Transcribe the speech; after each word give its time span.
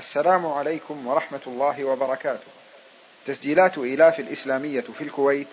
السلام 0.00 0.46
عليكم 0.46 1.06
ورحمة 1.06 1.40
الله 1.46 1.84
وبركاته. 1.84 2.46
تسجيلات 3.26 3.78
إيلاف 3.78 4.20
الإسلامية 4.20 4.80
في 4.80 5.04
الكويت 5.04 5.48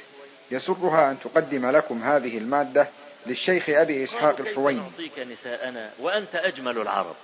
يسرها 0.51 1.12
أن 1.12 1.20
تقدم 1.20 1.71
لكم 1.71 2.04
هذه 2.04 2.38
المادة 2.38 2.88
للشيخ 3.25 3.70
أبي 3.70 4.04
إسحاق 4.04 4.40
الحويني. 4.40 4.80
نعطيك 4.80 5.20
نساءنا؟ 5.20 5.92
وأنت 6.00 6.36
أجمل 6.36 6.78
العرب. 6.78 7.16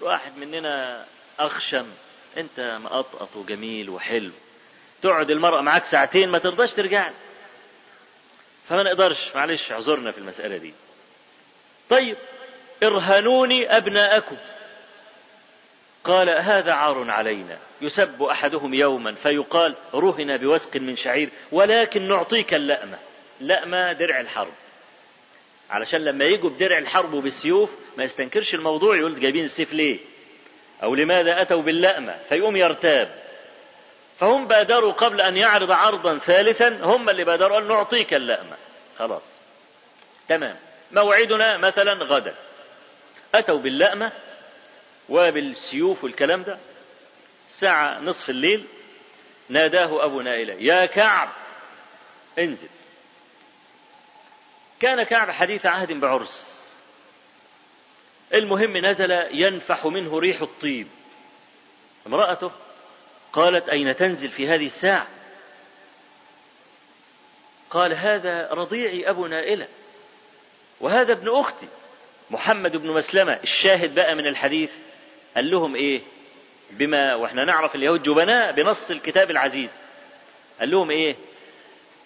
واحد 0.00 0.36
مننا 0.36 1.04
أخشم. 1.38 1.86
أنت 2.36 2.78
مقطقط 2.82 3.36
وجميل 3.36 3.90
وحلو. 3.90 4.32
تقعد 5.02 5.30
المرأة 5.30 5.62
معاك 5.62 5.84
ساعتين 5.84 6.28
ما 6.28 6.38
ترضاش 6.38 6.72
ترجع 6.72 7.10
فما 8.68 8.82
نقدرش 8.82 9.30
معلش 9.34 9.72
اعذرنا 9.72 10.12
في 10.12 10.18
المسألة 10.18 10.56
دي. 10.56 10.74
طيب 11.90 12.16
ارهنوني 12.82 13.76
أبناءكم. 13.76 14.36
قال 16.04 16.30
هذا 16.30 16.72
عار 16.72 17.10
علينا. 17.10 17.58
يسب 17.80 18.22
أحدهم 18.22 18.74
يوما 18.74 19.14
فيقال 19.14 19.76
رهن 19.94 20.36
بوسق 20.36 20.76
من 20.76 20.96
شعير 20.96 21.30
ولكن 21.52 22.08
نعطيك 22.08 22.54
اللأمة. 22.54 22.98
لأمة 23.40 23.92
درع 23.92 24.20
الحرب. 24.20 24.52
علشان 25.70 26.04
لما 26.04 26.24
يجوا 26.24 26.50
بدرع 26.50 26.78
الحرب 26.78 27.12
وبالسيوف 27.14 27.70
ما 27.96 28.04
يستنكرش 28.04 28.54
الموضوع 28.54 28.96
يقول 28.96 29.20
جايبين 29.20 29.44
السيف 29.44 29.72
ليه؟ 29.72 29.98
أو 30.82 30.94
لماذا 30.94 31.42
أتوا 31.42 31.62
باللأمة؟ 31.62 32.16
فيقوم 32.28 32.56
يرتاب. 32.56 33.14
فهم 34.18 34.46
بادروا 34.46 34.92
قبل 34.92 35.20
أن 35.20 35.36
يعرض 35.36 35.70
عرضا 35.70 36.18
ثالثا 36.18 36.68
هم 36.68 37.10
اللي 37.10 37.24
بادروا 37.24 37.58
أن 37.58 37.68
نعطيك 37.68 38.14
اللأمة. 38.14 38.56
خلاص. 38.98 39.40
تمام. 40.28 40.56
موعدنا 40.92 41.56
مثلا 41.56 41.92
غدا. 41.92 42.34
أتوا 43.34 43.58
باللأمة؟ 43.58 44.12
وبالسيوف 45.08 46.04
والكلام 46.04 46.42
ده 46.42 46.58
ساعة 47.48 48.00
نصف 48.00 48.30
الليل 48.30 48.64
ناداه 49.48 50.04
أبو 50.04 50.20
نائلة 50.20 50.54
يا 50.54 50.86
كعب 50.86 51.28
انزل. 52.38 52.68
كان 54.80 55.02
كعب 55.02 55.30
حديث 55.30 55.66
عهد 55.66 55.92
بعرس. 55.92 56.54
المهم 58.34 58.76
نزل 58.76 59.10
ينفح 59.30 59.86
منه 59.86 60.18
ريح 60.18 60.40
الطيب. 60.40 60.86
امرأته 62.06 62.50
قالت 63.32 63.68
أين 63.68 63.96
تنزل 63.96 64.28
في 64.28 64.48
هذه 64.48 64.66
الساعة؟ 64.66 65.06
قال 67.70 67.92
هذا 67.94 68.48
رضيعي 68.52 69.10
أبو 69.10 69.26
نائلة 69.26 69.68
وهذا 70.80 71.12
ابن 71.12 71.36
أختي 71.40 71.68
محمد 72.30 72.76
بن 72.76 72.88
مسلمة. 72.90 73.32
الشاهد 73.42 73.94
بقى 73.94 74.14
من 74.14 74.26
الحديث 74.26 74.70
قال 75.36 75.50
لهم 75.50 75.76
إيه؟ 75.76 76.00
بما 76.70 77.14
وإحنا 77.14 77.44
نعرف 77.44 77.74
اليهود 77.74 78.02
جبناء 78.02 78.52
بنص 78.52 78.90
الكتاب 78.90 79.30
العزيز. 79.30 79.70
قال 80.60 80.70
لهم 80.70 80.90
إيه؟ 80.90 81.16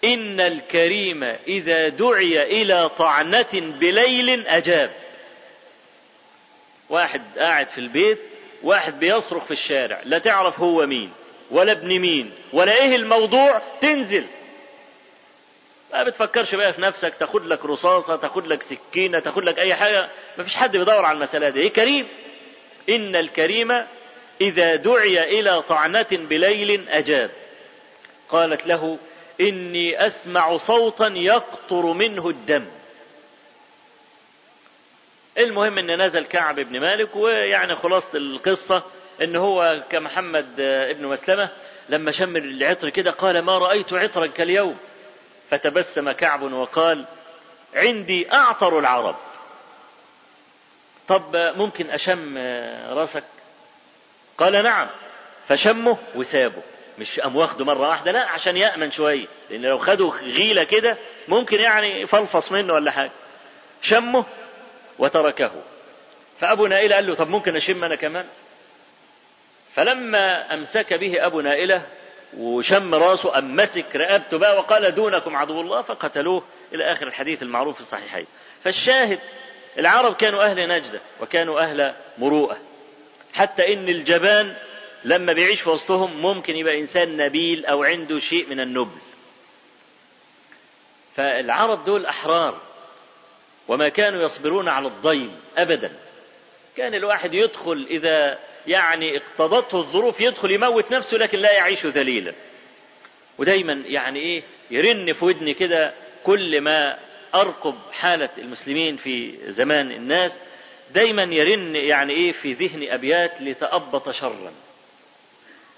إن 0.03 0.39
الكريم 0.39 1.23
إذا 1.47 1.87
دعي 1.87 2.61
إلى 2.61 2.89
طعنة 2.89 3.47
بليل 3.53 4.47
أجاب. 4.47 4.91
واحد 6.89 7.21
قاعد 7.37 7.67
في 7.69 7.77
البيت 7.77 8.19
واحد 8.63 8.99
بيصرخ 8.99 9.43
في 9.45 9.51
الشارع 9.51 10.01
لا 10.05 10.17
تعرف 10.19 10.59
هو 10.59 10.85
مين 10.85 11.11
ولا 11.51 11.71
ابن 11.71 11.99
مين 11.99 12.31
ولا 12.53 12.71
إيه 12.75 12.95
الموضوع 12.95 13.61
تنزل. 13.81 14.25
ما 15.93 16.03
بتفكرش 16.03 16.55
بقى 16.55 16.73
في 16.73 16.81
نفسك 16.81 17.13
تاخد 17.19 17.45
لك 17.45 17.65
رصاصة 17.65 18.15
تاخد 18.15 18.47
لك 18.47 18.63
سكينة 18.63 19.19
تاخد 19.19 19.43
لك 19.43 19.59
أي 19.59 19.75
حاجة. 19.75 20.09
ما 20.37 20.43
فيش 20.43 20.55
حد 20.55 20.77
بيدور 20.77 21.05
على 21.05 21.15
المسألة 21.15 21.49
دي. 21.49 21.59
إيه 21.59 21.73
كريم؟ 21.73 22.07
إن 22.89 23.15
الكريم 23.15 23.71
إذا 24.41 24.75
دعي 24.75 25.39
إلى 25.39 25.61
طعنة 25.61 26.07
بليل 26.11 26.89
أجاب. 26.89 27.31
قالت 28.29 28.67
له 28.67 28.97
إني 29.41 30.05
أسمع 30.05 30.57
صوتا 30.57 31.07
يقطر 31.07 31.85
منه 31.85 32.29
الدم. 32.29 32.65
المهم 35.37 35.77
إن 35.77 36.05
نزل 36.05 36.25
كعب 36.25 36.59
بن 36.59 36.79
مالك 36.79 37.15
ويعني 37.15 37.75
خلاصة 37.75 38.17
القصة 38.17 38.83
إن 39.21 39.35
هو 39.35 39.83
كمحمد 39.89 40.59
ابن 40.59 41.05
مسلمة 41.05 41.49
لما 41.89 42.11
شم 42.11 42.37
العطر 42.37 42.89
كده 42.89 43.11
قال 43.11 43.41
ما 43.41 43.57
رأيت 43.57 43.93
عطرا 43.93 44.27
كاليوم. 44.27 44.77
فتبسم 45.49 46.11
كعب 46.11 46.41
وقال 46.53 47.05
عندي 47.75 48.33
أعطر 48.33 48.79
العرب. 48.79 49.15
طب 51.09 51.35
ممكن 51.35 51.89
أشم 51.89 52.37
راسك؟ 52.89 53.23
قال 54.37 54.63
نعم. 54.63 54.87
فشمه 55.47 55.97
وسابه. 56.15 56.61
مش 56.99 57.19
قام 57.19 57.35
واخده 57.35 57.65
مرة 57.65 57.89
واحدة 57.89 58.11
لا 58.11 58.29
عشان 58.29 58.57
يأمن 58.57 58.91
شوية. 58.91 59.27
لأن 59.49 59.61
لو 59.61 59.77
خدوا 59.77 60.11
غيلة 60.11 60.63
كده 60.63 60.97
ممكن 61.27 61.59
يعني 61.59 62.01
يفلفص 62.01 62.51
منه 62.51 62.73
ولا 62.73 62.91
حاجة. 62.91 63.11
شمه 63.81 64.25
وتركه. 64.99 65.51
فأبو 66.39 66.67
نائلة 66.67 66.95
قال 66.95 67.07
له 67.07 67.15
طب 67.15 67.27
ممكن 67.27 67.55
أشم 67.55 67.83
أنا 67.83 67.95
كمان؟ 67.95 68.25
فلما 69.73 70.53
أمسك 70.53 70.93
به 70.93 71.25
أبو 71.25 71.41
نائلة 71.41 71.85
وشم 72.37 72.95
راسه 72.95 73.37
أم 73.37 73.55
مسك 73.55 73.95
رقبته 73.95 74.37
بقى 74.37 74.57
وقال 74.57 74.95
دونكم 74.95 75.35
عدو 75.35 75.61
الله 75.61 75.81
فقتلوه. 75.81 76.43
إلى 76.73 76.91
آخر 76.91 77.07
الحديث 77.07 77.43
المعروف 77.43 77.75
في 77.75 77.81
الصحيحين. 77.81 78.25
فالشاهد 78.63 79.19
العرب 79.77 80.15
كانوا 80.15 80.43
أهل 80.43 80.67
نجدة 80.67 81.01
وكانوا 81.21 81.59
أهل 81.61 81.93
مروءة. 82.17 82.57
حتى 83.33 83.73
إن 83.73 83.89
الجبان 83.89 84.55
لما 85.03 85.33
بيعيش 85.33 85.61
في 85.61 85.69
وسطهم 85.69 86.21
ممكن 86.21 86.55
يبقى 86.55 86.79
إنسان 86.79 87.17
نبيل 87.17 87.65
أو 87.65 87.83
عنده 87.83 88.19
شيء 88.19 88.49
من 88.49 88.59
النبل. 88.59 88.97
فالعرب 91.15 91.85
دول 91.85 92.05
أحرار 92.05 92.61
وما 93.67 93.89
كانوا 93.89 94.23
يصبرون 94.23 94.69
على 94.69 94.87
الضيم 94.87 95.39
أبدا. 95.57 95.91
كان 96.77 96.95
الواحد 96.95 97.33
يدخل 97.33 97.87
إذا 97.89 98.39
يعني 98.67 99.17
اقتضته 99.17 99.77
الظروف 99.77 100.19
يدخل 100.19 100.51
يموت 100.51 100.91
نفسه 100.91 101.17
لكن 101.17 101.39
لا 101.39 101.51
يعيش 101.51 101.85
ذليلا. 101.85 102.33
ودايما 103.37 103.73
يعني 103.85 104.19
إيه 104.19 104.43
يرن 104.71 105.13
في 105.13 105.25
ودني 105.25 105.53
كده 105.53 105.93
كل 106.23 106.61
ما 106.61 106.97
أرقب 107.35 107.75
حالة 107.91 108.29
المسلمين 108.37 108.97
في 108.97 109.37
زمان 109.51 109.91
الناس. 109.91 110.39
دايما 110.91 111.23
يرن 111.23 111.75
يعني 111.75 112.13
إيه 112.13 112.31
في 112.31 112.53
ذهني 112.53 112.93
أبيات 112.93 113.41
لتأبط 113.41 114.09
شرا. 114.09 114.53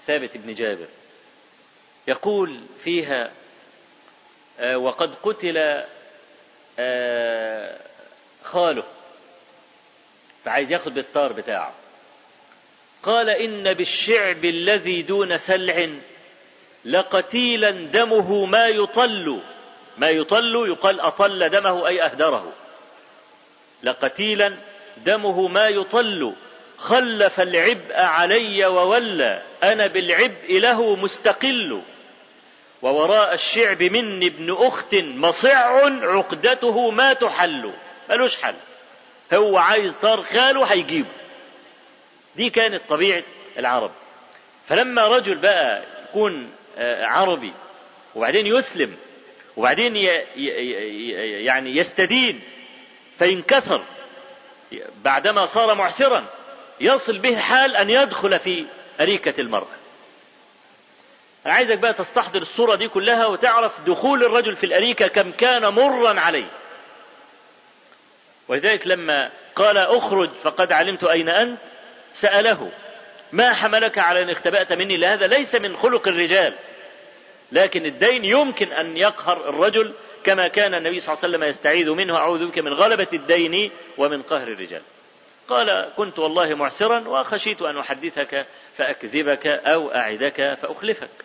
ثابت 0.06 0.36
بن 0.36 0.54
جابر 0.54 0.88
يقول 2.08 2.60
فيها 2.84 3.32
آه 4.60 4.78
وقد 4.78 5.14
قتل 5.14 5.84
آه 6.78 7.80
خاله. 8.42 8.84
فعايز 10.44 10.72
ياخد 10.72 10.94
بالطار 10.94 11.32
بتاعه. 11.32 11.74
قال 13.02 13.30
إن 13.30 13.74
بالشعب 13.74 14.44
الذي 14.44 15.02
دون 15.02 15.36
سلع 15.36 15.88
لقتيلا 16.84 17.70
دمه 17.70 18.44
ما 18.44 18.66
يطل. 18.66 19.42
ما 19.98 20.08
يطل 20.08 20.64
يقال 20.68 21.00
أطل 21.00 21.48
دمه 21.48 21.86
أي 21.86 22.02
أهدره. 22.02 22.52
لقتيلا 23.82 24.56
دمه 24.96 25.48
ما 25.48 25.68
يطل. 25.68 26.34
خلف 26.78 27.40
العبء 27.40 27.94
علي 27.94 28.66
وولى. 28.66 29.42
أنا 29.62 29.86
بالعبء 29.86 30.58
له 30.58 30.96
مستقل. 30.96 31.82
ووراء 32.82 33.34
الشعب 33.34 33.82
مني 33.82 34.26
ابن 34.26 34.56
أخت 34.58 34.94
مصع 34.94 35.56
عقدته 36.02 36.90
ما 36.90 37.12
تحل. 37.12 37.72
ملوش 38.10 38.36
حل. 38.36 38.54
هو 39.34 39.58
عايز 39.58 39.94
طار 40.02 40.22
خاله 40.22 40.64
هيجيبه. 40.64 41.08
دي 42.36 42.50
كانت 42.50 42.82
طبيعة 42.88 43.22
العرب. 43.58 43.90
فلما 44.68 45.08
رجل 45.08 45.38
بقى 45.38 45.82
يكون 46.08 46.50
عربي 47.02 47.52
وبعدين 48.14 48.46
يسلم 48.46 48.96
وبعدين 49.56 49.96
يعني 51.46 51.76
يستدين 51.76 52.40
فينكسر. 53.18 53.84
بعدما 55.04 55.46
صار 55.46 55.74
معسرا 55.74 56.24
يصل 56.80 57.18
به 57.18 57.36
حال 57.38 57.76
أن 57.76 57.90
يدخل 57.90 58.38
في 58.38 58.64
أريكة 59.00 59.40
المرأة. 59.40 59.76
أنا 61.46 61.54
عايزك 61.54 61.78
بقى 61.78 61.94
تستحضر 61.94 62.42
الصورة 62.42 62.74
دي 62.74 62.88
كلها 62.88 63.26
وتعرف 63.26 63.80
دخول 63.80 64.24
الرجل 64.24 64.56
في 64.56 64.66
الأريكة 64.66 65.06
كم 65.06 65.32
كان 65.32 65.66
مرا 65.68 66.20
عليه. 66.20 66.50
ولذلك 68.48 68.86
لما 68.86 69.30
قال 69.56 69.78
اخرج 69.78 70.30
فقد 70.42 70.72
علمت 70.72 71.04
أين 71.04 71.28
أنت 71.28 71.58
سأله 72.14 72.70
ما 73.32 73.52
حملك 73.52 73.98
على 73.98 74.22
أن 74.22 74.30
اختبأت 74.30 74.72
مني 74.72 74.96
لهذا 74.96 75.26
ليس 75.26 75.54
من 75.54 75.76
خلق 75.76 76.08
الرجال. 76.08 76.54
لكن 77.52 77.86
الدين 77.86 78.24
يمكن 78.24 78.72
أن 78.72 78.96
يقهر 78.96 79.48
الرجل 79.48 79.94
كما 80.24 80.48
كان 80.48 80.74
النبي 80.74 81.00
صلى 81.00 81.12
الله 81.12 81.24
عليه 81.24 81.36
وسلم 81.36 81.48
يستعيذ 81.48 81.90
منه. 81.90 82.16
أعوذ 82.16 82.46
بك 82.46 82.58
من 82.58 82.72
غلبة 82.72 83.08
الدين 83.12 83.70
ومن 83.98 84.22
قهر 84.22 84.48
الرجال. 84.48 84.82
قال 85.48 85.92
كنت 85.96 86.18
والله 86.18 86.54
معسرا 86.54 87.08
وخشيت 87.08 87.62
أن 87.62 87.78
أحدثك 87.78 88.46
فأكذبك 88.76 89.46
أو 89.46 89.94
أعدك 89.94 90.58
فأخلفك. 90.62 91.24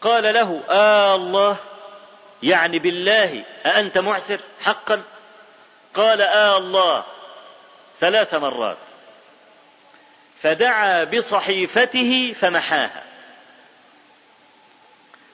قال 0.00 0.34
له 0.34 0.62
آه 0.70 1.16
الله 1.16 1.56
يعني 2.42 2.78
بالله 2.78 3.44
أأنت 3.66 3.98
معسر 3.98 4.40
حقا؟ 4.60 5.02
قال 5.94 6.20
آه 6.20 6.58
الله 6.58 7.04
ثلاث 8.00 8.34
مرات. 8.34 8.78
فدعا 10.40 11.04
بصحيفته 11.04 12.32
فمحاها. 12.40 13.09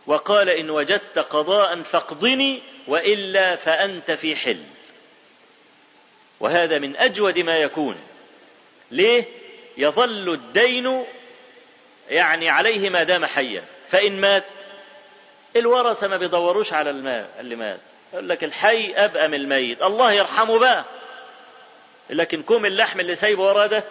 وقال 0.06 0.48
إن 0.50 0.70
وجدت 0.70 1.18
قضاء 1.18 1.82
فاقضني 1.82 2.62
وإلا 2.88 3.56
فأنت 3.56 4.10
في 4.10 4.36
حل. 4.36 4.62
وهذا 6.40 6.78
من 6.78 6.96
أجود 6.96 7.38
ما 7.38 7.56
يكون. 7.56 7.96
ليه؟ 8.90 9.24
يظل 9.76 10.32
الدين 10.32 11.04
يعني 12.08 12.48
عليه 12.48 12.90
ما 12.90 13.02
دام 13.02 13.26
حيا. 13.26 13.64
فإن 13.90 14.20
مات 14.20 14.44
الورثة 15.56 16.08
ما 16.08 16.16
بيدوروش 16.16 16.72
على 16.72 16.90
الماء 16.90 17.30
اللي 17.40 17.56
مات. 17.56 17.80
يقول 18.12 18.28
لك 18.28 18.44
الحي 18.44 18.94
أبقى 18.94 19.28
من 19.28 19.34
الميت. 19.34 19.82
الله 19.82 20.12
يرحمه 20.12 20.58
بقى. 20.58 20.84
لكن 22.10 22.42
كوم 22.42 22.66
اللحم 22.66 23.00
اللي 23.00 23.14
سايبه 23.14 23.42
وراه 23.42 23.66
ده. 23.66 23.84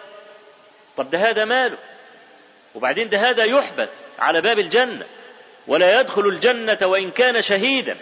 طب 0.96 1.10
ده 1.10 1.30
هذا 1.30 1.44
ماله؟ 1.44 1.78
وبعدين 2.74 3.08
ده 3.08 3.18
هذا 3.30 3.44
يحبس 3.44 3.92
على 4.18 4.40
باب 4.40 4.58
الجنة. 4.58 5.06
ولا 5.66 6.00
يدخل 6.00 6.26
الجنة 6.26 6.78
وإن 6.82 7.10
كان 7.10 7.42
شهيدا. 7.42 7.96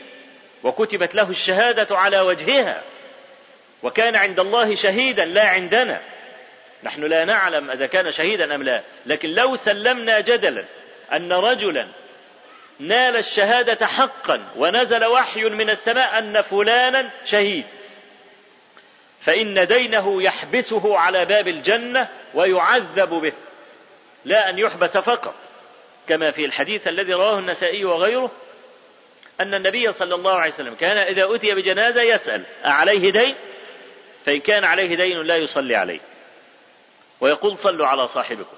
وكتبت 0.62 1.14
له 1.14 1.30
الشهادة 1.30 1.96
على 1.96 2.20
وجهها. 2.20 2.82
وكان 3.82 4.16
عند 4.16 4.40
الله 4.40 4.74
شهيدا 4.74 5.24
لا 5.24 5.48
عندنا. 5.48 6.00
نحن 6.82 7.04
لا 7.04 7.24
نعلم 7.24 7.70
إذا 7.70 7.86
كان 7.86 8.10
شهيدا 8.10 8.54
أم 8.54 8.62
لا. 8.62 8.82
لكن 9.06 9.30
لو 9.30 9.56
سلمنا 9.56 10.20
جدلا 10.20 10.64
أن 11.12 11.32
رجلا 11.32 11.88
نال 12.78 13.16
الشهادة 13.16 13.86
حقا 13.86 14.44
ونزل 14.56 15.04
وحي 15.04 15.44
من 15.44 15.70
السماء 15.70 16.18
أن 16.18 16.42
فلانا 16.42 17.10
شهيد. 17.24 17.64
فإن 19.20 19.66
دينه 19.66 20.22
يحبسه 20.22 20.98
على 20.98 21.24
باب 21.24 21.48
الجنة 21.48 22.08
ويعذب 22.34 23.08
به. 23.08 23.32
لا 24.24 24.50
أن 24.50 24.58
يحبس 24.58 24.98
فقط. 24.98 25.34
كما 26.08 26.30
في 26.30 26.44
الحديث 26.44 26.88
الذي 26.88 27.12
رواه 27.12 27.38
النسائي 27.38 27.84
وغيره 27.84 28.30
أن 29.40 29.54
النبي 29.54 29.92
صلى 29.92 30.14
الله 30.14 30.34
عليه 30.34 30.52
وسلم 30.52 30.74
كان 30.74 30.98
إذا 30.98 31.34
أتي 31.34 31.54
بجنازة 31.54 32.02
يسأل 32.02 32.44
أعليه 32.64 33.10
دين؟ 33.10 33.34
فإن 34.26 34.40
كان 34.40 34.64
عليه 34.64 34.96
دين 34.96 35.22
لا 35.22 35.36
يصلي 35.36 35.76
عليه. 35.76 36.00
ويقول 37.20 37.58
صلوا 37.58 37.86
على 37.86 38.08
صاحبكم. 38.08 38.56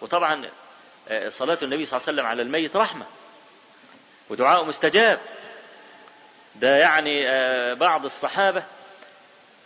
وطبعا 0.00 0.50
آه، 1.08 1.28
صلاة 1.28 1.58
النبي 1.62 1.84
صلى 1.84 1.96
الله 1.96 2.08
عليه 2.08 2.18
وسلم 2.18 2.26
على 2.26 2.42
الميت 2.42 2.76
رحمة. 2.76 3.06
ودعاء 4.30 4.64
مستجاب. 4.64 5.18
ده 6.54 6.76
يعني 6.76 7.28
آه، 7.28 7.74
بعض 7.74 8.04
الصحابة 8.04 8.64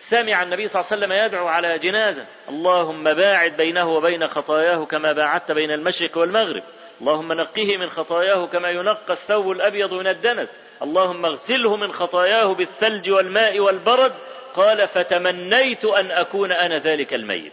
سمع 0.01 0.43
النبي 0.43 0.69
صلى 0.69 0.81
الله 0.81 0.93
عليه 0.93 1.03
وسلم 1.07 1.27
يدعو 1.27 1.49
على 1.49 1.79
جنازة. 1.79 2.27
اللهم 2.49 3.05
باعد 3.15 3.57
بينه 3.57 3.89
وبين 3.89 4.29
خطاياه 4.29 4.85
كما 4.85 5.13
باعدت 5.13 5.53
بين 5.53 5.71
المشرق 5.71 6.19
والمغرب. 6.19 6.63
اللهم 7.01 7.33
نقه 7.33 7.77
من 7.77 7.91
خطاياه 7.91 8.47
كما 8.47 8.69
ينقى 8.71 9.13
الثوب 9.13 9.51
الأبيض 9.51 9.95
من 9.95 10.07
الدنس. 10.07 10.49
اللهم 10.83 11.25
اغسله 11.25 11.77
من 11.77 11.93
خطاياه 11.93 12.55
بالثلج 12.55 13.11
والماء 13.11 13.61
والبرد. 13.61 14.15
قال 14.55 14.89
فتمنيت 14.89 15.85
أن 15.85 16.11
أكون 16.11 16.53
أنا 16.53 16.79
ذلك 16.79 17.15
الميت. 17.15 17.53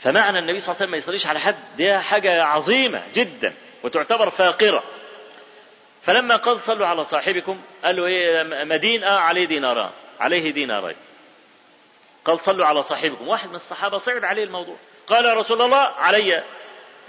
فمعنى 0.00 0.38
النبي 0.38 0.60
صلى 0.60 0.66
الله 0.66 0.76
عليه 0.76 0.84
وسلم 0.84 0.90
ما 0.90 0.96
يصليش 0.96 1.26
على 1.26 1.40
حد 1.40 1.56
دي 1.76 1.98
حاجة 1.98 2.42
عظيمة 2.42 3.02
جدا 3.14 3.54
وتعتبر 3.82 4.30
فاقرة. 4.30 4.82
فلما 6.02 6.36
قال 6.36 6.60
صلوا 6.60 6.86
على 6.86 7.04
صاحبكم 7.04 7.60
قال 7.84 7.96
له 7.96 8.06
إيه 8.06 8.42
مدين 8.64 9.04
آه 9.04 9.18
عليه 9.18 9.44
ديناران 9.44 9.90
عليه 10.20 10.50
دينارين. 10.50 10.96
قال 12.24 12.40
صلوا 12.40 12.66
على 12.66 12.82
صاحبكم. 12.82 13.28
واحد 13.28 13.48
من 13.48 13.54
الصحابة 13.54 13.98
صعب 13.98 14.24
عليه 14.24 14.44
الموضوع. 14.44 14.76
قال 15.06 15.24
يا 15.24 15.34
رسول 15.34 15.62
الله 15.62 15.78
علي. 15.78 16.42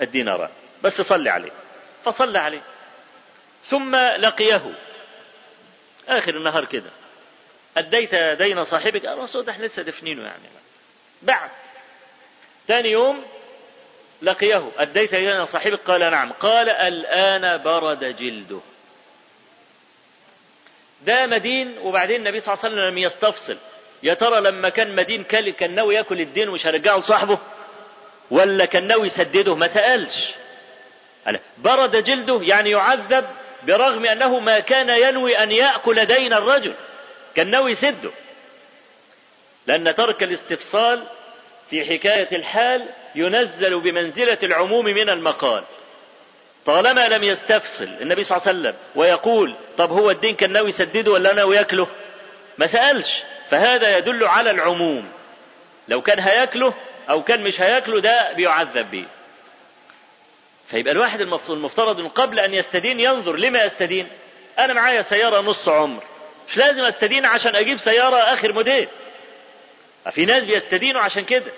الديناران 0.02 0.50
بس 0.84 1.02
صلي 1.02 1.30
عليه. 1.30 1.52
فصلى 2.06 2.40
عليه. 2.40 2.62
ثم 3.66 3.96
لقيه. 3.96 4.72
آخر 6.08 6.38
النهار 6.38 6.66
كده. 6.66 6.90
أديت 7.78 8.16
دين 8.16 8.64
صاحبك. 8.64 9.06
قال 9.06 9.18
رسول 9.18 9.46
ده 9.46 9.52
إحنا 9.52 9.66
لسه 9.66 9.84
دفنينه 9.84 10.22
يعني. 10.22 10.44
بعد. 11.22 11.50
ثاني 12.68 12.92
يوم 12.92 13.26
لقيه. 14.22 14.72
أديت 14.78 15.16
دين 15.16 15.46
صاحبك؟ 15.46 15.80
قال 15.80 16.00
نعم. 16.00 16.32
قال 16.32 16.70
الآن 16.70 17.64
برد 17.64 18.04
جلده. 18.04 18.60
ده 21.02 21.26
مدين 21.26 21.78
وبعدين 21.78 22.16
النبي 22.16 22.40
صلى 22.40 22.54
الله 22.54 22.66
عليه 22.66 22.76
وسلم 22.76 22.90
لم 22.92 22.98
يستفصل. 22.98 23.58
يا 24.04 24.14
ترى 24.14 24.42
لما 24.42 24.70
كان 24.70 24.96
مدين 24.96 25.24
كان 25.24 25.76
ناوي 25.76 25.96
ياكل 25.96 26.22
الدين 26.22 26.50
ومش 26.50 26.68
هيرجعه 26.68 26.98
لصاحبه؟ 26.98 27.40
ولا 28.32 28.66
كان 28.66 28.88
ناوي 28.88 29.08
يسدده 29.08 29.56
ما 29.56 29.68
سألش. 29.68 30.34
برد 31.58 32.04
جلده 32.04 32.40
يعني 32.44 32.70
يعذب 32.72 33.26
برغم 33.64 34.06
أنه 34.06 34.40
ما 34.40 34.60
كان 34.60 34.90
ينوي 34.90 35.38
أن 35.38 35.52
يأكل 35.52 36.06
دين 36.06 36.34
الرجل. 36.34 36.74
كان 37.36 37.50
ناوي 37.50 37.72
يسده 37.72 38.12
لأن 39.68 39.96
ترك 39.96 40.24
الاستفصال 40.24 41.04
في 41.70 41.86
حكاية 41.86 42.36
الحال 42.36 42.86
ينزل 43.16 43.80
بمنزلة 43.80 44.38
العموم 44.44 44.86
من 44.86 45.10
المقال. 45.10 45.64
طالما 46.66 47.08
لم 47.08 47.24
يستفصل 47.24 47.90
النبي 48.02 48.24
صلى 48.24 48.38
الله 48.38 48.48
عليه 48.48 48.60
وسلم 48.60 48.76
ويقول 48.96 49.56
طب 49.78 49.92
هو 49.92 50.12
الدين 50.12 50.36
كان 50.36 50.52
ناوي 50.52 50.70
يسدده 50.70 51.12
ولا 51.12 51.34
ناوي 51.34 51.56
يأكله؟ 51.56 51.88
ما 52.58 52.68
سألش. 52.68 53.24
فهذا 53.50 53.98
يدل 53.98 54.24
على 54.24 54.52
العموم. 54.52 55.12
لو 55.88 56.02
كان 56.02 56.20
هيأكله 56.20 56.74
أو 57.10 57.24
كان 57.24 57.44
مش 57.44 57.62
هياكله 57.62 58.02
ده 58.02 58.34
بيعذب 58.34 58.92
به 58.92 59.06
فيبقى 60.68 60.92
الواحد 60.94 61.22
المفترض 61.50 62.00
انه 62.00 62.10
قبل 62.10 62.40
أن 62.40 62.54
يستدين 62.54 63.00
ينظر 63.00 63.36
لما 63.36 63.64
يستدين؟ 63.64 64.08
أنا 64.60 64.74
معايا 64.74 65.02
سيارة 65.02 65.42
نص 65.42 65.70
عمر. 65.70 66.04
مش 66.50 66.58
لازم 66.58 66.84
أستدين 66.84 67.26
عشان 67.26 67.56
أجيب 67.56 67.78
سيارة 67.78 68.18
آخر 68.18 68.54
موديل. 68.54 68.88
في 70.12 70.26
ناس 70.26 70.44
بيستدينوا 70.46 71.02
عشان 71.02 71.26
كده. 71.26 71.52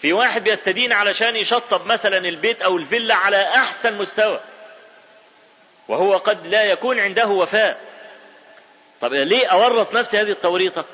في 0.00 0.12
واحد 0.12 0.44
بيستدين 0.44 0.92
علشان 0.92 1.36
يشطب 1.36 1.86
مثلا 1.86 2.18
البيت 2.18 2.62
أو 2.62 2.76
الفيلا 2.76 3.14
على 3.14 3.42
أحسن 3.48 3.94
مستوى. 3.94 4.40
وهو 5.88 6.16
قد 6.16 6.46
لا 6.46 6.62
يكون 6.62 6.98
عنده 7.00 7.26
وفاء. 7.28 7.80
طب 9.00 9.12
ليه 9.12 9.46
أورط 9.46 9.94
نفسي 9.94 10.20
هذه 10.20 10.30
التوريطة؟ 10.30 10.84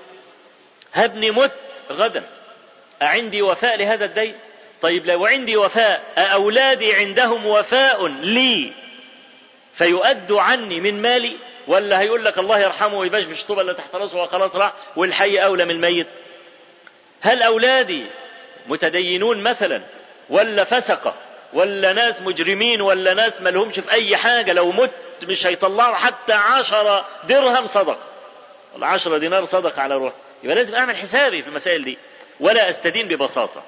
هبني 0.93 1.31
مت 1.31 1.53
غدا. 1.91 2.25
أعندي 3.03 3.43
وفاء 3.43 3.77
لهذا 3.79 4.05
الدين؟ 4.05 4.35
طيب 4.83 5.07
لو 5.07 5.27
عندي 5.27 5.57
وفاء 5.57 6.03
أولادي 6.19 6.95
عندهم 6.95 7.47
وفاء 7.47 8.07
لي 8.07 8.73
فيؤدوا 9.79 10.41
عني 10.41 10.81
من 10.81 11.03
مالي؟ 11.03 11.37
ولا 11.67 12.01
هيقول 12.01 12.25
لك 12.25 12.39
الله 12.39 12.59
يرحمه 12.59 12.99
ويبشبش 12.99 13.43
طوبة 13.45 13.61
اللي 13.61 13.75
تحت 13.75 13.95
راسه 13.95 14.17
وخلاص 14.23 14.57
راح 14.57 14.73
والحي 14.97 15.39
أولى 15.39 15.65
من 15.65 15.71
الميت؟ 15.71 16.07
هل 17.21 17.43
أولادي 17.43 18.07
متدينون 18.67 19.43
مثلا 19.43 19.83
ولا 20.31 20.65
فسقة 20.65 21.15
ولا 21.53 21.93
ناس 21.93 22.21
مجرمين 22.23 22.81
ولا 22.81 23.15
ناس 23.15 23.41
ملهمش 23.41 23.75
في 23.79 23.91
أي 23.93 24.17
حاجة؟ 24.17 24.53
لو 24.53 24.73
مت 24.73 24.91
مش 25.23 25.47
هيطلعوا 25.47 25.95
حتى 25.95 26.33
عشرة 26.33 27.07
درهم 27.29 27.67
صدق 27.67 27.99
ولا 28.75 28.87
عشرة 28.87 29.19
دينار 29.19 29.45
صدق 29.45 29.79
على 29.79 29.95
روح 29.95 30.13
يبقى 30.43 30.57
لازم 30.57 30.75
أعمل 30.75 30.97
حسابي 30.97 31.43
في 31.43 31.49
المسائل 31.49 31.85
دي. 31.85 31.99
ولا 32.41 32.69
أستدين 32.71 33.09
ببساطة. 33.09 33.65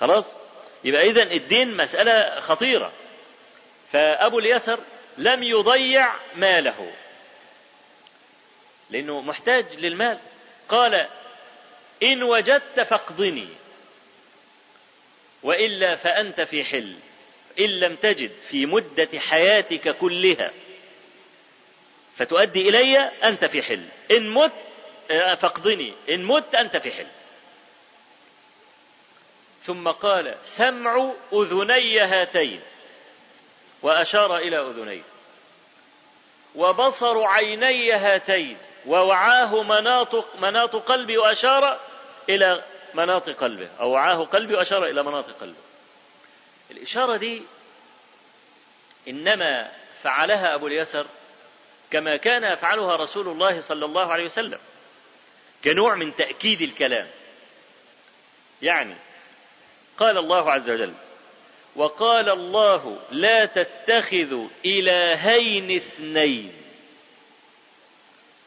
خلاص؟ 0.00 0.24
يبقى 0.84 1.02
إذا 1.02 1.22
الدين 1.22 1.76
مسألة 1.76 2.40
خطيرة. 2.40 2.92
فأبو 3.92 4.38
اليسر 4.38 4.80
لم 5.18 5.42
يضيع 5.42 6.14
ماله. 6.34 6.92
لأنه 8.90 9.20
محتاج 9.20 9.64
للمال. 9.76 10.18
قال 10.68 11.08
إن 12.02 12.22
وجدت 12.22 12.80
فاقضني. 12.80 13.48
وإلا 15.42 15.96
فأنت 15.96 16.40
في 16.40 16.64
حل. 16.64 16.94
إن 17.60 17.80
لم 17.80 17.96
تجد 17.96 18.30
في 18.50 18.66
مدة 18.66 19.18
حياتك 19.18 19.96
كلها. 19.96 20.50
فتؤدي 22.16 22.68
إلي 22.68 22.98
أنت 22.98 23.44
في 23.44 23.62
حل. 23.62 23.84
إن 24.10 24.30
مت 24.30 24.52
آه، 25.10 25.34
فاقضني. 25.34 25.92
إن 26.08 26.24
مت 26.24 26.54
أنت 26.54 26.76
في 26.76 26.92
حل. 26.92 27.06
ثم 29.64 29.88
قال 29.88 30.36
سمع 30.42 31.12
أذني 31.32 32.00
هاتين 32.00 32.60
وأشار 33.82 34.36
إلى 34.36 34.58
أذنيه 34.58 35.02
وبصر 36.54 37.24
عيني 37.24 37.92
هاتين 37.92 38.56
ووعاه 38.86 39.62
مناط 39.62 40.36
مناط 40.36 40.76
قلبي 40.76 41.18
وأشار 41.18 41.80
إلى 42.28 42.64
مناط 42.94 43.30
قلبه 43.30 43.68
أو 43.80 43.90
وعاه 43.90 44.24
قلبي 44.24 44.54
وأشار 44.54 44.84
إلى 44.84 45.02
مناط 45.02 45.30
قلبه. 45.30 45.60
الإشارة 46.70 47.16
دي 47.16 47.42
إنما 49.08 49.70
فعلها 50.02 50.54
أبو 50.54 50.66
اليسر 50.66 51.06
كما 51.90 52.16
كان 52.16 52.52
يفعلها 52.52 52.96
رسول 52.96 53.28
الله 53.28 53.60
صلى 53.60 53.84
الله 53.84 54.12
عليه 54.12 54.24
وسلم 54.24 54.58
كنوع 55.64 55.94
من 55.94 56.16
تأكيد 56.16 56.62
الكلام. 56.62 57.08
يعني 58.62 58.94
قال 60.00 60.18
الله 60.18 60.52
عز 60.52 60.70
وجل 60.70 60.94
وقال 61.76 62.28
الله 62.28 62.98
لا 63.10 63.44
تتخذوا 63.44 64.48
إلهين 64.64 65.76
اثنين. 65.76 66.52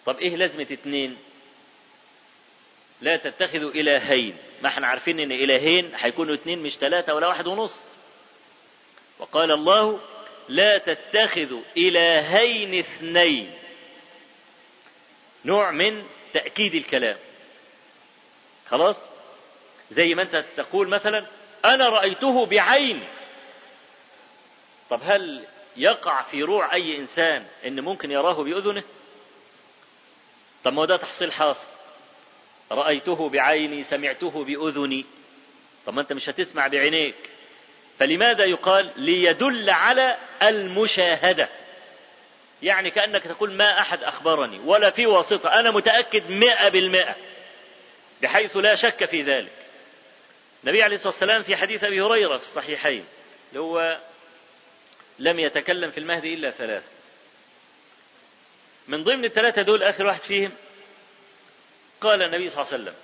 طب 0.06 0.18
إيه 0.18 0.36
لازمة 0.36 0.68
اتنين 0.72 1.18
لا 3.02 3.18
تتخذوا 3.18 3.72
إلهين. 3.72 4.38
ما 4.62 4.70
إحنا 4.70 4.88
عارفين 4.88 5.20
إن 5.20 5.32
إلهين 5.32 5.92
هيكونوا 5.96 6.36
اتنين 6.36 6.60
مش 6.60 6.78
ثلاثة 6.78 7.14
ولا 7.14 7.28
واحد 7.28 7.48
ونص. 7.48 7.82
وقال 9.20 9.52
الله 9.52 10.00
لا 10.50 10.78
تتخذوا 10.78 11.62
إلهين 11.78 12.80
اثنين. 12.80 13.54
نوع 15.46 15.72
من 15.72 16.04
تأكيد 16.34 16.76
الكلام. 16.76 17.18
خلاص؟ 18.70 18.98
زي 19.92 20.16
ما 20.16 20.22
أنت 20.22 20.46
تقول 20.58 20.88
مثلا 20.88 21.26
أنا 21.66 21.90
رأيته 21.90 22.46
بعيني 22.46 23.08
طب 24.90 25.00
هل 25.04 25.46
يقع 25.78 26.22
في 26.22 26.44
روع 26.44 26.74
أي 26.74 26.98
إنسان 26.98 27.46
إن 27.66 27.80
ممكن 27.80 28.12
يراه 28.12 28.44
بأذنه؟ 28.44 28.84
طب 30.64 30.74
ما 30.74 30.86
ده 30.86 30.98
تحصيل 30.98 31.32
حاصل. 31.32 31.68
رأيته 32.72 33.30
بعيني 33.30 33.84
سمعته 33.84 34.44
بأذني. 34.44 35.06
طب 35.86 35.94
ما 35.94 36.02
أنت 36.02 36.14
مش 36.14 36.30
هتسمع 36.30 36.68
بعينيك. 36.68 37.16
فلماذا 38.00 38.46
يقال 38.46 38.92
ليدل 38.96 39.70
على 39.70 40.18
المشاهدة؟ 40.42 41.50
يعني 42.62 42.92
كأنك 42.92 43.24
تقول 43.24 43.54
ما 43.54 43.80
أحد 43.80 44.04
أخبرني 44.04 44.60
ولا 44.60 44.92
في 44.92 45.06
واسطة. 45.06 45.60
أنا 45.60 45.72
متأكد 45.72 46.30
مئة 46.30 46.70
بالمئة 46.70 47.16
بحيث 48.22 48.58
لا 48.58 48.76
شك 48.76 49.06
في 49.06 49.22
ذلك. 49.22 49.63
النبي 50.64 50.84
عليه 50.84 50.96
الصلاة 50.96 51.14
والسلام 51.14 51.44
في 51.44 51.56
حديث 51.56 51.84
أبي 51.84 52.02
هريرة 52.02 52.38
في 52.38 52.44
الصحيحين 52.44 53.06
اللي 53.50 53.60
هو 53.60 54.00
لم 55.20 55.40
يتكلم 55.40 55.92
في 55.92 56.00
المهد 56.00 56.26
إلا 56.26 56.52
ثلاث 56.52 56.84
من 58.88 59.04
ضمن 59.04 59.26
الثلاثة 59.26 59.62
دول 59.62 59.84
آخر 59.84 60.06
واحد 60.06 60.22
فيهم 60.22 60.52
قال 62.02 62.22
النبي 62.22 62.50
صلى 62.50 62.62
الله 62.62 62.74
عليه 62.74 62.84
وسلم 62.84 62.96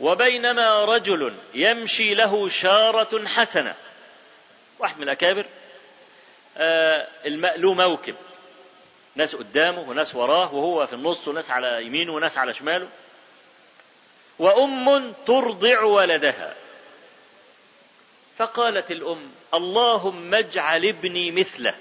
وبينما 0.00 0.84
رجل 0.84 1.34
يمشي 1.54 2.14
له 2.14 2.48
شارة 2.48 3.26
حسنة. 3.26 3.74
واحد 4.78 4.96
من 4.96 5.02
الأكابر 5.02 5.46
آه 6.56 7.08
له 7.56 7.74
موكب 7.74 8.14
ناس 9.14 9.36
قدامه 9.36 9.80
وناس 9.80 10.14
وراه 10.14 10.54
وهو 10.54 10.86
في 10.86 10.92
النص 10.92 11.28
وناس 11.28 11.50
على 11.50 11.86
يمينه 11.86 12.12
وناس 12.12 12.38
على 12.38 12.54
شماله. 12.54 12.88
وأم 14.38 15.12
ترضع 15.26 15.82
ولدها. 15.82 16.54
فقالت 18.36 18.90
الأم 18.90 19.30
اللهم 19.54 20.34
اجعل 20.34 20.84
ابني 20.84 21.30
مثله. 21.30 21.74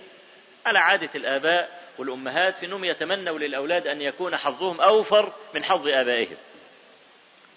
على 0.65 0.79
عادة 0.79 1.09
الآباء 1.15 1.81
والأمهات 1.97 2.57
في 2.57 2.65
أنهم 2.65 2.83
يتمنوا 2.83 3.39
للأولاد 3.39 3.87
أن 3.87 4.01
يكون 4.01 4.37
حظهم 4.37 4.81
أوفر 4.81 5.33
من 5.53 5.63
حظ 5.63 5.87
آبائهم. 5.87 6.37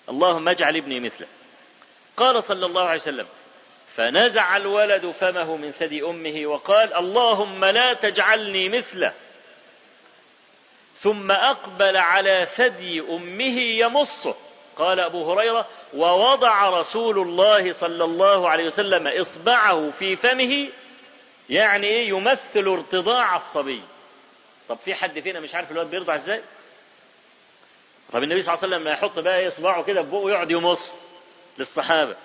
اللهم 0.09 0.49
اجعل 0.49 0.77
ابني 0.77 1.01
مثله. 1.01 1.27
قال 2.17 2.43
صلى 2.43 2.67
الله 2.67 2.85
عليه 2.89 3.01
وسلم 3.01 3.27
فنزع 3.97 4.57
الولد 4.57 5.11
فمه 5.11 5.57
من 5.57 5.71
ثدي 5.71 6.03
أمه 6.03 6.47
وقال 6.47 6.95
اللهم 6.95 7.65
لا 7.65 7.93
تجعلني 7.93 8.69
مثله. 8.69 9.13
ثم 11.01 11.31
أقبل 11.31 11.97
على 11.97 12.49
ثدي 12.57 13.01
أمه 13.01 13.61
يمصه. 13.61 14.35
قال 14.77 15.01
أبو 15.01 15.33
هريرة 15.33 15.67
ووضع 15.95 16.69
رسول 16.69 17.19
الله 17.19 17.73
صلى 17.73 18.05
الله 18.05 18.51
عليه 18.51 18.67
وسلم 18.67 19.07
إصبعه 19.09 19.91
في 19.91 20.17
فمه 20.17 20.69
يعني 21.51 21.87
إيه 21.87 22.09
يمثل 22.09 22.69
ارتضاع 22.69 23.37
الصبي. 23.37 23.83
طب 24.69 24.79
في 24.85 24.95
حد 24.95 25.21
فينا 25.21 25.41
مش 25.41 25.55
عارف 25.55 25.71
الواد 25.73 25.91
بيرضع 25.91 26.15
إزاي؟ 26.17 26.43
طب 28.13 28.23
النبي 28.23 28.43
صلى 28.43 28.55
الله 28.55 28.65
عليه 28.65 28.77
وسلم 28.77 28.93
يحط 28.93 29.19
بقى 29.19 29.49
إصبعه 29.49 29.83
كده 29.85 30.03
في 30.03 30.11
بقه 30.11 30.19
ويقعد 30.21 30.51
يمص 30.51 30.91
للصحابة. 31.59 32.17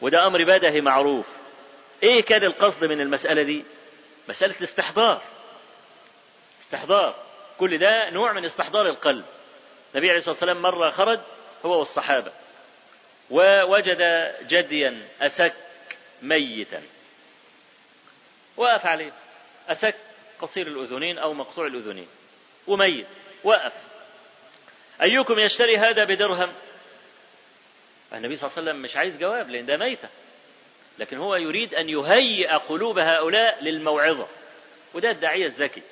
وده 0.00 0.26
أمر 0.26 0.44
بدهي 0.44 0.80
معروف. 0.80 1.26
إيه 2.02 2.22
كان 2.22 2.44
القصد 2.44 2.84
من 2.84 3.00
المسألة 3.00 3.42
دي؟ 3.42 3.64
مسألة 4.28 4.54
الاستحضار. 4.58 5.20
استحضار. 6.62 7.14
كل 7.58 7.78
ده 7.78 8.10
نوع 8.10 8.32
من 8.32 8.44
استحضار 8.44 8.86
القلب. 8.86 9.24
النبي 9.94 10.08
عليه 10.08 10.18
الصلاة 10.18 10.32
والسلام 10.34 10.62
مرة 10.62 10.90
خرج 10.90 11.20
هو 11.64 11.78
والصحابة. 11.78 12.32
ووجد 13.30 14.32
جديا 14.48 15.02
أسك 15.20 15.54
ميتا. 16.22 16.82
وقف 18.56 18.86
عليه. 18.86 19.12
أسك 19.68 19.94
قصير 20.40 20.66
الأذنين 20.66 21.18
أو 21.18 21.34
مقطوع 21.34 21.66
الأذنين. 21.66 22.08
وميت. 22.66 23.06
وقف. 23.44 23.72
أيكم 25.02 25.38
يشتري 25.38 25.76
هذا 25.76 26.04
بدرهم؟ 26.04 26.52
النبي 28.12 28.36
صلى 28.36 28.50
الله 28.50 28.58
عليه 28.58 28.70
وسلم 28.70 28.82
مش 28.82 28.96
عايز 28.96 29.16
جواب 29.16 29.50
لأن 29.50 29.66
ده 29.66 29.76
ميتة. 29.76 30.08
لكن 30.98 31.16
هو 31.16 31.36
يريد 31.36 31.74
أن 31.74 31.88
يهيئ 31.88 32.48
قلوب 32.48 32.98
هؤلاء 32.98 33.62
للموعظة. 33.64 34.28
وده 34.94 35.10
الداعية 35.10 35.46
الذكي. 35.46 35.82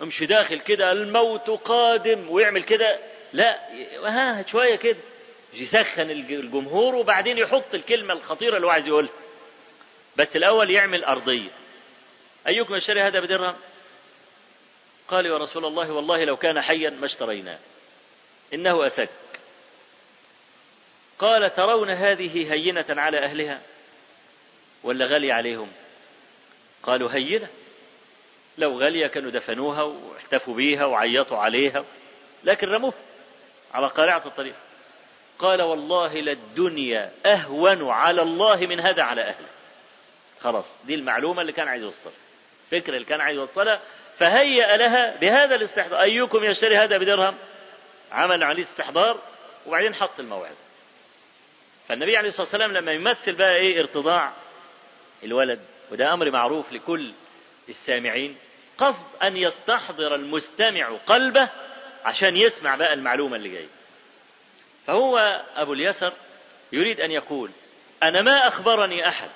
مش 0.00 0.22
داخل 0.22 0.60
كده 0.60 0.92
الموت 0.92 1.50
قادم. 1.50 2.30
ويعمل 2.30 2.62
كده 2.62 2.98
لا 3.34 3.58
ها 4.04 4.44
شوية 4.46 4.76
كده. 4.76 4.98
يسخن 5.54 6.10
الجمهور 6.10 6.94
وبعدين 6.94 7.38
يحط 7.38 7.74
الكلمة 7.74 8.14
الخطيرة 8.14 8.56
اللي 8.56 8.66
هو 8.66 8.70
عايز 8.70 8.86
يقولها. 8.86 9.12
بس 10.16 10.36
الأول 10.36 10.70
يعمل 10.70 11.04
أرضية. 11.04 11.50
أيكم 12.46 12.74
يشتري 12.74 13.02
هذا 13.02 13.20
بدرهم؟ 13.20 13.56
قال 15.08 15.26
يا 15.26 15.36
رسول 15.36 15.64
الله 15.64 15.92
والله 15.92 16.24
لو 16.24 16.36
كان 16.36 16.60
حيا 16.60 16.90
ما 16.90 17.06
اشتريناه 17.06 17.58
إنه 18.54 18.86
أسك. 18.86 19.08
قال 21.18 21.54
ترون 21.54 21.90
هذه 21.90 22.52
هينة 22.52 22.86
على 22.88 23.18
أهلها؟ 23.18 23.60
ولا 24.82 25.06
غالية 25.06 25.32
عليهم؟ 25.32 25.72
قالوا 26.82 27.10
هينة. 27.12 27.48
لو 28.58 28.80
غالية 28.80 29.06
كانوا 29.06 29.30
دفنوها 29.30 29.82
واحتفوا 29.82 30.54
بيها 30.54 30.84
وعيطوا 30.84 31.38
عليها. 31.38 31.84
لكن 32.44 32.66
رموها 32.66 32.94
على 33.74 33.86
قارعة 33.86 34.22
الطريق. 34.26 34.54
قال 35.38 35.62
والله 35.62 36.14
للدنيا 36.14 37.10
أهون 37.26 37.90
على 37.90 38.22
الله 38.22 38.56
من 38.56 38.80
هذا 38.80 39.02
على 39.02 39.22
أهله. 39.22 39.46
خلاص 40.40 40.64
دي 40.84 40.94
المعلومة 40.94 41.40
اللي 41.40 41.52
كان 41.52 41.68
عايز 41.68 41.82
يوصلها. 41.82 42.12
الفكرة 42.72 42.94
اللي 42.94 43.04
كان 43.06 43.20
عايز 43.20 43.36
يوصلها 43.38 43.80
فهيأ 44.18 44.76
لها 44.76 45.16
بهذا 45.16 45.54
الاستحضار. 45.54 46.00
أيكم 46.00 46.44
يشتري 46.44 46.76
هذا 46.78 46.98
بدرهم؟ 46.98 47.34
عمل 48.12 48.42
عليه 48.44 48.62
استحضار 48.62 49.18
وبعدين 49.66 49.94
حط 49.94 50.20
الموعظة 50.20 50.56
فالنبي 51.88 52.16
عليه 52.16 52.28
الصلاة 52.28 52.42
والسلام 52.42 52.72
لما 52.72 52.92
يمثل 52.92 53.32
بقى 53.34 53.56
إيه؟ 53.56 53.80
ارتضاع 53.80 54.32
الولد. 55.24 55.60
وده 55.92 56.12
أمر 56.12 56.30
معروف 56.30 56.72
لكل 56.72 57.12
السامعين. 57.68 58.36
قصد 58.78 59.04
أن 59.22 59.36
يستحضر 59.36 60.14
المستمع 60.14 60.96
قلبه 61.06 61.48
عشان 62.04 62.36
يسمع 62.36 62.76
بقى 62.76 62.92
المعلومة 62.92 63.36
اللي 63.36 63.48
جاية. 63.48 63.68
فهو 64.86 65.42
أبو 65.56 65.72
اليسر 65.72 66.12
يريد 66.72 67.00
أن 67.00 67.10
يقول 67.10 67.50
أنا 68.02 68.22
ما 68.22 68.48
أخبرني 68.48 69.08
أحد 69.08 69.30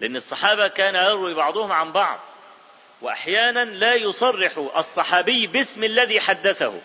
لأن 0.00 0.16
الصحابة 0.16 0.68
كان 0.68 0.94
يروي 0.94 1.34
بعضهم 1.34 1.72
عن 1.72 1.92
بعض 1.92 2.20
وأحيانا 3.02 3.64
لا 3.64 3.94
يصرح 3.94 4.58
الصحابي 4.76 5.46
باسم 5.46 5.84
الذي 5.84 6.20
حدثه. 6.20 6.80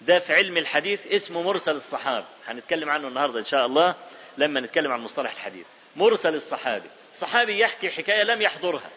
ده 0.00 0.18
في 0.18 0.34
علم 0.34 0.56
الحديث 0.56 1.06
اسمه 1.06 1.42
مرسل 1.42 1.76
الصحابي. 1.76 2.26
هنتكلم 2.46 2.90
عنه 2.90 3.08
النهارده 3.08 3.38
إن 3.38 3.44
شاء 3.44 3.66
الله 3.66 3.94
لما 4.38 4.60
نتكلم 4.60 4.92
عن 4.92 5.00
مصطلح 5.00 5.32
الحديث. 5.32 5.66
مرسل 5.96 6.34
الصحابي. 6.34 6.88
صحابي 7.14 7.58
يحكي 7.58 7.90
حكاية 7.90 8.22
لم 8.22 8.42
يحضرها. 8.42 8.90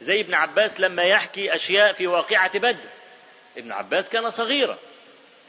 زي 0.00 0.20
ابن 0.20 0.34
عباس 0.34 0.80
لما 0.80 1.02
يحكي 1.02 1.54
أشياء 1.54 1.92
في 1.92 2.06
واقعة 2.06 2.58
بدر. 2.58 2.88
ابن 3.56 3.72
عباس 3.72 4.08
كان 4.08 4.30
صغيرا 4.30 4.78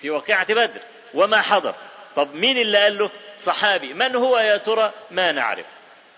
في 0.01 0.09
واقعة 0.09 0.53
بدر 0.53 0.81
وما 1.13 1.41
حضر. 1.41 1.75
طب 2.15 2.35
مين 2.35 2.57
اللي 2.57 2.77
قال 2.77 2.97
له؟ 2.97 3.09
صحابي. 3.37 3.93
من 3.93 4.15
هو 4.15 4.37
يا 4.37 4.57
ترى؟ 4.57 4.93
ما 5.11 5.31
نعرف. 5.31 5.65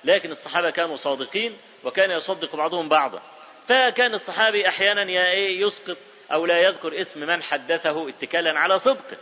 لكن 0.03 0.31
الصحابة 0.31 0.69
كانوا 0.69 0.95
صادقين 0.95 1.57
وكان 1.83 2.11
يصدق 2.11 2.55
بعضهم 2.55 2.89
بعضا. 2.89 3.21
فكان 3.67 4.13
الصحابي 4.13 4.67
أحيانا 4.67 5.31
يسقط 5.33 5.97
أو 6.31 6.45
لا 6.45 6.59
يذكر 6.59 7.01
اسم 7.01 7.19
من 7.19 7.43
حدثه 7.43 8.09
اتكالا 8.09 8.59
على 8.59 8.79
صدقه. 8.79 9.17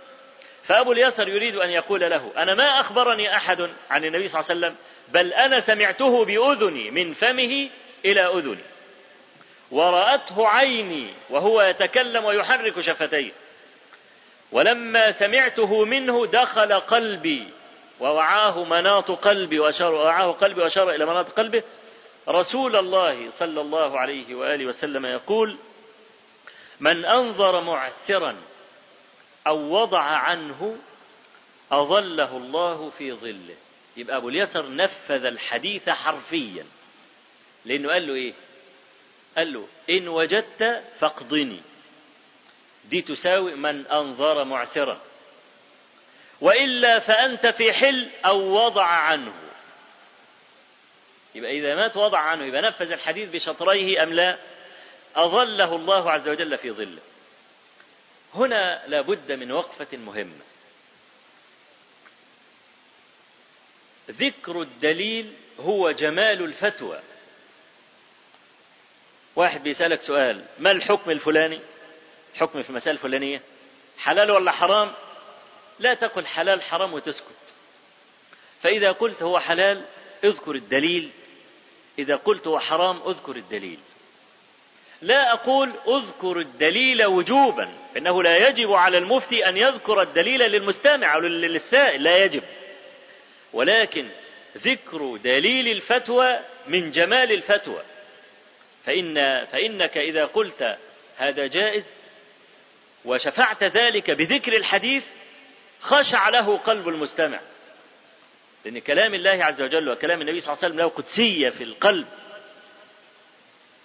فأبو 0.64 0.92
اليسر 0.92 1.30
يريد 1.30 1.56
أن 1.56 1.70
يقول 1.70 2.02
له 2.02 2.32
أنا 2.38 2.56
ما 2.56 2.80
أخبرني 2.80 3.36
أحد 3.36 3.70
عن 3.90 4.06
النبي 4.06 4.28
صلى 4.28 4.40
الله 4.40 4.52
عليه 4.52 4.60
وسلم 4.60 4.76
بل 5.08 5.34
أنا 5.34 5.60
سمعته 5.60 6.26
بأذني 6.26 6.92
من 6.92 7.14
فمه 7.14 7.70
إلى 8.06 8.38
أذني. 8.38 8.64
ورأته 9.72 10.48
عيني 10.48 11.14
وهو 11.30 11.62
يتكلم 11.62 12.26
ويحرك 12.26 12.80
شفتيه. 12.80 13.32
ولما 14.52 15.12
سمعته 15.12 15.86
منه 15.86 16.26
دخل 16.26 16.74
قلبي 16.74 17.48
ووعاه 18.00 18.64
مناط 18.64 19.12
قلبي 19.12 19.60
وأشار 19.60 19.94
ووعاه 19.94 20.32
قلبي 20.32 20.62
وأشار 20.62 20.90
إلى 20.90 21.06
مناط 21.06 21.30
قلبه. 21.30 21.64
رسول 22.30 22.76
الله 22.76 23.30
صلى 23.30 23.62
الله 23.62 24.00
عليه 24.00 24.36
وآله 24.36 24.66
وسلم 24.66 25.06
يقول 25.06 25.58
من 26.80 27.06
أنظر 27.06 27.62
معسرا 27.62 28.36
أو 29.48 29.58
وضع 29.58 30.02
عنه 30.02 30.78
أظله 31.72 32.38
الله 32.38 32.92
في 32.98 33.14
ظله. 33.14 33.56
يبقى 33.98 34.18
أبو 34.18 34.30
اليسر 34.30 34.76
نفذ 34.76 35.26
الحديث 35.26 35.90
حرفيا. 35.90 36.66
لأنه 37.66 37.90
قال 37.90 38.08
له 38.08 38.14
إيه؟ 38.14 38.34
قال 39.38 39.54
له 39.54 39.68
إن 39.90 40.08
وجدت 40.08 40.84
فاقضني. 41.00 41.62
دي 42.86 43.02
تساوي 43.02 43.56
من 43.56 43.88
أنظر 43.88 44.44
معسرا. 44.44 45.02
وإلا 46.42 47.00
فأنت 47.00 47.48
في 47.48 47.74
حل 47.74 48.10
أو 48.26 48.40
وضع 48.40 48.86
عنه. 48.86 49.34
يبقى 51.36 51.52
إذا 51.52 51.76
مات 51.76 51.98
وضع 51.98 52.20
عنه 52.20 52.46
يبقى 52.46 52.62
نفذ 52.62 52.92
الحديث 52.92 53.30
بشطريه 53.30 54.04
أم 54.04 54.14
لا؟ 54.14 54.38
أظله 55.16 55.76
الله 55.76 56.12
عز 56.12 56.30
وجل 56.30 56.58
في 56.58 56.72
ظله. 56.72 57.02
هنا 58.34 58.84
لابد 58.88 59.32
من 59.32 59.52
وقفة 59.52 59.98
مهمة. 59.98 60.42
ذكر 64.12 64.62
الدليل 64.62 65.34
هو 65.60 65.92
جمال 65.92 66.44
الفتوى. 66.44 67.00
واحد 69.36 69.64
بيسألك 69.64 70.02
سؤال 70.02 70.44
ما 70.60 70.72
الحكم 70.72 71.12
الفلاني؟ 71.12 71.60
حكم 72.36 72.62
في 72.62 72.70
المسألة 72.70 72.96
الفلانية؟ 72.96 73.42
حلال 73.98 74.32
ولا 74.32 74.52
حرام؟ 74.52 74.92
لا 75.80 75.94
تقل 75.94 76.26
حلال 76.26 76.62
حرام 76.62 76.94
وتسكت. 76.94 77.26
فإذا 78.64 78.92
قلت 78.92 79.24
هو 79.24 79.40
حلال 79.40 79.86
اذكر 80.24 80.56
الدليل. 80.56 81.10
إذا 82.00 82.16
قلت 82.16 82.48
هو 82.48 82.60
حرام 82.60 83.02
اذكر 83.08 83.36
الدليل. 83.36 83.80
لا 85.02 85.34
أقول 85.34 85.74
اذكر 85.88 86.40
الدليل 86.40 87.06
وجوبا 87.06 87.74
إنه 87.98 88.24
لا 88.24 88.48
يجب 88.48 88.72
على 88.72 88.98
المفتي 88.98 89.50
أن 89.50 89.58
يذكر 89.58 90.02
الدليل 90.02 90.40
للمستمع 90.40 91.16
أو 91.16 91.20
للسائل 91.20 92.04
لا 92.04 92.24
يجب. 92.24 92.44
ولكن 93.54 94.08
ذكر 94.58 95.18
دليل 95.18 95.68
الفتوى 95.68 96.40
من 96.68 96.92
جمال 96.92 97.32
الفتوى. 97.32 97.84
فإن 98.86 99.46
فإنك 99.46 99.98
إذا 99.98 100.26
قلت 100.26 100.78
هذا 101.18 101.48
جائز 101.48 101.84
وشفعت 103.06 103.64
ذلك 103.64 104.12
بذكر 104.12 104.56
الحديث 104.58 105.04
خشع 105.82 106.30
له 106.30 106.58
قلب 106.58 106.88
المستمع. 106.88 107.40
لأن 108.66 108.80
كلام 108.80 109.14
الله 109.14 109.46
عز 109.46 109.62
وجل 109.62 109.90
وكلام 109.90 110.22
النبي 110.22 110.42
صلى 110.42 110.54
الله 110.54 110.64
عليه 110.64 110.74
وسلم 110.74 110.86
له 110.86 110.90
قدسية 110.90 111.50
في 111.50 111.64
القلب. 111.64 112.08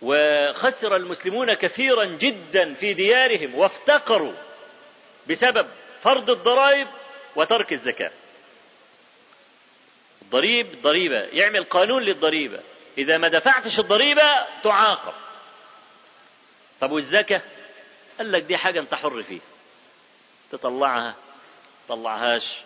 وخسر 0.03 0.97
المسلمون 0.97 1.55
كثيرا 1.55 2.05
جدا 2.05 2.75
في 2.75 2.95
ديارهم 2.95 3.55
وافتقروا 3.55 4.33
بسبب 5.31 5.67
فرض 6.03 6.31
الضرائب 6.31 6.89
وترك 7.37 7.73
الزكاة. 7.73 8.11
الضريب 10.23 10.83
ضريبة 10.83 11.21
يعمل 11.21 11.65
قانون 11.65 12.03
للضريبة. 12.03 12.61
إذا 12.99 13.19
ما 13.19 13.29
دفعتش 13.29 13.79
الضريبة 13.79 14.47
تعاقب. 14.63 15.13
طب 16.81 16.91
والزكاة؟ 16.91 17.43
قال 18.19 18.33
لك 18.33 18.43
دي 18.43 18.57
حاجة 18.57 18.81
أنت 18.81 18.95
حر 18.95 19.23
فيها. 19.23 19.41
تطلعها 20.53 21.15
تطلعهاش 21.89 22.57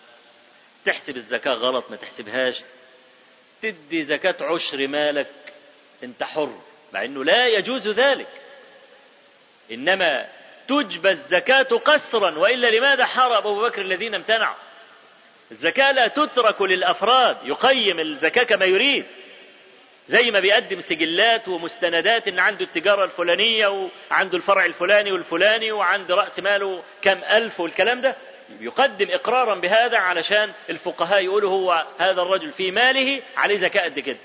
تحسب 0.85 1.17
الزكاة 1.17 1.53
غلط 1.53 1.91
ما 1.91 1.97
تحسبهاش. 1.97 2.63
تدي 3.63 4.05
زكاة 4.05 4.37
عشر 4.41 4.89
مالك 4.89 5.55
أنت 6.03 6.23
حر 6.23 6.61
مع 6.93 7.05
أنه 7.05 7.25
لا 7.25 7.47
يجوز 7.47 7.89
ذلك. 7.89 8.29
إنما 9.71 10.29
تجبى 10.69 11.11
الزكاة 11.11 11.63
قسرا 11.63 12.39
وإلا 12.39 12.67
لماذا 12.79 13.07
حار 13.07 13.39
أبو 13.39 13.63
بكر 13.63 13.83
الذين 13.83 14.15
امتنعوا؟ 14.15 14.57
الزكاة 15.51 15.93
لا 15.93 16.09
تترك 16.09 16.63
للأفراد 16.63 17.37
يقيم 17.45 18.01
الزكاة 18.01 18.45
كما 18.45 18.65
يريد. 18.65 19.07
زي 20.11 20.31
ما 20.31 20.41
بيقدم 20.41 20.81
سجلات 20.81 21.49
ومستندات 21.49 22.29
إن 22.29 22.39
عنده 22.39 22.65
التجارة 22.65 23.05
الفلانية 23.05 23.67
وعنده 24.11 24.37
الفرع 24.37 24.65
الفلاني 24.65 25.13
والفلاني 25.13 25.73
وعنده 25.73 26.15
رأس 26.15 26.39
ماله 26.39 26.83
كم 27.03 27.25
ألف 27.25 27.61
والكلام 27.61 28.01
ده 28.01 28.17
يقدم 28.61 29.11
إقرارا 29.11 29.55
بهذا 29.55 29.99
علشان 29.99 30.53
الفقهاء 30.71 31.25
يقولوا 31.25 31.51
هو 31.51 31.87
هذا 31.99 32.23
الرجل 32.23 32.53
في 32.53 32.71
ماله 32.71 33.23
عليه 33.37 33.59
زكاة 33.59 33.85
قد 33.85 33.99
كده. 34.01 34.17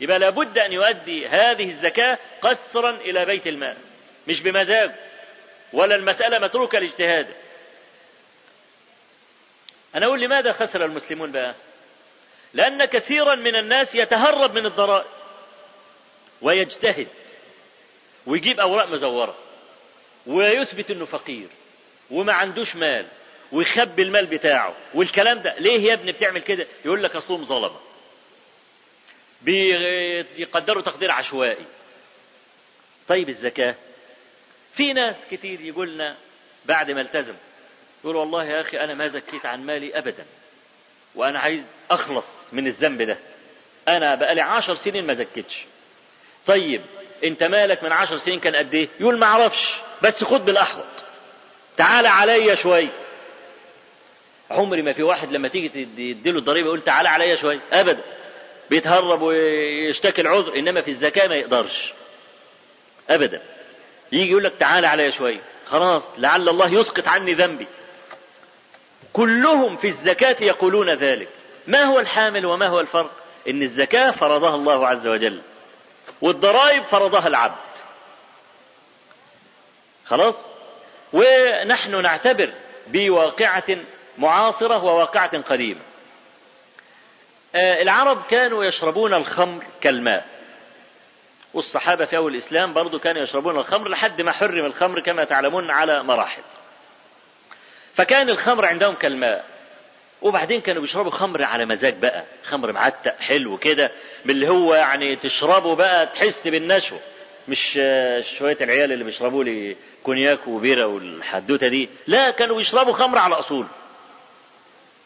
يبقى 0.00 0.18
لابد 0.18 0.58
أن 0.58 0.72
يؤدي 0.72 1.26
هذه 1.28 1.70
الزكاة 1.70 2.18
قسرا 2.42 2.90
إلى 2.90 3.24
بيت 3.24 3.46
المال 3.46 3.76
مش 4.28 4.40
بمزاجه 4.40 4.94
ولا 5.72 5.94
المسألة 5.94 6.38
متروكة 6.38 6.78
لاجتهاده. 6.78 7.34
أنا 9.94 10.06
أقول 10.06 10.20
لماذا 10.20 10.52
خسر 10.52 10.84
المسلمون 10.84 11.32
بقى؟ 11.32 11.54
لأن 12.54 12.84
كثيرا 12.84 13.34
من 13.34 13.56
الناس 13.56 13.94
يتهرب 13.94 14.54
من 14.54 14.66
الضرائب 14.66 15.06
ويجتهد 16.42 17.08
ويجيب 18.26 18.60
أوراق 18.60 18.88
مزورة 18.88 19.36
ويثبت 20.26 20.90
أنه 20.90 21.04
فقير 21.04 21.48
وما 22.10 22.32
عندوش 22.32 22.76
مال 22.76 23.06
ويخبي 23.52 24.02
المال 24.02 24.26
بتاعه 24.26 24.74
والكلام 24.94 25.38
ده. 25.38 25.54
ليه 25.58 25.80
يا 25.88 25.94
ابني 25.94 26.12
بتعمل 26.12 26.42
كده؟ 26.42 26.66
يقول 26.84 27.02
لك 27.02 27.16
أصلهم 27.16 27.44
ظلمة 27.44 27.80
بيقدروا 29.42 30.82
تقدير 30.82 31.10
عشوائي. 31.10 31.64
طيب 33.08 33.28
الزكاة؟ 33.28 33.74
في 34.76 34.92
ناس 34.92 35.26
كتير 35.30 35.60
يقولنا 35.60 36.16
بعد 36.64 36.90
ما 36.90 37.00
التزم 37.00 37.34
يقول 38.04 38.16
والله 38.16 38.44
يا 38.44 38.60
أخي 38.60 38.80
أنا 38.80 38.94
ما 38.94 39.08
زكيت 39.08 39.46
عن 39.46 39.66
مالي 39.66 39.98
أبدا. 39.98 40.26
وأنا 41.14 41.38
عايز 41.38 41.64
أخلص 41.90 42.26
من 42.52 42.66
الذنب 42.66 43.02
ده. 43.02 43.18
أنا 43.88 44.14
بقالي 44.14 44.40
عشر 44.40 44.74
سنين 44.74 45.06
ما 45.06 45.14
زكيتش 45.14 45.64
طيب 46.46 46.82
أنت 47.24 47.42
مالك 47.42 47.82
من 47.82 47.92
عشر 47.92 48.18
سنين 48.18 48.40
كان 48.40 48.56
قد 48.56 48.74
إيه؟ 48.74 48.88
يقول 49.00 49.18
ما 49.18 49.26
أعرفش 49.26 49.74
بس 50.02 50.24
خد 50.24 50.44
بالأحوط. 50.44 50.84
تعالى 51.76 52.08
عليا 52.08 52.54
شوية 52.54 52.90
عمري 54.50 54.82
ما 54.82 54.92
في 54.92 55.02
واحد 55.02 55.32
لما 55.32 55.48
تيجي 55.48 55.68
تديله 55.68 56.38
الضريبة 56.38 56.66
يقول 56.66 56.80
تعالى 56.82 57.08
عليا 57.08 57.36
شوية 57.36 57.60
أبدا. 57.72 58.02
بيتهرب 58.70 59.22
ويشتكي 59.22 60.20
العذر 60.20 60.56
إنما 60.56 60.82
في 60.82 60.90
الزكاة 60.90 61.28
ما 61.28 61.34
يقدرش. 61.34 61.92
أبدا. 63.10 63.42
يجي 64.12 64.30
يقول 64.30 64.44
لك 64.44 64.52
تعالى 64.60 64.86
عليا 64.86 65.10
شوية 65.10 65.40
خلاص 65.66 66.02
لعل 66.18 66.48
الله 66.48 66.80
يسقط 66.80 67.08
عني 67.08 67.34
ذنبي. 67.34 67.66
كلهم 69.12 69.76
في 69.76 69.88
الزكاة 69.88 70.36
يقولون 70.40 70.94
ذلك. 70.94 71.28
ما 71.66 71.82
هو 71.82 71.98
الحامل 71.98 72.46
وما 72.46 72.66
هو 72.66 72.80
الفرق؟ 72.80 73.10
إن 73.48 73.62
الزكاة 73.62 74.10
فرضها 74.10 74.54
الله 74.54 74.88
عز 74.88 75.06
وجل 75.06 75.42
والضرائب 76.20 76.84
فرضها 76.84 77.26
العبد. 77.26 77.56
خلاص؟ 80.06 80.34
ونحن 81.12 82.02
نعتبر 82.02 82.52
بواقعة 82.86 83.76
معاصرة 84.18 84.84
وواقعة 84.84 85.42
قديمة. 85.42 85.80
العرب 87.54 88.22
كانوا 88.30 88.64
يشربون 88.64 89.14
الخمر 89.14 89.64
كالماء. 89.80 90.26
والصحابة 91.54 92.04
في 92.04 92.16
أول 92.16 92.32
الإسلام 92.32 92.72
برضو 92.72 92.98
كانوا 92.98 93.22
يشربون 93.22 93.58
الخمر 93.58 93.88
لحد 93.88 94.22
ما 94.22 94.32
حرم 94.32 94.64
الخمر 94.66 95.00
كما 95.00 95.24
تعلمون 95.24 95.70
على 95.70 96.02
مراحل. 96.02 96.42
فكان 97.96 98.30
الخمر 98.30 98.64
عندهم 98.66 98.94
كالماء. 98.94 99.44
وبعدين 100.22 100.60
كانوا 100.60 100.82
بيشربوا 100.82 101.10
خمر 101.10 101.42
على 101.42 101.66
مزاج 101.66 101.94
بقى. 101.94 102.24
خمر 102.44 102.72
معتق 102.72 103.20
حلو 103.20 103.56
كده 103.56 103.90
من 104.24 104.30
اللي 104.30 104.48
هو 104.48 104.74
يعني 104.74 105.16
تشربه 105.16 105.74
بقى 105.74 106.06
تحس 106.06 106.48
بالنشوة. 106.48 107.00
مش 107.48 107.72
شوية 108.38 108.56
العيال 108.60 108.92
اللي 108.92 109.04
بيشربوا 109.04 109.44
لي 109.44 109.76
كونياك 110.02 110.46
وبيرة 110.48 110.86
والحدوتة 110.86 111.68
دي. 111.68 111.88
لا 112.06 112.30
كانوا 112.30 112.56
بيشربوا 112.56 112.92
خمر 112.92 113.18
على 113.18 113.34
أصول. 113.34 113.66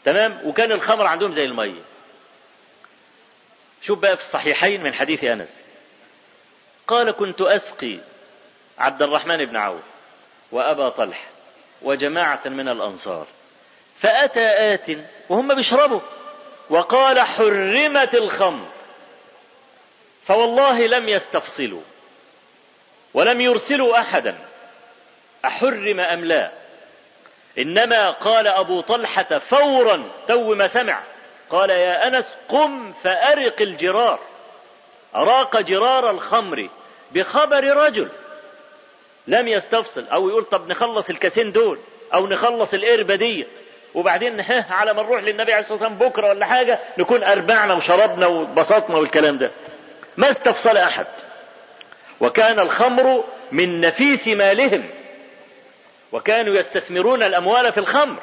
تمام؟ 0.04 0.40
وكان 0.44 0.72
الخمر 0.72 1.06
عندهم 1.06 1.32
زي 1.32 1.44
المية. 1.44 1.82
شوف 3.82 3.98
بقى 3.98 4.16
في 4.16 4.22
الصحيحين 4.22 4.82
من 4.82 4.94
حديث 4.94 5.24
أنس. 5.24 5.48
قال 6.86 7.10
كنت 7.10 7.40
أسقي 7.42 7.98
عبد 8.78 9.02
الرحمن 9.02 9.44
بن 9.44 9.56
عوف 9.56 9.82
وأبا 10.52 10.88
طلحة. 10.88 11.28
وجماعة 11.82 12.40
من 12.44 12.68
الأنصار. 12.68 13.26
فأتى 14.00 14.74
آت 14.74 14.98
وهم 15.28 15.54
بيشربوا 15.54 16.00
وقال 16.70 17.20
حرمت 17.20 18.14
الخمر. 18.14 18.66
فوالله 20.26 20.86
لم 20.86 21.08
يستفصلوا 21.08 21.82
ولم 23.14 23.40
يرسلوا 23.40 24.00
أحدا 24.00 24.38
أحرم 25.44 26.00
أم 26.00 26.24
لا؟ 26.24 26.50
إنما 27.58 28.10
قال 28.10 28.46
أبو 28.46 28.80
طلحة 28.80 29.38
فورا 29.38 30.10
تو 30.28 30.54
ما 30.54 30.68
سمع. 30.68 31.02
قال 31.50 31.70
يا 31.70 32.08
أنس 32.08 32.36
قم 32.48 32.92
فأرق 32.92 33.62
الجرار. 33.62 34.18
أراق 35.14 35.60
جرار 35.60 36.10
الخمر 36.10 36.68
بخبر 37.12 37.64
رجل. 37.76 38.08
لم 39.28 39.48
يستفصل. 39.48 40.04
أو 40.12 40.28
يقول 40.28 40.44
طب 40.44 40.68
نخلص 40.68 41.10
الكاسين 41.10 41.52
دول 41.52 41.78
أو 42.14 42.26
نخلص 42.26 42.74
القربة 42.74 43.14
دي. 43.14 43.46
وبعدين 43.94 44.40
ها 44.40 44.66
على 44.70 44.94
ما 44.94 45.02
نروح 45.02 45.22
للنبي 45.22 45.52
عليه 45.52 45.64
الصلاة 45.64 45.82
والسلام 45.82 46.08
بكرة 46.08 46.28
ولا 46.28 46.46
حاجة 46.46 46.78
نكون 46.98 47.24
أربعنا 47.24 47.74
وشربنا 47.74 48.26
وبسطنا 48.26 48.96
والكلام 48.96 49.38
ده. 49.38 49.50
ما 50.16 50.30
استفصل 50.30 50.76
أحد. 50.76 51.06
وكان 52.20 52.60
الخمر 52.60 53.24
من 53.52 53.80
نفيس 53.80 54.28
مالهم. 54.28 54.90
وكانوا 56.12 56.54
يستثمرون 56.54 57.22
الأموال 57.22 57.72
في 57.72 57.78
الخمر. 57.80 58.16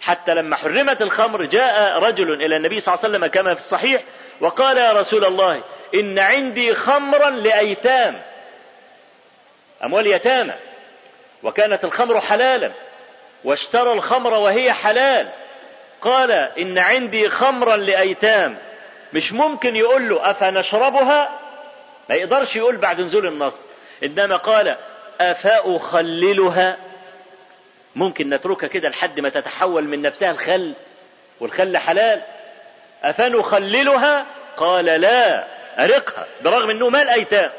حتى 0.00 0.34
لما 0.34 0.56
حرمت 0.56 1.02
الخمر 1.02 1.44
جاء 1.44 1.98
رجل 1.98 2.32
إلى 2.32 2.56
النبي 2.56 2.80
صلى 2.80 2.94
الله 2.94 3.04
عليه 3.04 3.16
وسلم 3.16 3.26
كما 3.26 3.54
في 3.54 3.60
الصحيح 3.60 4.02
وقال 4.40 4.78
يا 4.78 4.92
رسول 4.92 5.24
الله 5.24 5.62
إن 5.94 6.18
عندي 6.18 6.74
خمرا 6.74 7.30
لأيتام. 7.30 8.22
أموال 9.84 10.06
يتامى 10.06 10.54
وكانت 11.42 11.84
الخمر 11.84 12.20
حلالا. 12.20 12.72
واشترى 13.44 13.92
الخمر 13.92 14.34
وهي 14.34 14.72
حلال. 14.72 15.28
قال 16.00 16.30
إن 16.32 16.78
عندي 16.78 17.28
خمرا 17.28 17.76
لأيتام. 17.76 18.58
مش 19.12 19.32
ممكن 19.32 19.76
يقول 19.76 20.08
له 20.08 20.30
أفنشربها؟ 20.30 21.38
ما 22.08 22.14
يقدرش 22.14 22.56
يقول 22.56 22.76
بعد 22.76 23.00
نزول 23.00 23.26
النص. 23.26 23.66
إنما 24.04 24.36
قال 24.36 24.76
أفأخللها؟ 25.20 26.76
ممكن 27.96 28.30
نتركها 28.30 28.66
كده 28.66 28.88
لحد 28.88 29.20
ما 29.20 29.28
تتحول 29.28 29.84
من 29.84 30.02
نفسها 30.02 30.30
الخل 30.30 30.74
والخل 31.40 31.76
حلال. 31.76 32.22
أفنخللها؟ 33.02 34.26
قال 34.56 34.84
لا 34.84 35.44
أرقها 35.78 36.26
برغم 36.42 36.70
أنه 36.70 36.88
مال 36.88 37.08
أيتام. 37.08 37.50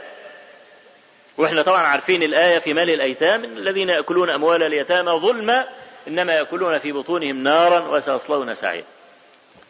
وإحنا 1.39 1.61
طبعا 1.61 1.83
عارفين 1.83 2.23
الآية 2.23 2.59
في 2.59 2.73
مال 2.73 2.89
الأيتام 2.89 3.43
الذين 3.43 3.89
يأكلون 3.89 4.29
أموال 4.29 4.63
اليتامى 4.63 5.11
ظلما 5.11 5.67
إنما 6.07 6.33
يأكلون 6.33 6.79
في 6.79 6.91
بطونهم 6.91 7.43
نارا 7.43 7.79
وسيصلون 7.87 8.55
سعيرا. 8.55 8.85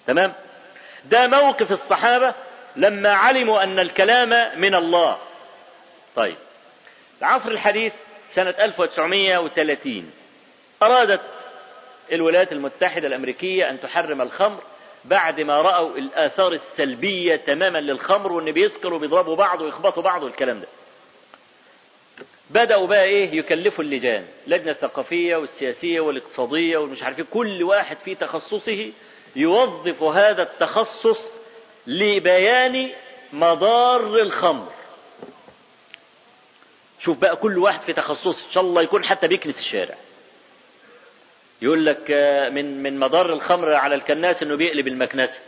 تمام؟ 0.07 0.33
ده 1.05 1.27
موقف 1.27 1.71
الصحابة 1.71 2.33
لما 2.75 3.13
علموا 3.13 3.63
أن 3.63 3.79
الكلام 3.79 4.59
من 4.59 4.75
الله. 4.75 5.17
طيب. 6.15 6.35
العصر 7.21 7.51
الحديث 7.51 7.93
سنة 8.31 8.55
1930 8.59 10.11
أرادت 10.83 11.21
الولايات 12.11 12.51
المتحدة 12.51 13.07
الأمريكية 13.07 13.69
أن 13.69 13.79
تحرم 13.79 14.21
الخمر 14.21 14.63
بعد 15.05 15.41
ما 15.41 15.61
رأوا 15.61 15.97
الآثار 15.97 16.51
السلبية 16.51 17.35
تماما 17.35 17.77
للخمر 17.77 18.31
وإن 18.31 18.51
بيسكروا 18.51 18.97
وبيضربوا 18.97 19.35
بعض 19.35 19.61
ويخبطوا 19.61 20.03
بعض 20.03 20.23
والكلام 20.23 20.59
ده. 20.59 20.67
بدأوا 22.49 22.87
بقى 22.87 23.03
إيه؟ 23.03 23.31
يكلفوا 23.39 23.83
اللجان. 23.83 24.25
اللجنة 24.47 24.71
الثقافية 24.71 25.35
والسياسية 25.35 25.99
والاقتصادية 25.99 26.77
والمش 26.77 27.03
عارف 27.03 27.21
كل 27.21 27.63
واحد 27.63 27.97
في 28.05 28.15
تخصصه 28.15 28.91
يوظف 29.35 30.03
هذا 30.03 30.43
التخصص 30.43 31.33
لبيان 31.87 32.89
مضار 33.33 34.15
الخمر. 34.15 34.71
شوف 36.99 37.17
بقى 37.17 37.35
كل 37.35 37.57
واحد 37.57 37.81
في 37.81 37.93
تخصصه 37.93 38.45
إن 38.47 38.51
شاء 38.51 38.63
الله 38.63 38.81
يكون 38.81 39.03
حتى 39.03 39.27
بيكنس 39.27 39.57
الشارع. 39.59 39.95
يقول 41.61 41.85
لك 41.85 42.11
من 42.51 42.83
من 42.83 42.99
مضار 42.99 43.33
الخمر 43.33 43.73
على 43.73 43.95
الكناس 43.95 44.43
إنه 44.43 44.57
بيقلب 44.57 44.87
المكنسة. 44.87 45.39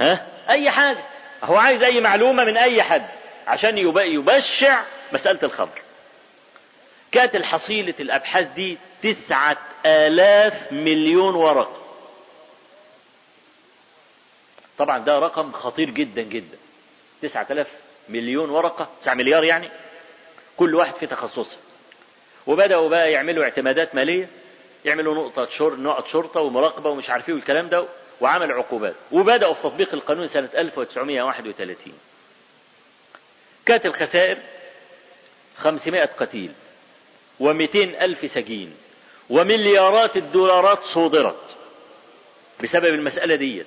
ها؟ 0.00 0.26
أي 0.48 0.70
حاجة. 0.70 1.04
هو 1.44 1.56
عايز 1.56 1.82
أي 1.82 2.00
معلومة 2.00 2.44
من 2.44 2.56
أي 2.56 2.82
حد 2.82 3.06
عشان 3.46 3.78
يبشع 3.78 4.82
مسألة 5.12 5.38
الخمر. 5.42 5.82
كانت 7.12 7.34
الحصيلة 7.34 7.94
الأبحاث 8.00 8.46
دي 8.46 8.78
تسعة 9.02 9.56
آلاف 9.86 10.72
مليون 10.72 11.34
ورقة 11.34 11.78
طبعا 14.78 14.98
ده 14.98 15.18
رقم 15.18 15.52
خطير 15.52 15.90
جدا 15.90 16.22
جدا. 16.22 16.56
تسعة 17.22 17.46
آلاف 17.50 17.66
مليون 18.08 18.50
ورقة 18.50 18.88
تسعة 19.00 19.14
مليار 19.14 19.44
يعني 19.44 19.70
كل 20.56 20.74
واحد 20.74 20.94
في 20.94 21.06
تخصصه. 21.06 21.56
وبدأوا 22.46 22.88
بقى 22.88 23.12
يعملوا 23.12 23.44
اعتمادات 23.44 23.94
مالية 23.94 24.28
يعملوا 24.84 25.14
نقطة 25.14 25.46
شر... 25.50 25.74
نقط 25.76 26.06
شرطة 26.06 26.40
ومراقبة 26.40 26.90
ومش 26.90 27.10
عارف 27.10 27.28
إيه 27.28 27.34
والكلام 27.34 27.68
ده 27.68 27.84
وعمل 28.20 28.52
عقوبات. 28.52 28.94
وبدأوا 29.12 29.54
في 29.54 29.62
تطبيق 29.62 29.94
القانون 29.94 30.28
سنة 30.28 30.48
1931 30.56 31.92
كانت 33.66 33.86
الخسائر 33.86 34.38
500 35.56 36.04
قتيل. 36.04 36.52
ومئتين 37.40 37.94
ألف 37.94 38.30
سجين 38.30 38.74
ومليارات 39.30 40.16
الدولارات 40.16 40.82
صودرت 40.82 41.56
بسبب 42.62 42.84
المسألة 42.84 43.34
دي. 43.34 43.64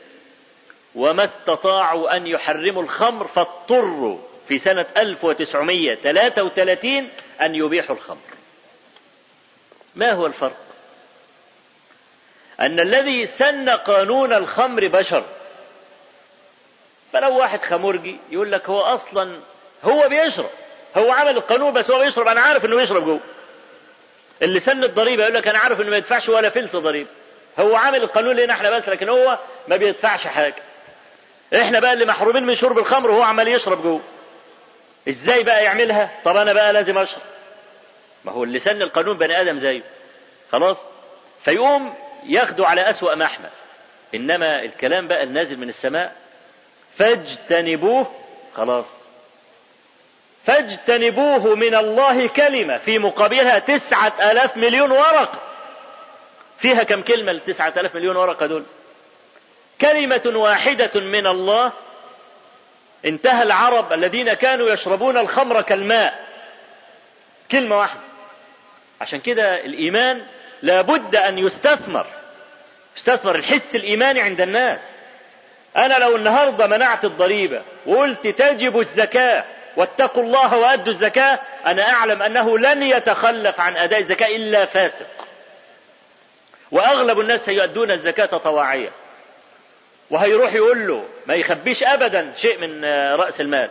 وما 0.96 1.24
استطاعوا 1.24 2.16
أن 2.16 2.28
يحرموا 2.28 2.84
الخمر 2.84 3.28
فاضطروا 3.28 4.18
في 4.48 4.60
سنة 4.60 4.86
1933 4.98 7.10
أن 7.42 7.56
يبيحوا 7.56 7.96
الخمر. 7.96 8.18
ما 9.96 10.12
هو 10.12 10.26
الفرق؟ 10.26 10.58
أن 12.60 12.80
الذي 12.80 13.26
سن 13.26 13.70
قانون 13.70 14.34
الخمر 14.34 14.88
بشر. 14.88 15.26
فلو 17.14 17.38
واحد 17.38 17.62
خمرجي 17.62 18.18
يقول 18.32 18.52
لك 18.52 18.70
هو 18.70 18.80
أصلا 18.80 19.40
هو 19.84 20.10
بيشرب 20.10 20.50
هو 20.98 21.12
عمل 21.12 21.38
القانون 21.38 21.74
بس 21.74 21.92
هو 21.92 22.00
بيشرب 22.00 22.28
أنا 22.28 22.42
عارف 22.42 22.66
إنه 22.66 22.76
بيشرب 22.76 23.06
جوه. 23.06 23.20
اللي 24.42 24.60
سن 24.60 24.84
الضريبه 24.84 25.24
يقول 25.24 25.36
لك 25.36 25.48
أنا 25.48 25.58
عارف 25.60 25.82
إنه 25.82 25.90
ما 25.90 25.98
يدفعش 25.98 26.30
ولا 26.30 26.50
فلس 26.50 26.76
ضريبه 26.76 27.10
هو 27.60 27.76
عامل 27.76 28.04
القانون 28.04 28.36
لنا 28.36 28.54
إحنا 28.54 28.70
بس 28.70 28.90
لكن 28.90 29.10
هو 29.10 29.40
ما 29.68 29.76
بيدفعش 29.78 30.28
حاجة. 30.28 30.64
إحنا 31.56 31.80
بقى 31.80 31.94
اللي 31.94 32.06
محرومين 32.06 32.44
من 32.46 32.56
شرب 32.56 32.78
الخمر 32.78 33.12
وهو 33.12 33.22
عمال 33.22 33.48
يشرب 33.48 33.84
جوه. 33.84 34.02
إزاي 35.10 35.44
بقى 35.44 35.64
يعملها؟ 35.64 36.10
طب 36.26 36.38
أنا 36.38 36.54
بقى 36.54 36.74
لازم 36.74 36.98
أشرب. 36.98 37.22
ما 38.26 38.32
هو 38.32 38.44
اللي 38.44 38.60
سن 38.60 38.82
القانون 38.82 39.18
بني 39.18 39.42
آدم 39.42 39.58
زيه. 39.58 39.82
خلاص؟ 40.52 40.78
فيقوم 41.46 41.94
ياخده 42.24 42.66
على 42.66 42.90
أسوأ 42.90 43.16
محمل 43.16 43.50
إنما 44.16 44.62
الكلام 44.64 45.08
بقى 45.08 45.24
النازل 45.24 45.58
من 45.58 45.70
السماء. 45.70 46.16
فاجتنبوه. 46.98 48.08
خلاص. 48.56 48.86
فاجتنبوه 50.46 51.56
من 51.56 51.76
الله 51.76 52.28
كلمة 52.28 52.78
في 52.78 53.00
مقابلها 53.00 53.60
تسعة 53.60 54.32
آلاف 54.32 54.58
مليون 54.58 54.92
ورقة 54.92 55.40
فيها 56.60 56.84
كم 56.84 57.02
كلمة 57.02 57.32
التسعة 57.32 57.74
آلاف 57.78 57.96
مليون 57.96 58.16
ورقة 58.16 58.46
دول 58.46 58.64
كلمة 59.82 60.22
واحدة 60.26 60.92
من 60.96 61.28
الله. 61.28 61.72
انتهى 63.06 63.44
العرب 63.44 63.94
الذين 63.94 64.34
كانوا 64.34 64.70
يشربون 64.70 65.18
الخمر 65.18 65.62
كالماء. 65.62 66.26
كلمة 67.52 67.78
واحدة. 67.78 68.02
عشان 69.02 69.20
كده 69.20 69.66
الإيمان 69.66 70.26
لابد 70.62 71.16
أن 71.16 71.38
يستثمر. 71.38 72.06
يستثمر 72.98 73.36
الحس 73.36 73.76
الإيماني 73.76 74.22
عند 74.22 74.42
الناس. 74.42 74.80
أنا 75.78 75.94
لو 75.94 76.16
النهاردة 76.16 76.68
منعت 76.68 77.06
الضريبة 77.06 77.62
وقلت 77.86 78.28
تجب 78.28 78.80
الزكاة 78.80 79.44
واتقوا 79.78 80.24
الله 80.24 80.58
وأدوا 80.58 80.94
الزكاة. 80.94 81.40
أنا 81.66 81.90
أعلم 81.90 82.22
أنه 82.22 82.58
لن 82.58 82.84
يتخلف 82.84 83.60
عن 83.60 83.78
أداء 83.78 84.00
الزكاة 84.00 84.28
إلا 84.28 84.66
فاسق. 84.66 85.08
وأغلب 86.72 87.20
الناس 87.20 87.46
سيؤدون 87.46 87.92
الزكاة 87.92 88.38
طواعية. 88.38 88.90
وهيروح 90.10 90.54
يقول 90.54 90.88
له 90.88 91.06
ما 91.26 91.36
يخبيش 91.36 91.84
أبدا 91.84 92.34
شيء 92.38 92.58
من 92.58 92.86
رأس 93.16 93.42
المال. 93.42 93.70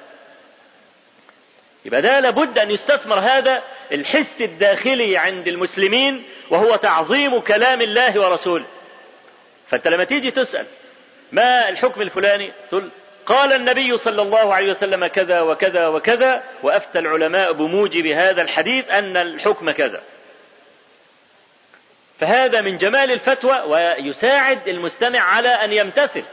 يبقى 1.84 2.02
ده 2.02 2.20
لابد 2.20 2.58
أن 2.58 2.70
يستثمر 2.70 3.18
هذا 3.18 3.62
الحس 3.92 4.42
الداخلي 4.42 5.16
عند 5.16 5.48
المسلمين 5.48 6.24
وهو 6.50 6.76
تعظيم 6.76 7.40
كلام 7.40 7.80
الله 7.80 8.20
ورسوله. 8.20 8.66
فأنت 9.68 9.88
لما 9.88 10.04
تيجي 10.04 10.30
تسأل 10.30 10.66
ما 11.32 11.68
الحكم 11.68 12.02
الفلاني؟ 12.02 12.52
تقول 12.70 12.90
قال 13.30 13.52
النبي 13.52 13.98
صلى 13.98 14.22
الله 14.22 14.54
عليه 14.54 14.70
وسلم 14.70 15.06
كذا 15.06 15.40
وكذا 15.40 15.86
وكذا 15.86 16.42
وأفتى 16.62 16.98
العلماء 16.98 17.52
بموجب 17.52 18.06
هذا 18.06 18.42
الحديث 18.42 18.90
أن 18.90 19.16
الحكم 19.16 19.70
كذا. 19.70 20.02
فهذا 22.20 22.60
من 22.60 22.76
جمال 22.76 23.12
الفتوى 23.12 23.60
ويساعد 23.60 24.68
المستمع 24.68 25.20
على 25.20 25.48
أن 25.48 25.72
يمتثل. 25.72 26.24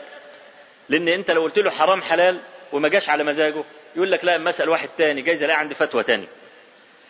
لأن 0.89 1.07
أنت 1.07 1.31
لو 1.31 1.41
قلت 1.41 1.57
له 1.57 1.71
حرام 1.71 2.01
حلال 2.01 2.39
وما 2.71 2.89
جاش 2.89 3.09
على 3.09 3.23
مزاجه 3.23 3.63
يقول 3.95 4.11
لك 4.11 4.25
لا 4.25 4.37
مسأل 4.37 4.69
واحد 4.69 4.89
تاني 4.97 5.21
جايز 5.21 5.43
الاقي 5.43 5.59
عندي 5.59 5.75
فتوى 5.75 6.03
تاني. 6.03 6.27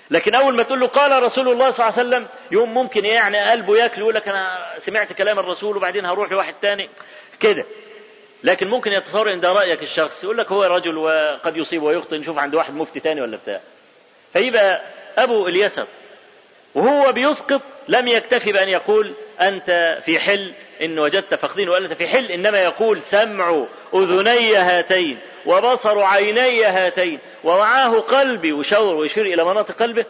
لكن 0.10 0.36
أول 0.36 0.56
ما 0.56 0.64
تقول 0.64 0.80
له 0.80 0.88
قال 0.88 1.24
رسول 1.24 1.50
الله 1.50 1.72
صلى 1.72 1.88
الله 1.88 2.00
عليه 2.00 2.10
وسلم 2.10 2.28
يوم 2.52 2.74
ممكن 2.74 3.06
يعني 3.06 3.52
قلبه 3.52 3.78
ياكل 3.78 4.02
يقول 4.02 4.16
لك 4.16 4.28
أنا 4.28 4.74
سمعت 4.78 5.14
كلام 5.14 5.40
الرسول 5.40 5.78
وبعدين 5.78 6.06
هروح 6.06 6.32
لواحد 6.32 6.54
تاني. 6.62 6.90
كده. 7.40 7.66
لكن 8.44 8.68
ممكن 8.68 8.92
يتصور 8.92 9.34
ان 9.34 9.40
ده 9.40 9.52
رأيك 9.52 9.84
الشخصي 9.84 10.26
يقول 10.26 10.38
لك 10.38 10.52
هو 10.52 10.64
رجل 10.64 10.98
وقد 10.98 11.58
يصيب 11.58 11.84
ويخطئ 11.84 12.18
نشوف 12.18 12.38
عند 12.38 12.56
واحد 12.56 12.74
مفتي 12.74 13.00
تاني 13.00 13.22
ولا 13.22 13.38
بتاع 13.38 13.60
فيبقى 14.34 14.82
أبو 15.18 15.48
اليسر 15.48 15.88
وهو 16.76 17.12
بيسقط 17.12 17.62
لم 17.88 18.08
يكتفي 18.08 18.52
بأن 18.52 18.70
يقول 18.70 19.14
أنت 19.42 19.98
في 20.06 20.20
حل 20.20 20.54
إن 20.82 21.00
وجدت 21.00 21.36
فخذين 21.36 21.70
وأنت 21.70 21.94
في 21.94 22.08
حل 22.08 22.32
إنما 22.32 22.60
يقول 22.64 23.02
سمع 23.02 23.66
أذني 23.94 24.56
هاتين 24.56 25.20
وبصر 25.46 26.00
عيني 26.04 26.66
هاتين 26.66 27.20
ومعاه 27.44 28.00
قلبي 28.00 28.54
وشور 28.54 28.96
ويشير 28.96 29.26
إلى 29.26 29.46
مناطق 29.46 29.76
قلبه. 29.76 30.06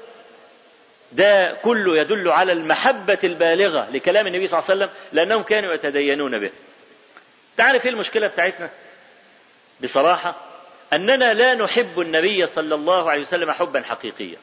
ده 1.11 1.53
كله 1.63 1.97
يدل 1.97 2.29
على 2.29 2.51
المحبة 2.51 3.17
البالغة 3.23 3.87
لكلام 3.91 4.27
النبي 4.27 4.47
صلى 4.47 4.59
الله 4.59 4.71
عليه 4.71 4.81
وسلم 4.85 4.95
لأنهم 5.13 5.43
كانوا 5.43 5.73
يتدينون 5.73 6.39
به. 6.39 6.51
تعرف 7.57 7.85
إيه 7.85 7.91
المشكلة 7.91 8.27
بتاعتنا. 8.27 8.69
بصراحة 9.83 10.35
أننا 10.93 11.33
لا 11.33 11.53
نحب 11.53 11.99
النبي 11.99 12.47
صلى 12.47 12.75
الله 12.75 13.11
عليه 13.11 13.21
وسلم 13.21 13.51
حبا 13.51 13.83
حقيقيا. 13.83 14.37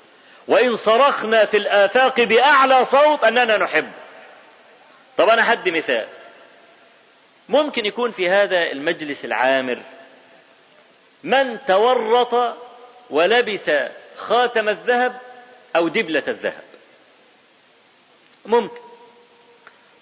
وإن 0.49 0.77
صرخنا 0.77 1.45
في 1.47 1.57
الآفاق 1.57 2.21
بأعلى 2.21 2.85
صوت 2.85 3.25
أننا 3.25 3.57
نحبه 3.57 3.93
طب 5.17 5.29
أنا 5.29 5.43
حد 5.43 5.69
مثال. 5.69 6.07
ممكن 7.49 7.87
يكون 7.87 8.11
في 8.11 8.31
هذا 8.31 8.63
المجلس 8.73 9.25
العامر 9.25 9.83
من 11.23 11.59
تورط 11.67 12.57
ولبس 13.11 13.71
خاتم 14.17 14.69
الذهب 14.69 15.21
أو 15.77 15.89
دبلة 15.89 16.23
الذهب. 16.29 16.65
ممكن. 18.47 18.81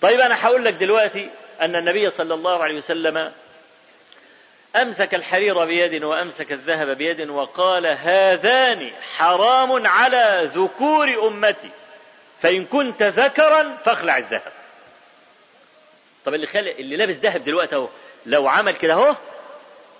طيب 0.00 0.20
أنا 0.20 0.46
هقول 0.46 0.64
لك 0.64 0.74
دلوقتي 0.74 1.30
أن 1.60 1.76
النبي 1.76 2.10
صلى 2.10 2.34
الله 2.34 2.62
عليه 2.62 2.74
وسلم 2.74 3.32
أمسك 4.76 5.14
الحرير 5.14 5.64
بيد 5.64 6.04
وأمسك 6.04 6.52
الذهب 6.52 6.96
بيد 6.96 7.30
وقال 7.30 7.86
هذان 7.86 8.92
حرام 9.16 9.86
على 9.86 10.50
ذكور 10.54 11.28
أمتي 11.28 11.70
فإن 12.42 12.64
كنت 12.64 13.02
ذكرا 13.02 13.76
فاخلع 13.84 14.18
الذهب. 14.18 14.52
طب 16.24 16.34
اللي 16.34 16.46
خلق 16.46 16.74
اللي 16.78 16.96
لابس 16.96 17.14
ذهب 17.14 17.44
دلوقتي 17.44 17.76
أهو 17.76 17.88
لو 18.26 18.48
عمل 18.48 18.76
كده 18.76 18.92
أهو 18.94 19.16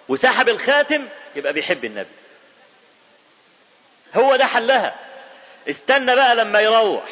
وسحب 0.09 0.49
الخاتم 0.49 1.09
يبقى 1.37 1.53
بيحب 1.53 1.85
النبي. 1.85 2.09
هو 4.15 4.37
ده 4.37 4.47
حلها. 4.47 4.95
استنى 5.69 6.17
بقى 6.17 6.37
لما 6.37 6.61
يروح 6.61 7.05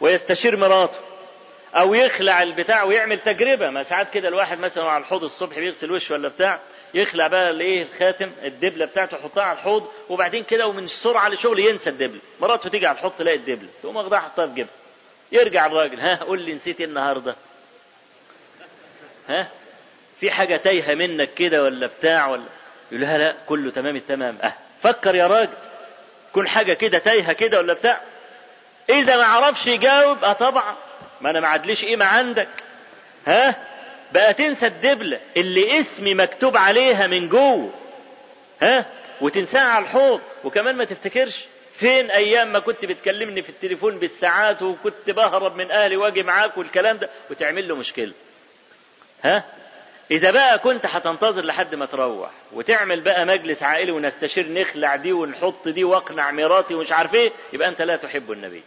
ويستشير 0.00 0.56
مراته. 0.56 0.98
أو 1.74 1.94
يخلع 1.94 2.42
البتاع 2.42 2.82
ويعمل 2.82 3.18
تجربة. 3.18 3.70
ما 3.70 3.82
ساعات 3.82 4.10
كده 4.10 4.28
الواحد 4.28 4.58
مثلا 4.58 4.84
على 4.84 5.00
الحوض 5.02 5.24
الصبح 5.24 5.58
بيغسل 5.58 5.92
وشه 5.92 6.12
ولا 6.12 6.28
بتاع 6.28 6.60
يخلع 6.94 7.26
بقى 7.26 7.50
الإيه 7.50 7.82
الخاتم 7.82 8.32
الدبلة 8.44 8.86
بتاعته 8.86 9.14
يحطها 9.16 9.42
على 9.44 9.58
الحوض 9.58 9.88
وبعدين 10.08 10.44
كده 10.44 10.66
ومن 10.66 10.84
السرعه 10.84 11.28
لشغل 11.28 11.58
ينسى 11.58 11.90
الدبلة. 11.90 12.20
مراته 12.40 12.68
تيجي 12.70 12.86
على 12.86 12.96
الحوض 12.96 13.12
تلاقي 13.18 13.36
الدبلة 13.36 13.68
تقوم 13.82 13.96
واخدها 13.96 14.18
حطها 14.20 14.46
في 14.46 14.54
جيبها. 14.54 14.72
يرجع 15.32 15.66
الراجل 15.66 16.00
ها 16.00 16.14
قول 16.24 16.42
لي 16.42 16.54
نسيت 16.54 16.80
إيه 16.80 16.86
النهارده؟ 16.86 17.36
ها؟ 19.28 19.48
في 20.20 20.30
حاجة 20.30 20.56
تايهة 20.56 20.94
منك 20.94 21.34
كده 21.34 21.62
ولا 21.62 21.86
بتاع 21.86 22.26
ولا؟ 22.26 22.44
يقول 22.92 23.00
لها 23.02 23.18
لا 23.18 23.34
كله 23.46 23.70
تمام 23.70 23.96
التمام. 23.96 24.38
أه. 24.42 24.54
فكر 24.82 25.14
يا 25.14 25.26
راجل 25.26 25.52
كل 26.32 26.48
حاجة 26.48 26.72
كده 26.72 26.98
تايهة 26.98 27.32
كده 27.32 27.58
ولا 27.58 27.74
بتاع؟ 27.74 28.00
إذا 28.90 29.16
ما 29.16 29.24
عرفش 29.24 29.66
يجاوب 29.66 30.24
أه 30.24 30.32
طبعا. 30.32 30.76
ما 31.20 31.30
أنا 31.30 31.40
ما 31.40 31.48
عدليش 31.48 31.84
قيمة 31.84 32.04
عندك. 32.04 32.48
ها؟ 33.26 33.56
بقى 34.12 34.34
تنسى 34.34 34.66
الدبله 34.66 35.20
اللي 35.36 35.80
اسمي 35.80 36.14
مكتوب 36.14 36.56
عليها 36.56 37.06
من 37.06 37.28
جوه. 37.28 37.70
ها؟ 38.62 38.86
وتنساها 39.20 39.62
على 39.68 39.84
الحوض. 39.84 40.20
وكمان 40.44 40.76
ما 40.76 40.84
تفتكرش 40.84 41.44
فين 41.78 42.10
أيام 42.10 42.52
ما 42.52 42.58
كنت 42.58 42.84
بتكلمني 42.84 43.42
في 43.42 43.48
التليفون 43.48 43.98
بالساعات 43.98 44.62
وكنت 44.62 45.10
بهرب 45.10 45.56
من 45.56 45.70
أهلي 45.70 45.96
وأجي 45.96 46.22
معاك 46.22 46.58
والكلام 46.58 46.96
ده 46.96 47.10
وتعمل 47.30 47.68
له 47.68 47.76
مشكلة. 47.76 48.12
ها؟ 49.24 49.44
إذا 50.10 50.30
بقى 50.30 50.58
كنت 50.58 50.86
هتنتظر 50.86 51.44
لحد 51.44 51.74
ما 51.74 51.86
تروح 51.86 52.30
وتعمل 52.52 53.00
بقى 53.00 53.26
مجلس 53.26 53.62
عائلي 53.62 53.92
ونستشير 53.92 54.52
نخلع 54.52 54.96
دي 54.96 55.12
ونحط 55.12 55.68
دي 55.68 55.84
واقنع 55.84 56.30
مراتي 56.30 56.74
ومش 56.74 56.92
عارف 56.92 57.14
إيه 57.14 57.32
يبقى 57.52 57.68
أنت 57.68 57.82
لا 57.82 57.96
تحب 57.96 58.32
النبي. 58.32 58.62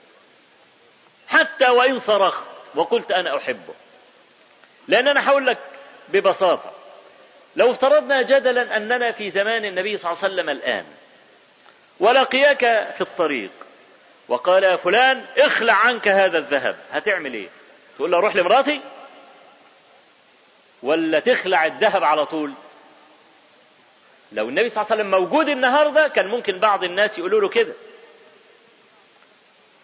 حتى 1.27 1.69
وإن 1.69 1.99
صرخت. 1.99 2.47
وقلت 2.75 3.11
أنا 3.11 3.37
أحبه. 3.37 3.73
لأن 4.87 5.07
أنا 5.07 5.29
هقول 5.29 5.45
لك 5.45 5.57
ببساطة. 6.09 6.71
لو 7.55 7.71
افترضنا 7.71 8.21
جدلا 8.21 8.77
أننا 8.77 9.11
في 9.11 9.31
زمان 9.31 9.65
النبي 9.65 9.97
صلى 9.97 10.11
الله 10.11 10.23
عليه 10.23 10.33
وسلم 10.33 10.49
الآن 10.49 10.85
ولقيك 11.99 12.59
في 12.93 13.01
الطريق 13.01 13.51
وقال 14.27 14.63
يا 14.63 14.75
فلان 14.75 15.25
اخلع 15.37 15.73
عنك 15.73 16.07
هذا 16.07 16.37
الذهب. 16.37 16.75
هتعمل 16.91 17.33
إيه؟ 17.33 17.47
تقول 17.97 18.11
له 18.11 18.19
روح 18.19 18.35
لمراتي؟ 18.35 18.81
ولا 20.83 21.19
تخلع 21.19 21.65
الذهب 21.65 22.03
على 22.03 22.25
طول؟ 22.25 22.53
لو 24.31 24.49
النبي 24.49 24.69
صلى 24.69 24.81
الله 24.81 24.91
عليه 24.91 25.03
وسلم 25.03 25.21
موجود 25.21 25.49
النهارده 25.49 26.07
كان 26.07 26.27
ممكن 26.27 26.59
بعض 26.59 26.83
الناس 26.83 27.17
يقولوا 27.17 27.41
له 27.41 27.49
كده. 27.49 27.73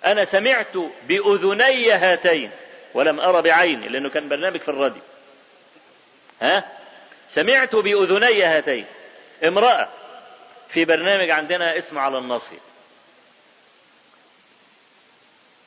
أنا 0.05 0.25
سمعت 0.25 0.77
بأذني 1.07 1.91
هاتين 1.91 2.51
ولم 2.93 3.19
ارى 3.19 3.41
بعيني 3.41 3.87
لأنه 3.87 4.09
كان 4.09 4.29
برنامج 4.29 4.59
في 4.59 4.69
الراديو. 4.69 5.01
ها؟ 6.41 6.71
سمعت 7.29 7.75
بأذني 7.75 8.43
هاتين. 8.43 8.85
امرأة 9.43 9.89
في 10.69 10.85
برنامج 10.85 11.29
عندنا 11.29 11.77
اسمه 11.77 12.01
على 12.01 12.17
النصر 12.17 12.55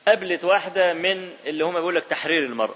قابلت 0.07 0.43
واحدة 0.43 0.93
من 0.93 1.33
اللي 1.45 1.63
هم 1.65 1.73
بيقول 1.73 1.95
لك 1.95 2.03
تحرير 2.09 2.43
المرأة. 2.43 2.75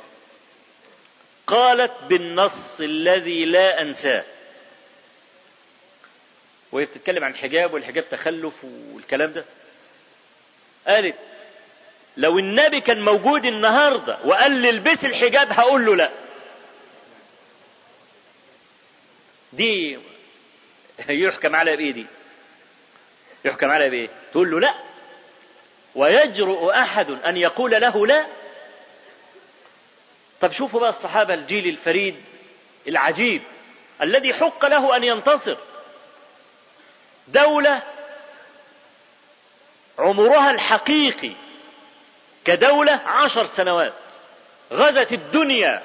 قالت 1.48 1.92
بالنص 2.10 2.80
الذي 2.80 3.46
لا 3.46 3.82
أنساه. 3.82 4.24
وهي 6.72 6.86
بتتكلم 6.86 7.24
عن 7.24 7.32
الحجاب 7.32 7.74
والحجاب 7.74 8.10
تخلف 8.10 8.64
والكلام 8.64 9.32
ده. 9.34 9.46
قالت 10.88 11.16
لو 12.18 12.40
النبي 12.40 12.82
كان 12.82 13.02
موجود 13.02 13.46
النهارده 13.46 14.18
وقال 14.26 14.52
لي 14.52 14.70
البس 14.70 15.06
الحجاب 15.06 15.52
هقول 15.52 15.86
له 15.86 15.96
لا. 15.96 16.10
دي 19.54 20.00
يحكم 21.10 21.56
على 21.56 21.76
بايه 21.78 21.92
دي. 21.92 22.06
يحكم 23.46 23.72
على 23.72 23.90
بايه 23.90 24.10
تقول 24.32 24.52
له 24.52 24.60
لا. 24.60 24.74
ويجرؤ 25.96 26.70
أحد 26.72 27.10
أن 27.12 27.38
يقول 27.38 27.72
له 27.72 28.08
لا. 28.08 28.26
طب 30.42 30.52
شوفوا 30.52 30.80
بقى 30.80 30.90
الصحابة 30.90 31.34
الجيل 31.34 31.68
الفريد 31.68 32.16
العجيب 32.88 33.42
الذي 34.02 34.34
حق 34.34 34.66
له 34.66 34.96
أن 34.96 35.04
ينتصر. 35.04 35.58
دولة 37.28 37.82
عمرها 40.00 40.52
الحقيقي 40.52 41.32
كدولة 42.46 42.92
عشر 42.92 43.46
سنوات 43.46 43.94
غزت 44.74 45.12
الدنيا. 45.12 45.84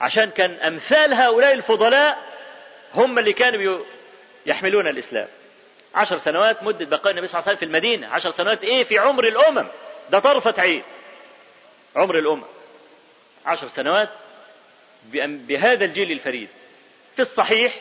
عشان 0.00 0.30
كان 0.30 0.50
أمثال 0.50 1.14
هؤلاء 1.14 1.52
الفضلاء 1.52 2.18
هم 2.94 3.18
اللي 3.18 3.32
كانوا 3.32 3.84
يحملون 4.46 4.88
الإسلام. 4.88 5.28
عشر 5.94 6.18
سنوات 6.18 6.62
مدة 6.62 6.84
بقاء 6.84 7.10
النبي 7.10 7.26
صلى 7.26 7.38
الله 7.38 7.48
عليه 7.48 7.58
وسلم 7.58 7.68
في 7.68 7.76
المدينة. 7.76 8.08
عشر 8.08 8.30
سنوات 8.30 8.64
إيه؟ 8.64 8.84
في 8.84 8.98
عمر 8.98 9.28
الأمم. 9.28 9.68
ده 10.10 10.18
طرفة 10.18 10.54
عين. 10.58 10.82
عمر 11.96 12.18
الأمم. 12.18 12.44
عشر 13.46 13.68
سنوات 13.68 14.08
بهذا 15.22 15.84
الجيل 15.84 16.12
الفريد. 16.12 16.48
في 17.16 17.22
الصحيح 17.22 17.80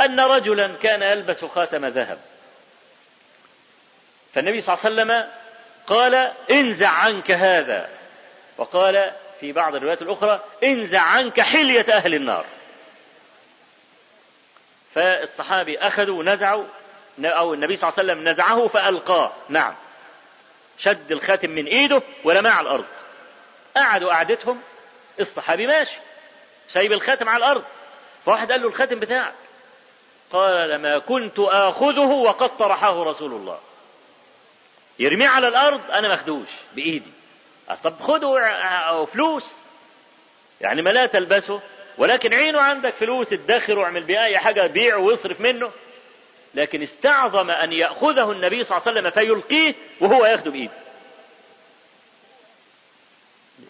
أن 0.00 0.20
رجلا 0.20 0.74
كان 0.76 1.02
يلبس 1.02 1.44
خاتم 1.44 1.86
ذهب. 1.86 2.18
فالنبي 4.32 4.60
صلى 4.60 4.74
الله 4.74 4.84
عليه 4.84 4.94
وسلم 4.94 5.30
قال 5.86 6.32
انزع 6.50 6.88
عنك 6.88 7.30
هذا. 7.30 7.88
وقال 8.58 9.12
في 9.40 9.52
بعض 9.52 9.74
الروايات 9.74 10.02
الأخرى 10.02 10.40
انزع 10.64 11.00
عنك 11.00 11.40
حلية 11.40 11.86
أهل 11.96 12.14
النار. 12.14 12.44
فالصحابي 14.94 15.78
أخذوا 15.78 16.18
ونزعوا 16.18 16.64
أو 17.24 17.54
النبي 17.54 17.76
صلى 17.76 17.88
الله 17.88 18.00
عليه 18.00 18.12
وسلم 18.12 18.28
نزعه 18.28 18.68
فألقاه. 18.68 19.32
نعم. 19.48 19.74
شد 20.78 21.12
الخاتم 21.12 21.50
من 21.50 21.66
إيده 21.66 22.02
ورماه 22.24 22.50
على 22.50 22.66
الأرض. 22.66 22.84
قعدوا 23.76 24.12
قعدتهم 24.12 24.60
الصحابي 25.20 25.66
ماشي 25.66 25.98
سايب 26.68 26.92
الخاتم 26.92 27.28
على 27.28 27.44
الأرض. 27.44 27.64
فواحد 28.26 28.52
قال 28.52 28.62
له 28.62 28.68
الخاتم 28.68 29.00
بتاعك. 29.00 29.34
قال 30.32 30.78
ما 30.78 30.98
كنت 30.98 31.38
آخذه 31.38 32.00
وقد 32.00 32.56
طرحه 32.56 33.02
رسول 33.02 33.32
الله. 33.32 33.58
يرميه 34.98 35.28
على 35.28 35.48
الأرض 35.48 35.90
أنا 35.90 36.08
ماخدوش 36.08 36.48
بإيدي. 36.74 37.10
طب 37.84 38.00
خده 38.00 39.04
فلوس. 39.04 39.54
يعني 40.60 40.82
ما 40.82 40.90
لا 40.90 41.06
تلبسه 41.06 41.60
ولكن 41.98 42.34
عينه 42.34 42.60
عندك 42.60 42.94
فلوس 42.94 43.32
ادخر 43.32 43.78
واعمل 43.78 44.04
بيه 44.04 44.24
أي 44.24 44.38
حاجة 44.38 44.66
بيع 44.66 44.96
واصرف 44.96 45.40
منه. 45.40 45.70
لكن 46.54 46.82
استعظم 46.82 47.50
أن 47.50 47.72
يأخذه 47.72 48.32
النبي 48.32 48.64
صلى 48.64 48.78
الله 48.78 48.88
عليه 48.88 49.00
وسلم 49.00 49.10
فيلقيه 49.10 49.74
وهو 50.00 50.26
ياخده 50.26 50.50
بإيده. 50.50 50.72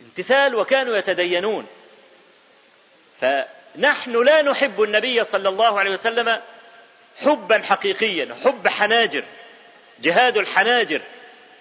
امتثال 0.03 0.55
وكانوا 0.55 0.97
يتدينون. 0.97 1.67
فنحن 3.21 4.23
لا 4.23 4.43
نحب 4.43 4.83
النبي 4.83 5.25
صلى 5.25 5.49
الله 5.49 5.79
عليه 5.79 5.91
وسلم 5.91 6.41
حبا 7.17 7.63
حقيقيا 7.63 8.35
حب 8.45 8.69
حناجر. 8.69 9.25
جهاد 10.01 10.37
الحناجر 10.37 11.03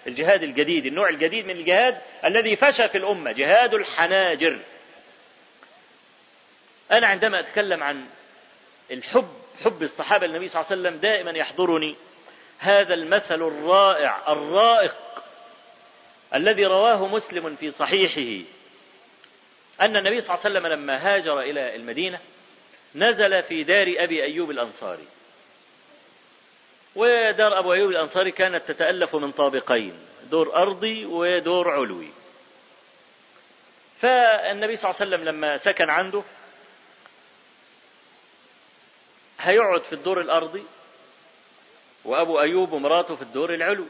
الجهاد 0.06 0.42
الجديد 0.42 0.86
النوع 0.86 1.08
الجديد 1.08 1.46
من 1.46 1.56
الجهاد 1.56 2.00
الذي 2.24 2.56
فشى 2.56 2.88
في 2.88 2.98
الأمة 2.98 3.32
جهاد 3.32 3.74
الحناجر. 3.74 4.60
أنا 6.92 7.06
عندما 7.06 7.40
أتكلم 7.40 7.82
عن 7.82 8.04
الحب 8.90 9.28
حب 9.64 9.82
الصحابة 9.82 10.26
للنبي 10.26 10.48
صلى 10.48 10.60
الله 10.60 10.70
عليه 10.72 10.80
وسلم 10.80 11.00
دائما 11.00 11.30
يحضرني 11.30 11.96
هذا 12.58 12.94
المثل 12.94 13.42
الرائع 13.42 14.32
الرائق 14.32 14.94
الذي 16.34 16.66
رواه 16.66 17.06
مسلم 17.06 17.56
في 17.56 17.70
صحيحه 17.70 18.44
أن 19.80 19.96
النبي 19.96 20.20
صلى 20.20 20.34
الله 20.34 20.44
عليه 20.44 20.58
وسلم 20.58 20.66
لما 20.66 20.96
هاجر 20.96 21.40
إلى 21.40 21.76
المدينة 21.76 22.20
نزل 22.94 23.42
في 23.42 23.64
دار 23.64 23.94
أبي 23.98 24.22
أيوب 24.22 24.50
الأنصاري. 24.50 25.06
ودار 26.96 27.58
أبو 27.58 27.72
أيوب 27.72 27.90
الأنصاري 27.90 28.30
كانت 28.30 28.68
تتألف 28.68 29.16
من 29.16 29.32
طابقين 29.32 29.98
دور 30.30 30.56
أرضي 30.56 31.04
ودور 31.04 31.70
علوي. 31.70 32.08
فالنبي 34.00 34.76
صلى 34.76 34.90
الله 34.90 35.00
عليه 35.00 35.10
وسلم 35.10 35.24
لما 35.24 35.56
سكن 35.56 35.90
عنده 35.90 36.22
هيقعد 39.40 39.82
في 39.82 39.92
الدور 39.92 40.20
الأرضي 40.20 40.64
وأبو 42.04 42.40
أيوب 42.40 42.72
ومراته 42.72 43.16
في 43.16 43.22
الدور 43.22 43.54
العلوي. 43.54 43.88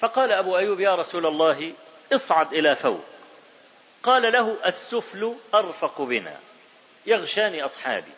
فقال 0.00 0.32
أبو 0.32 0.56
أيوب 0.56 0.80
يا 0.80 0.94
رسول 0.94 1.26
الله 1.26 1.72
اصعد 2.12 2.54
إلى 2.54 2.76
فوق. 2.76 3.04
قال 4.02 4.32
له 4.32 4.56
السفل 4.66 5.34
أرفق 5.54 6.02
بنا 6.02 6.40
يغشاني 7.06 7.64
أصحابي. 7.64 8.12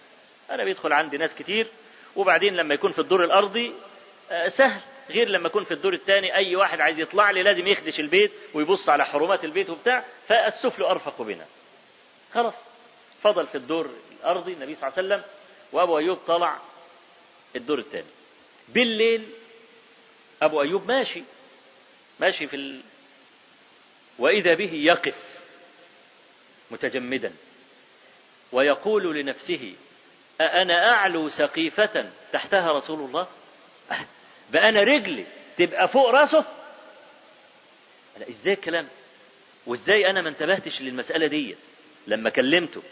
أنا 0.51 0.65
بيدخل 0.65 0.93
عندي 0.93 1.17
ناس 1.17 1.35
كتير 1.35 1.67
وبعدين 2.17 2.57
لما 2.57 2.75
يكون 2.75 2.93
في 2.93 2.99
الدور 2.99 3.25
الأرضي 3.25 3.73
سهل 4.49 4.81
غير 5.11 5.29
لما 5.29 5.47
يكون 5.47 5.65
في 5.65 5.75
الدور 5.75 5.93
الثاني 5.95 6.35
أي 6.35 6.57
واحد 6.57 6.81
عايز 6.81 6.99
يطلع 6.99 7.31
لي 7.31 7.43
لازم 7.43 7.67
يخدش 7.67 8.01
البيت 8.01 8.33
ويبص 8.55 8.89
على 8.89 9.05
حرمات 9.05 9.45
البيت 9.45 9.71
وبتاع 9.71 10.05
فالسفل 10.29 10.83
أرفق 10.83 11.23
بنا. 11.23 11.47
خلاص. 12.35 12.55
فضل 13.23 13.47
في 13.47 13.55
الدور 13.55 13.91
الأرضي 14.21 14.53
النبي 14.53 14.75
صلى 14.75 14.89
الله 14.89 14.99
عليه 14.99 15.09
وسلم 15.09 15.31
وأبو 15.73 15.99
أيوب 15.99 16.19
طلع 16.27 16.59
الدور 17.57 17.79
الثاني. 17.79 18.07
بالليل 18.69 19.29
أبو 20.43 20.63
أيوب 20.63 20.89
ماشي 20.89 21.23
ماشي 22.21 22.47
في 22.47 22.57
ال... 22.57 22.81
وإذا 24.19 24.55
به 24.55 24.73
يقف 24.75 25.15
متجمدا 26.71 27.33
ويقول 28.53 29.15
لنفسه 29.15 29.75
أأنا 30.41 30.91
أعلو 30.91 31.29
سقيفة 31.29 32.11
تحتها 32.33 32.73
رسول 32.73 33.01
الله؟ 33.01 33.27
بقى 34.51 34.69
أنا 34.69 34.81
رجلي 34.81 35.27
تبقى 35.59 35.89
فوق 35.89 36.11
راسه؟ 36.11 36.45
لا 38.19 38.29
إزاي 38.29 38.55
الكلام؟ 38.55 38.89
وإزاي 39.67 40.11
أنا 40.11 40.23
ما 40.23 40.29
انتبهتش 40.29 40.81
للمسألة 40.83 41.27
دي؟ 41.27 41.57
لما 42.07 42.31
كلمته. 42.31 42.83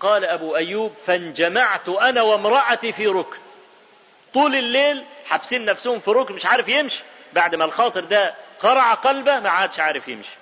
قال 0.00 0.24
أبو 0.24 0.56
أيوب 0.56 0.92
فانجمعت 1.06 1.88
أنا 1.88 2.22
وامرأتي 2.22 2.92
في 2.92 3.06
ركن. 3.06 3.38
طول 4.34 4.54
الليل 4.54 5.04
حابسين 5.26 5.64
نفسهم 5.64 5.98
في 5.98 6.10
ركن 6.10 6.34
مش 6.34 6.46
عارف 6.46 6.68
يمشي. 6.68 7.02
بعد 7.32 7.54
ما 7.54 7.64
الخاطر 7.64 8.04
ده 8.04 8.34
قرع 8.60 8.94
قلبه 8.94 9.38
ما 9.40 9.50
عادش 9.50 9.80
عارف 9.80 10.08
يمشي. 10.08 10.36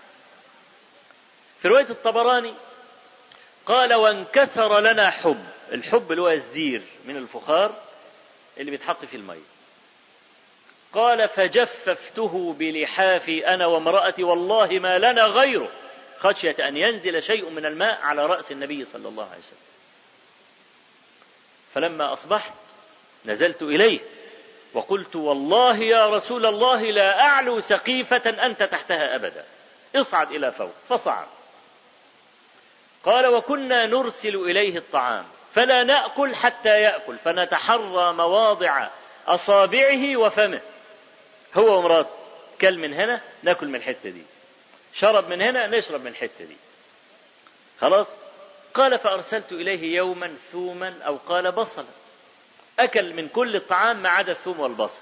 في 1.62 1.68
رواية 1.68 1.90
الطبراني 1.90 2.54
قال 3.66 3.94
وانكسر 3.94 4.80
لنا 4.80 5.10
حب. 5.10 5.44
الحب 5.72 6.10
اللي 6.10 6.22
هو 6.22 6.30
الزير 6.30 6.82
من 7.04 7.16
الفخار 7.16 7.74
اللي 8.58 8.70
بيتحط 8.70 9.04
في 9.04 9.16
المية 9.16 9.42
قال 10.92 11.28
فجففته 11.28 12.52
بلحافي 12.58 13.48
أنا 13.48 13.66
وامرأتي 13.66 14.24
والله 14.24 14.66
ما 14.66 14.98
لنا 14.98 15.22
غيره. 15.22 15.68
خشية 16.18 16.68
أن 16.68 16.76
ينزل 16.76 17.22
شيء 17.22 17.50
من 17.50 17.66
الماء 17.66 18.00
على 18.02 18.26
رأس 18.26 18.52
النبي 18.52 18.84
صلى 18.84 19.08
الله 19.08 19.24
عليه 19.24 19.38
وسلم. 19.38 19.58
فلما 21.74 22.12
أصبحت 22.12 22.54
نزلت 23.24 23.62
إليه 23.62 24.00
وقلت 24.74 25.16
والله 25.16 25.76
يا 25.76 26.06
رسول 26.06 26.46
الله 26.46 26.82
لا 26.82 27.20
أعلو 27.20 27.60
سقيفة 27.60 28.46
أنت 28.46 28.62
تحتها 28.62 29.14
أبدا. 29.14 29.44
اصعد 29.96 30.30
إلى 30.30 30.52
فوق. 30.52 30.72
فصعد. 30.88 31.26
قال 33.06 33.26
وكنا 33.26 33.86
نرسل 33.86 34.36
إليه 34.36 34.78
الطعام 34.78 35.24
فلا 35.54 35.84
نأكل 35.84 36.34
حتى 36.34 36.68
يأكل 36.68 37.18
فنتحرى 37.18 38.12
مواضع 38.12 38.88
أصابعه 39.26 40.16
وفمه. 40.16 40.60
هو 41.54 41.78
ومراته 41.78 42.10
كل 42.60 42.78
من 42.78 42.94
هنا 42.94 43.20
نأكل 43.42 43.68
من 43.68 43.74
الحتة 43.74 44.10
دي 44.10 44.22
شرب 44.94 45.28
من 45.28 45.42
هنا 45.42 45.66
نشرب 45.66 46.00
من 46.00 46.06
الحتة 46.06 46.44
دي. 46.44 46.56
خلاص؟ 47.80 48.06
قال 48.74 48.98
فأرسلت 48.98 49.52
إليه 49.52 49.96
يوما 49.96 50.36
ثوما 50.52 51.02
أو 51.06 51.16
قال 51.16 51.52
بصلا. 51.52 51.86
أكل 52.78 53.14
من 53.14 53.28
كل 53.28 53.56
الطعام 53.56 54.02
ما 54.02 54.08
عدا 54.08 54.32
الثوم 54.32 54.60
والبصل. 54.60 55.00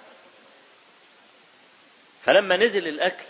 فلما 2.25 2.57
نزل 2.57 2.88
الأكل 2.88 3.25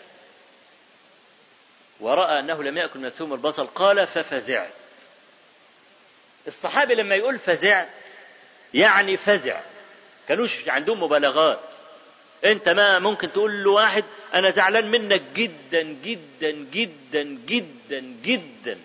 ورأى 2.01 2.39
أنه 2.39 2.63
لم 2.63 2.79
يأكل 2.79 2.99
من 2.99 3.07
الثوم 3.07 3.33
والبصل 3.33 3.67
قال 3.67 4.07
ففزعت 4.07 4.73
الصحابي 6.47 6.95
لما 6.95 7.15
يقول 7.15 7.39
فزعت 7.39 7.89
يعني 8.75 9.17
فزع. 9.17 9.61
كانوش 10.29 10.69
عندهم 10.69 11.03
مبالغات. 11.03 11.61
انت 12.45 12.69
ما 12.69 12.99
ممكن 12.99 13.33
تقول 13.33 13.65
له 13.65 13.71
واحد 13.71 14.05
أنا 14.35 14.51
زعلان 14.51 14.91
منك 14.91 15.23
جدا 15.35 15.83
جدا 15.83 16.51
جدا 16.51 17.23
جدا 17.23 18.01
جدا. 18.23 18.79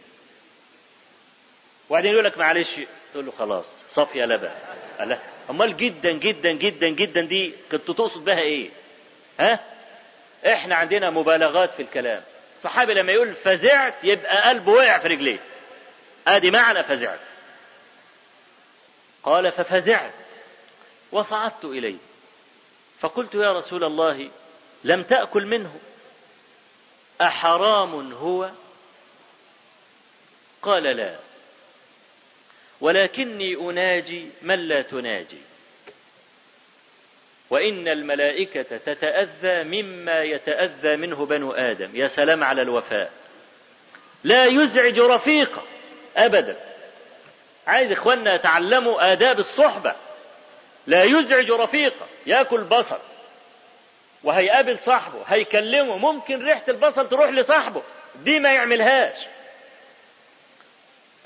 وبعدين 1.89 2.11
يقول 2.11 2.25
لك 2.25 2.37
معلش 2.37 2.75
تقول 3.13 3.25
له 3.25 3.31
خلاص 3.31 3.65
صافية 3.91 4.25
لبن. 4.25 4.51
لا. 4.99 5.19
أمال 5.49 5.77
جدا 5.77 6.11
جدا 6.11 6.51
جدا 6.51 6.89
جدا 6.89 7.25
دي 7.25 7.53
كنت 7.71 7.87
تقصد 7.91 8.25
بها 8.25 8.39
إيه؟ 8.39 8.69
ها؟ 9.39 9.59
إحنا 10.47 10.75
عندنا 10.75 11.09
مبالغات 11.09 11.73
في 11.73 11.81
الكلام. 11.81 12.23
الصحابي 12.59 12.93
لما 12.93 13.11
يقول 13.11 13.35
فزعت 13.35 13.93
يبقى 14.03 14.49
قلبه 14.49 14.71
وقع 14.71 14.99
في 14.99 15.07
رجليه. 15.07 15.39
ادي 16.27 16.51
معنى 16.51 16.83
فزعت. 16.83 17.19
قال 19.23 19.51
ففزعت 19.51 20.13
وصعدت 21.11 21.65
إليه. 21.65 21.97
فقلت 22.99 23.35
يا 23.35 23.53
رسول 23.53 23.83
الله 23.83 24.31
لم 24.83 25.03
تأكل 25.03 25.45
منه. 25.45 25.79
أحرام 27.21 28.13
هو؟ 28.13 28.49
قال 30.61 30.83
لا. 30.83 31.19
ولكني 32.81 33.55
أناجي 33.55 34.29
من 34.41 34.59
لا 34.59 34.81
تناجي. 34.81 35.41
وإن 37.49 37.87
الملائكة 37.87 38.77
تتأذى 38.77 39.63
مما 39.63 40.23
يتأذى 40.23 40.95
منه 40.95 41.25
بنو 41.25 41.51
آدم. 41.51 41.89
يا 41.93 42.07
سلام 42.07 42.43
على 42.43 42.61
الوفاء. 42.61 43.11
لا 44.23 44.45
يزعج 44.45 44.99
رفيقه 44.99 45.63
أبدا. 46.17 46.55
عايز 47.67 47.91
إخواننا 47.91 48.35
يتعلموا 48.35 49.11
آداب 49.11 49.39
الصحبة. 49.39 49.95
لا 50.87 51.03
يزعج 51.03 51.51
رفيقه 51.51 52.07
ياكل 52.25 52.63
بصل. 52.63 52.99
وهيقابل 54.23 54.79
صاحبه. 54.79 55.23
هيكلمه. 55.27 55.97
ممكن 55.97 56.43
ريحة 56.45 56.63
البصل 56.67 57.09
تروح 57.09 57.29
لصاحبه. 57.29 57.83
دي 58.15 58.39
ما 58.39 58.53
يعملهاش. 58.53 59.27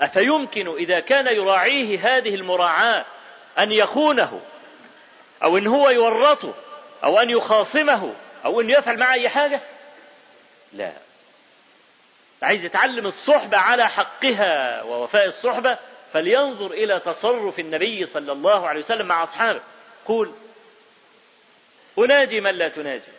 أفيمكن 0.00 0.68
إذا 0.76 1.00
كان 1.00 1.26
يراعيه 1.26 2.16
هذه 2.16 2.34
المراعاة 2.34 3.04
أن 3.58 3.72
يخونه 3.72 4.40
أو 5.44 5.58
أن 5.58 5.66
هو 5.66 5.90
يورطه 5.90 6.54
أو 7.04 7.18
أن 7.18 7.30
يخاصمه 7.30 8.14
أو 8.44 8.60
أن 8.60 8.70
يفعل 8.70 8.98
معه 8.98 9.12
أي 9.12 9.28
حاجة؟ 9.28 9.60
لا. 10.72 10.92
عايز 12.42 12.64
يتعلم 12.64 13.06
الصحبة 13.06 13.58
على 13.58 13.88
حقها 13.88 14.82
ووفاء 14.82 15.26
الصحبة 15.26 15.78
فلينظر 16.12 16.70
إلى 16.70 17.00
تصرف 17.00 17.58
النبي 17.58 18.06
صلى 18.06 18.32
الله 18.32 18.68
عليه 18.68 18.80
وسلم 18.80 19.06
مع 19.06 19.22
أصحابه. 19.22 19.60
قول 20.06 20.32
أناجي 21.98 22.40
من 22.40 22.50
لا 22.50 22.68
تناجي. 22.68 23.12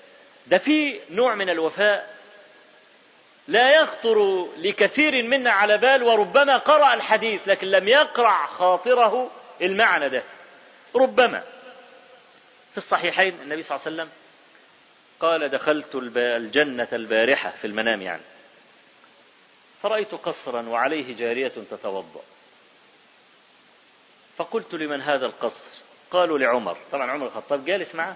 ده 0.48 0.58
في 0.58 1.00
نوع 1.10 1.36
من 1.36 1.50
الوفاء 1.50 2.16
لا 3.48 3.72
يخطر 3.82 4.48
لكثير 4.58 5.24
منا 5.24 5.52
على 5.52 5.78
بال 5.78 6.04
وربما 6.04 6.58
قرأ 6.58 6.94
الحديث 6.94 7.42
لكن 7.48 7.68
لم 7.68 7.88
يقرع 7.88 8.46
خاطره 8.48 9.32
المعنى 9.62 10.10
ده. 10.10 10.24
ربما. 10.96 11.44
في 12.76 12.78
الصحيحين 12.78 13.42
النبي 13.42 13.64
صلى 13.64 13.76
الله 13.76 13.88
عليه 13.88 13.96
وسلم 13.96 14.10
قال 15.20 15.50
دخلت 15.50 15.96
الجنة 16.18 16.88
البارحة 16.94 17.50
في 17.50 17.68
المنام 17.68 18.02
يعني. 18.02 18.22
فرأيت 19.82 20.16
قصرا 20.16 20.62
وعليه 20.70 21.16
جارية 21.16 21.48
تتوضأ. 21.48 22.22
فقلت 24.38 24.74
لمن 24.74 25.02
هذا 25.02 25.26
القصر؟ 25.26 25.66
قالوا 26.12 26.40
لعمر. 26.40 26.78
طبعا 26.92 27.12
عمر 27.12 27.26
الخطاب 27.26 27.66
جالس 27.66 27.96
معه. 27.96 28.16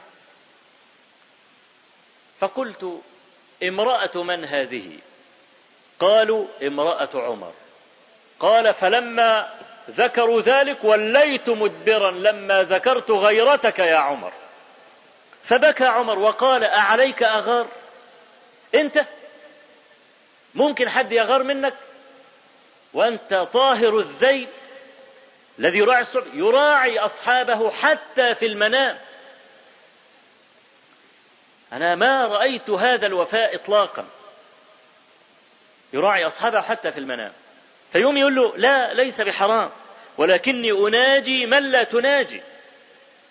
فقلت 2.39 3.01
امرأة 3.63 4.23
من 4.23 4.45
هذه؟ 4.45 4.99
قالوا 5.99 6.47
امرأة 6.63 7.09
عمر. 7.13 7.53
قال 8.39 8.73
فلما 8.73 9.53
ذكروا 9.89 10.41
ذلك 10.41 10.83
وليت 10.83 11.49
مدبرا 11.49 12.11
لما 12.11 12.63
ذكرت 12.63 13.11
غيرتك 13.11 13.79
يا 13.79 13.97
عمر. 13.97 14.33
فبكى 15.43 15.85
عمر 15.85 16.19
وقال 16.19 16.63
أعليك 16.63 17.23
أغار؟ 17.23 17.67
أنت؟ 18.75 19.05
ممكن 20.55 20.89
حد 20.89 21.11
يغار 21.11 21.43
منك؟ 21.43 21.73
وأنت 22.93 23.33
طاهر 23.53 23.99
الذيل 23.99 24.47
الذي 25.59 25.77
يراعي 25.77 26.01
الصبح 26.01 26.27
يراعي 26.33 26.99
أصحابه 26.99 27.71
حتى 27.71 28.35
في 28.35 28.45
المنام. 28.45 28.97
أنا 31.73 31.95
ما 31.95 32.25
رأيت 32.25 32.69
هذا 32.69 33.07
الوفاء 33.07 33.55
إطلاقا. 33.55 34.05
يراعي 35.93 36.27
أصحابه 36.27 36.61
حتى 36.61 36.91
في 36.91 36.99
المنام. 36.99 37.31
فيوم 37.91 38.17
يقول 38.17 38.35
له 38.35 38.57
لا 38.57 38.93
ليس 38.93 39.21
بحرام 39.21 39.71
ولكني 40.17 40.71
أناجي 40.71 41.45
من 41.45 41.63
لا 41.63 41.83
تناجي. 41.83 42.41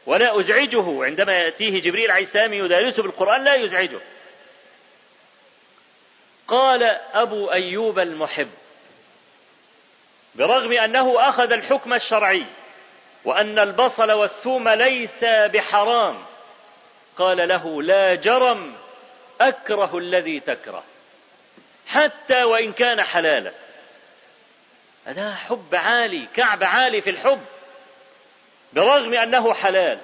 ولا 0.08 0.40
أزعجه. 0.40 1.04
عندما 1.04 1.32
يأتيه 1.32 1.80
جبريل 1.80 2.10
عليه 2.10 2.22
السلام 2.22 2.52
يدارسه 2.52 3.02
بالقرآن 3.02 3.44
لا 3.44 3.54
يزعجه. 3.54 4.00
قال 6.48 6.82
أبو 7.14 7.50
أيوب 7.50 7.98
المحب 7.98 8.50
برغم 10.34 10.72
أنه 10.72 11.28
أخذ 11.28 11.52
الحكم 11.52 11.94
الشرعي 11.94 12.44
وأن 13.24 13.58
البصل 13.58 14.12
والثوم 14.12 14.68
ليس 14.68 15.24
بحرام 15.24 16.24
قال 17.18 17.48
له 17.48 17.82
لا 17.82 18.14
جرم 18.14 18.74
أكره 19.40 19.98
الذي 19.98 20.40
تكره 20.40 20.84
حتى 21.86 22.42
وإن 22.44 22.72
كان 22.72 23.02
حلالا. 23.02 23.52
هذا 25.04 25.34
حب 25.34 25.74
عالي 25.74 26.28
كعب 26.34 26.64
عالي 26.64 27.02
في 27.02 27.10
الحب. 27.10 27.40
برغم 28.72 29.14
أنه 29.14 29.54
حلال 29.54 29.98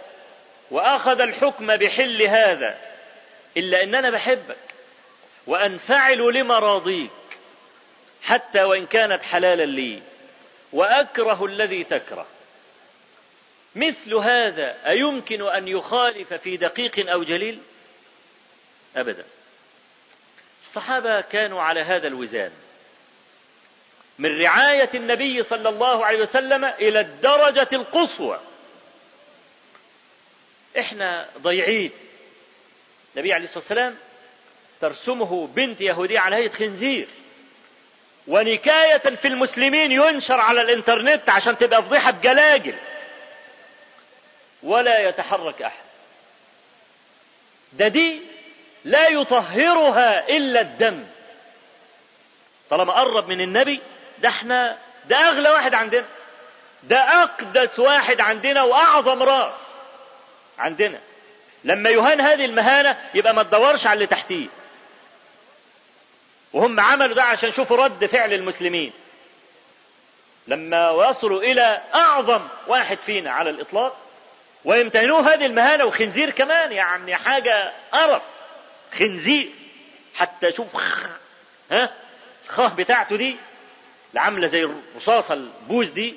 وأخذ 0.70 1.20
الحكم 1.20 1.76
بحل 1.76 2.22
هذا 2.22 2.78
إلا 3.56 3.82
أن 3.82 3.94
أنا 3.94 4.10
بحبك 4.10 4.56
وأنفعل 5.46 6.18
لمراضيك 6.18 7.10
حتى 8.22 8.62
وإن 8.62 8.86
كانت 8.86 9.22
حلالا 9.22 9.64
لي 9.64 10.02
وأكره 10.72 11.44
الذي 11.44 11.84
تكره. 11.84 12.26
مثل 13.74 14.14
هذا 14.14 14.76
أيمكن 14.86 15.48
أن 15.48 15.68
يخالف 15.68 16.34
في 16.34 16.56
دقيق 16.56 17.10
أو 17.10 17.22
جليل؟ 17.22 17.58
أبدا. 18.96 19.24
الصحابة 20.62 21.20
كانوا 21.20 21.62
على 21.62 21.80
هذا 21.80 22.06
الوزان. 22.06 22.50
من 24.18 24.40
رعاية 24.42 24.90
النبي 24.94 25.42
صلى 25.42 25.68
الله 25.68 26.06
عليه 26.06 26.20
وسلم 26.20 26.64
إلى 26.64 27.00
الدرجة 27.00 27.68
القصوى. 27.72 28.40
إحنا 30.78 31.28
ضيعين. 31.38 31.90
النبي 33.14 33.32
عليه 33.32 33.44
الصلاة 33.44 33.58
والسلام 33.58 33.96
ترسمه 34.80 35.46
بنت 35.46 35.80
يهودية 35.80 36.18
على 36.18 36.36
هيئة 36.36 36.50
خنزير. 36.50 37.08
ونكاية 38.26 38.98
في 38.98 39.28
المسلمين 39.28 39.92
ينشر 39.92 40.40
على 40.40 40.60
الإنترنت 40.60 41.28
عشان 41.30 41.58
تبقى 41.58 41.82
فضيحة 41.82 42.10
بجلاجل. 42.10 42.74
ولا 44.62 45.08
يتحرك 45.08 45.62
أحد. 45.62 45.84
ده 47.72 47.88
دي 47.88 48.22
لا 48.84 49.08
يطهرها 49.08 50.28
إلا 50.28 50.60
الدم. 50.60 51.06
طالما 52.70 52.92
قرب 52.92 53.28
من 53.28 53.40
النبي 53.40 53.80
ده 54.18 54.28
إحنا 54.28 54.78
ده 55.06 55.16
أغلى 55.16 55.50
واحد 55.50 55.74
عندنا. 55.74 56.06
ده 56.82 56.98
أقدس 57.22 57.78
واحد 57.78 58.20
عندنا 58.20 58.62
وأعظم 58.62 59.22
رأس. 59.22 59.54
عندنا. 60.58 61.00
لما 61.64 61.90
يهان 61.90 62.20
هذه 62.20 62.44
المهانة 62.44 62.98
يبقى 63.14 63.34
ما 63.34 63.42
تدورش 63.42 63.86
على 63.86 63.94
اللي 63.94 64.06
تحتيه. 64.06 64.46
وهم 66.52 66.80
عملوا 66.80 67.14
ده 67.14 67.22
عشان 67.22 67.48
يشوفوا 67.48 67.76
رد 67.76 68.06
فعل 68.06 68.32
المسلمين. 68.32 68.92
لما 70.48 70.90
وصلوا 70.90 71.42
إلى 71.42 71.82
أعظم 71.94 72.48
واحد 72.66 72.98
فينا 72.98 73.30
على 73.30 73.50
الإطلاق 73.50 73.96
ويمتهنوه 74.64 75.34
هذه 75.34 75.46
المهانة 75.46 75.84
وخنزير 75.84 76.30
كمان 76.30 76.72
يعني 76.72 77.16
حاجة 77.16 77.72
قرف. 77.92 78.22
خنزير. 78.98 79.50
حتى 80.14 80.52
شوف 80.52 80.76
ها 81.70 81.90
الخاه 82.44 82.68
بتاعته 82.68 83.16
دي 83.16 83.36
عاملة 84.16 84.46
زي 84.46 84.64
الرصاصة 84.64 85.34
البوز 85.34 85.88
دي. 85.90 86.14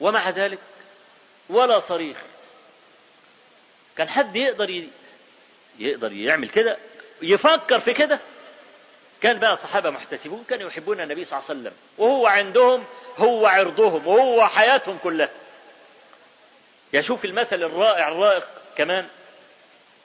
ومع 0.00 0.30
ذلك 0.30 0.58
ولا 1.48 1.80
صريخ. 1.80 2.16
كان 3.96 4.08
حد 4.08 4.36
يقدر 4.36 4.70
ي... 4.70 4.88
يقدر 5.78 6.12
يعمل 6.12 6.48
كده 6.48 6.76
يفكر 7.22 7.80
في 7.80 7.92
كده. 7.92 8.20
كان 9.20 9.38
بقى 9.38 9.56
صحابة 9.56 9.90
محتسبون 9.90 10.44
كانوا 10.48 10.68
يحبون 10.68 11.00
النبي 11.00 11.24
صلى 11.24 11.38
الله 11.38 11.50
عليه 11.50 11.60
وسلم. 11.60 11.72
وهو 11.98 12.26
عندهم 12.26 12.84
هو 13.16 13.46
عرضهم 13.46 14.06
وهو 14.06 14.46
حياتهم 14.48 14.98
كلها. 14.98 15.30
يشوف 16.92 17.24
المثل 17.24 17.62
الرائع 17.62 18.08
الرائق 18.08 18.44
كمان 18.76 19.06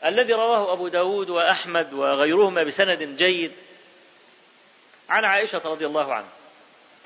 الذي 0.05 0.33
رواه 0.33 0.73
أبو 0.73 0.87
داود 0.87 1.29
وأحمد 1.29 1.93
وغيرهما 1.93 2.63
بسند 2.63 3.03
جيد. 3.03 3.51
عن 5.09 5.25
عائشة 5.25 5.61
رضي 5.65 5.85
الله 5.85 6.13
عنها 6.13 6.29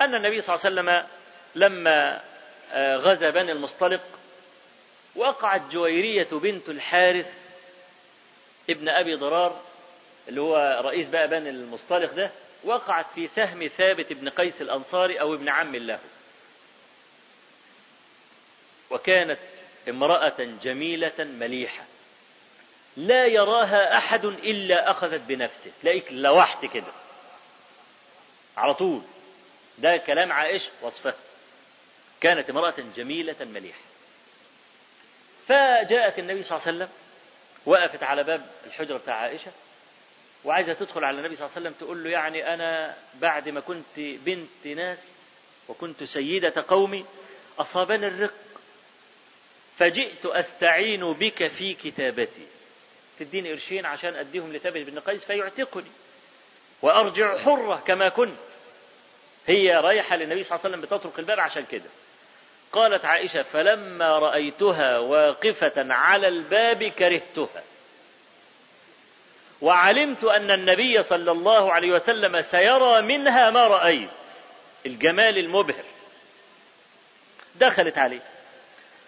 أن 0.00 0.14
النبي 0.14 0.40
صلى 0.40 0.54
الله 0.54 0.66
عليه 0.66 0.74
وسلم 0.74 1.06
لما 1.54 2.20
غزا 2.76 3.30
بني 3.30 3.52
المصطلق 3.52 4.00
وقعت 5.16 5.62
جويرية 5.70 6.28
بنت 6.32 6.68
الحارث 6.68 7.26
ابن 8.70 8.88
أبي 8.88 9.14
ضرار 9.14 9.60
اللي 10.28 10.40
هو 10.40 10.80
رئيس 10.84 11.08
بقى 11.08 11.28
بني 11.28 11.50
المصطلق 11.50 12.12
ده 12.12 12.30
وقعت 12.64 13.06
في 13.14 13.26
سهم 13.26 13.66
ثابت 13.68 14.12
بن 14.12 14.28
قيس 14.28 14.62
الأنصاري 14.62 15.20
أو 15.20 15.34
ابن 15.34 15.48
عم 15.48 15.76
له 15.76 15.98
وكانت 18.90 19.38
امرأة 19.88 20.48
جميلة 20.62 21.12
مليحة. 21.18 21.84
لا 22.96 23.26
يراها 23.26 23.96
أحد 23.98 24.24
إلا 24.24 24.90
أخذت 24.90 25.20
بنفسه. 25.20 25.70
تلاقيك 25.82 26.04
لوحت 26.10 26.64
كده. 26.66 26.92
على 28.56 28.74
طول. 28.74 29.02
ده 29.78 29.96
كلام 29.96 30.32
عائشة 30.32 30.70
وصفها 30.82 31.14
كانت 32.20 32.50
امرأة 32.50 32.74
جميلة 32.96 33.36
مليحة. 33.40 33.80
فجاءت 35.48 36.18
النبي 36.18 36.42
صلى 36.42 36.58
الله 36.58 36.66
عليه 36.68 36.76
وسلم 36.76 36.88
وقفت 37.66 38.02
على 38.02 38.24
باب 38.24 38.46
الحجرة 38.66 38.96
بتاع 38.98 39.14
عائشة 39.14 39.52
وعايزة 40.44 40.72
تدخل 40.72 41.04
على 41.04 41.18
النبي 41.18 41.36
صلى 41.36 41.46
الله 41.46 41.56
عليه 41.56 41.68
وسلم 41.68 41.86
تقول 41.86 42.04
له 42.04 42.10
يعني 42.10 42.54
أنا 42.54 42.96
بعد 43.14 43.48
ما 43.48 43.60
كنت 43.60 43.96
بنت 43.96 44.66
ناس 44.66 44.98
وكنت 45.68 46.04
سيدة 46.04 46.64
قومي 46.68 47.06
أصابني 47.58 48.06
الرق 48.06 48.34
فجئت 49.78 50.26
أستعين 50.26 51.12
بك 51.12 51.48
في 51.48 51.74
كتابتي. 51.74 52.46
تديني 53.18 53.52
قرشين 53.52 53.86
عشان 53.86 54.14
أديهم 54.14 54.52
لثابت 54.52 54.86
بن 54.86 54.98
قيس 54.98 55.24
فيعتقني 55.24 55.90
وأرجع 56.82 57.38
حرة 57.38 57.82
كما 57.86 58.08
كنت. 58.08 58.38
هي 59.46 59.76
رايحة 59.76 60.16
للنبي 60.16 60.42
صلى 60.42 60.56
الله 60.56 60.66
عليه 60.66 60.76
وسلم 60.76 60.80
بتطرق 60.80 61.18
الباب 61.18 61.40
عشان 61.40 61.64
كده. 61.64 61.90
قالت 62.74 63.04
عائشة 63.04 63.42
فلما 63.42 64.18
رأيتها 64.18 64.98
واقفة 64.98 65.72
على 65.76 66.28
الباب 66.28 66.84
كرهتها. 66.84 67.62
وعلمت 69.60 70.24
أن 70.24 70.50
النبي 70.50 71.02
صلى 71.02 71.32
الله 71.32 71.72
عليه 71.72 71.92
وسلم 71.92 72.40
سيرى 72.40 73.02
منها 73.02 73.50
ما 73.50 73.66
رأيت 73.66 74.10
الجمال 74.86 75.38
المبهر. 75.38 75.84
دخلت 77.54 77.98
عليه. 77.98 78.22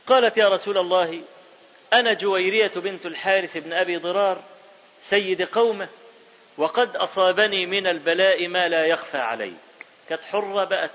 قالت 0.07 0.37
يا 0.37 0.49
رسول 0.49 0.79
الله 0.79 1.23
أنا 1.93 2.13
جويرية 2.13 2.73
بنت 2.77 3.07
الحارث 3.07 3.57
بن 3.57 3.73
أبي 3.73 3.97
ضرار 3.97 4.43
سيد 5.03 5.43
قومه 5.43 5.89
وقد 6.59 6.97
أصابني 6.97 7.67
من 7.67 7.87
البلاء 7.87 8.49
ما 8.49 8.69
لا 8.69 8.85
يخفى 8.85 9.19
عليك. 9.19 9.55
كانت 10.09 10.23
حرة 10.23 10.65
بقت 10.65 10.91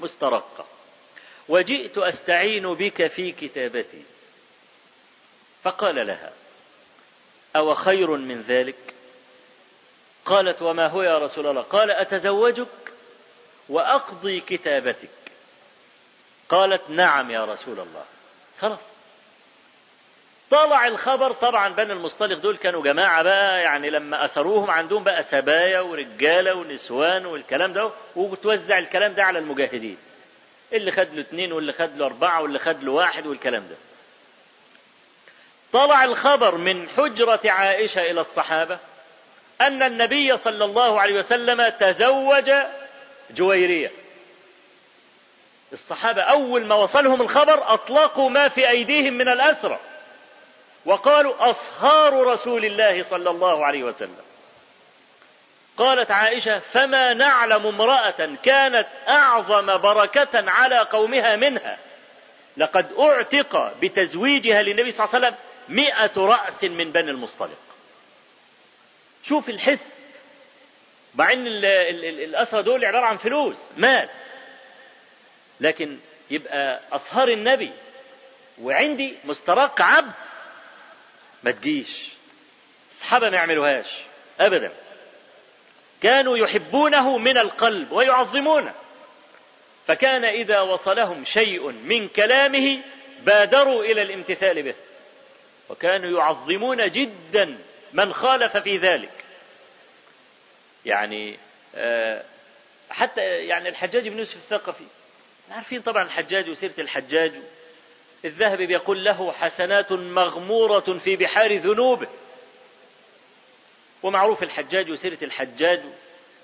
مسترقة. 0.00 0.73
وجئت 1.48 1.98
أستعين 1.98 2.74
بك 2.74 3.06
في 3.06 3.32
كتابتي. 3.32 4.02
فقال 5.62 6.06
لها 6.06 6.32
أو 7.56 7.74
خير 7.74 8.10
من 8.10 8.42
ذلك؟ 8.42 8.94
قالت 10.24 10.62
وما 10.62 10.86
هو 10.86 11.02
يا 11.02 11.18
رسول 11.18 11.46
الله؟ 11.46 11.62
قال 11.62 11.90
أتزوجك 11.90 12.68
وأقضي 13.68 14.40
كتابتك. 14.40 15.08
قالت 16.48 16.90
نعم 16.90 17.30
يا 17.30 17.44
رسول 17.44 17.80
الله. 17.80 18.04
خلاص. 18.60 18.78
طلع 20.50 20.86
الخبر 20.86 21.32
طبعا 21.32 21.68
بني 21.68 21.92
المصطلق 21.92 22.38
دول 22.38 22.56
كانوا 22.56 22.82
جماعة 22.82 23.22
بقى 23.22 23.62
يعني 23.62 23.90
لما 23.90 24.24
أسروهم 24.24 24.70
عندهم 24.70 25.04
بقى 25.04 25.22
سبايا 25.22 25.80
ورجالة 25.80 26.54
ونسوان 26.54 27.26
والكلام 27.26 27.72
ده 27.72 27.90
وتوزع 28.16 28.78
الكلام 28.78 29.12
ده 29.14 29.24
على 29.24 29.38
المجاهدين. 29.38 29.96
اللي 30.74 30.92
خد 30.92 31.14
له 31.14 31.20
اثنين 31.20 31.52
واللي 31.52 31.72
خد 31.72 31.96
له 31.96 32.06
أربعة 32.06 32.42
واللي 32.42 32.58
خد 32.58 32.84
له 32.84 32.92
واحد 32.92 33.26
والكلام 33.26 33.62
ده. 33.68 33.76
طلع 35.72 36.04
الخبر 36.04 36.54
من 36.54 36.88
حجرة 36.88 37.40
عائشة 37.44 38.00
إلى 38.00 38.20
الصحابة 38.20 38.78
أن 39.60 39.82
النبي 39.82 40.36
صلى 40.36 40.64
الله 40.64 41.00
عليه 41.00 41.14
وسلم 41.14 41.68
تزوج 41.68 42.50
جويرية. 43.30 43.90
الصحابة 45.72 46.22
أول 46.22 46.66
ما 46.66 46.74
وصلهم 46.74 47.22
الخبر 47.22 47.74
أطلقوا 47.74 48.30
ما 48.30 48.48
في 48.48 48.68
أيديهم 48.68 49.12
من 49.14 49.28
الأسرى 49.28 49.78
وقالوا 50.86 51.50
أصهار 51.50 52.26
رسول 52.26 52.64
الله 52.64 53.02
صلى 53.02 53.30
الله 53.30 53.66
عليه 53.66 53.84
وسلم. 53.84 54.16
قالت 55.76 56.10
عائشة 56.10 56.58
فما 56.58 57.14
نعلم 57.14 57.66
امرأة 57.66 58.36
كانت 58.42 58.86
أعظم 59.08 59.76
بركة 59.78 60.50
على 60.50 60.78
قومها 60.78 61.36
منها. 61.36 61.78
لقد 62.56 62.92
أعتق 62.98 63.74
بتزويجها 63.80 64.62
للنبي 64.62 64.90
صلى 64.92 65.04
الله 65.04 65.14
عليه 65.16 65.26
وسلم 65.26 65.38
مئة 65.68 66.12
رأس 66.16 66.64
من 66.64 66.92
بني 66.92 67.10
المصطلق. 67.10 67.58
شوف 69.22 69.48
الحس. 69.48 70.04
مع 71.14 71.32
إن 71.32 71.46
الاسرى 71.46 72.62
دول 72.62 72.84
عبارة 72.84 73.06
عن 73.06 73.16
فلوس 73.16 73.58
مال. 73.76 74.08
لكن 75.60 75.98
يبقى 76.30 76.80
أصهار 76.92 77.28
النبي 77.28 77.72
وعندي 78.60 79.16
مسترق 79.24 79.82
عبد 79.82 80.12
ما 81.42 81.50
تجيش. 81.50 82.08
الصحابة 82.90 83.30
ما 83.30 83.36
يعملوهاش 83.36 83.86
ابدا. 84.40 84.72
كانوا 86.04 86.38
يحبونه 86.38 87.18
من 87.18 87.38
القلب 87.38 87.92
ويعظمونه. 87.92 88.74
فكان 89.86 90.24
إذا 90.24 90.60
وصلهم 90.60 91.24
شيء 91.24 91.70
من 91.70 92.08
كلامه 92.08 92.82
بادروا 93.22 93.84
إلى 93.84 94.02
الامتثال 94.02 94.62
به. 94.62 94.74
وكانوا 95.68 96.18
يعظمون 96.18 96.90
جدا 96.90 97.58
من 97.92 98.12
خالف 98.12 98.56
في 98.56 98.76
ذلك. 98.76 99.24
يعني 100.84 101.38
آه، 101.74 102.22
حتى 102.90 103.20
يعني 103.20 103.68
الحجاج 103.68 104.08
بن 104.08 104.18
يوسف 104.18 104.36
الثقفي. 104.36 104.84
عارفين 105.50 105.82
طبعا 105.82 106.02
الحجاج 106.02 106.50
وسيرة 106.50 106.74
الحجاج؟ 106.78 107.32
الذهبي 108.24 108.66
بيقول 108.66 109.04
له 109.04 109.32
حسنات 109.32 109.92
مغمورة 109.92 110.98
في 111.04 111.16
بحار 111.16 111.56
ذنوبه. 111.56 112.08
ومعروف 114.04 114.42
الحجاج 114.42 114.90
وسيرة 114.90 115.18
الحجاج. 115.22 115.80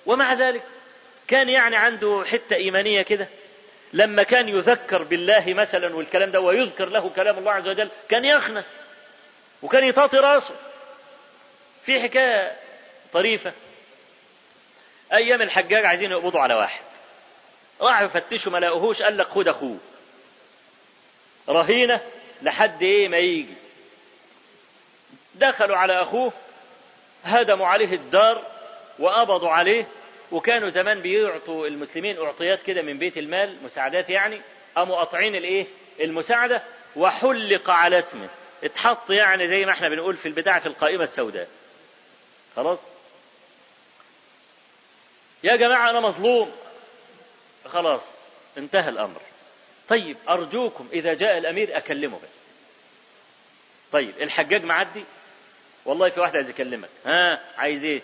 ومع 0.06 0.32
ذلك 0.32 0.62
كان 1.28 1.48
يعني 1.48 1.76
عنده 1.76 2.24
حتة 2.26 2.56
إيمانية 2.56 3.02
كده. 3.02 3.28
لما 3.92 4.22
كان 4.22 4.48
يذكر 4.48 5.02
بالله 5.02 5.44
مثلا 5.54 5.96
والكلام 5.96 6.30
ده 6.30 6.40
ويذكر 6.40 6.88
له 6.88 7.08
كلام 7.08 7.38
الله 7.38 7.52
عز 7.52 7.68
وجل 7.68 7.88
كان 8.08 8.24
يخنس 8.24 8.64
وكان 9.62 9.84
يطاطي 9.84 10.16
راسه. 10.16 10.54
في 11.86 12.02
حكاية 12.02 12.56
طريفة. 13.12 13.52
أيام 15.12 15.42
الحجاج 15.42 15.84
عايزين 15.84 16.11
يقبضوا 16.11 16.40
على 16.40 16.54
واحد. 16.54 16.82
راحوا 17.80 18.06
يفتشوا 18.06 18.52
ما 18.52 18.58
لاقوهوش 18.58 19.02
قال 19.02 19.18
لك 19.18 19.28
خد 19.28 19.48
أخوه. 19.48 19.78
رهينة 21.48 22.00
لحد 22.42 22.82
إيه 22.82 23.08
ما 23.08 23.18
يجي. 23.18 23.54
دخلوا 25.34 25.76
على 25.76 26.02
أخوه 26.02 26.32
هدموا 27.24 27.66
عليه 27.66 27.94
الدار 27.94 28.42
وقبضوا 28.98 29.50
عليه 29.50 29.86
وكانوا 30.32 30.68
زمان 30.68 31.00
بيعطوا 31.00 31.66
المسلمين 31.66 32.18
أعطيات 32.18 32.62
كده 32.62 32.82
من 32.82 32.98
بيت 32.98 33.18
المال 33.18 33.64
مساعدات 33.64 34.10
يعني 34.10 34.40
قاموا 34.76 34.96
قاطعين 34.96 35.34
الإيه؟ 35.36 35.66
المساعدة 36.00 36.62
وحلق 36.96 37.70
على 37.70 37.98
اسمه. 37.98 38.28
اتحط 38.64 39.10
يعني 39.10 39.48
زي 39.48 39.64
ما 39.66 39.72
إحنا 39.72 39.88
بنقول 39.88 40.16
في 40.16 40.26
البتاع 40.26 40.58
في 40.58 40.66
القائمة 40.66 41.02
السوداء. 41.02 41.48
خلاص؟ 42.56 42.78
يا 45.44 45.56
جماعة 45.56 45.90
أنا 45.90 46.00
مظلوم. 46.00 46.52
خلاص 47.64 48.02
انتهى 48.58 48.88
الأمر. 48.88 49.20
طيب 49.88 50.16
أرجوكم 50.28 50.88
إذا 50.92 51.14
جاء 51.14 51.38
الأمير 51.38 51.76
أكلمه 51.76 52.16
بس. 52.16 52.40
طيب 53.92 54.14
الحجاج 54.20 54.64
معدي؟ 54.64 55.04
والله 55.84 56.10
في 56.10 56.20
واحد 56.20 56.36
عايز 56.36 56.50
يكلمك. 56.50 56.88
ها 57.06 57.40
عايز 57.56 57.84
إيه؟ 57.84 58.02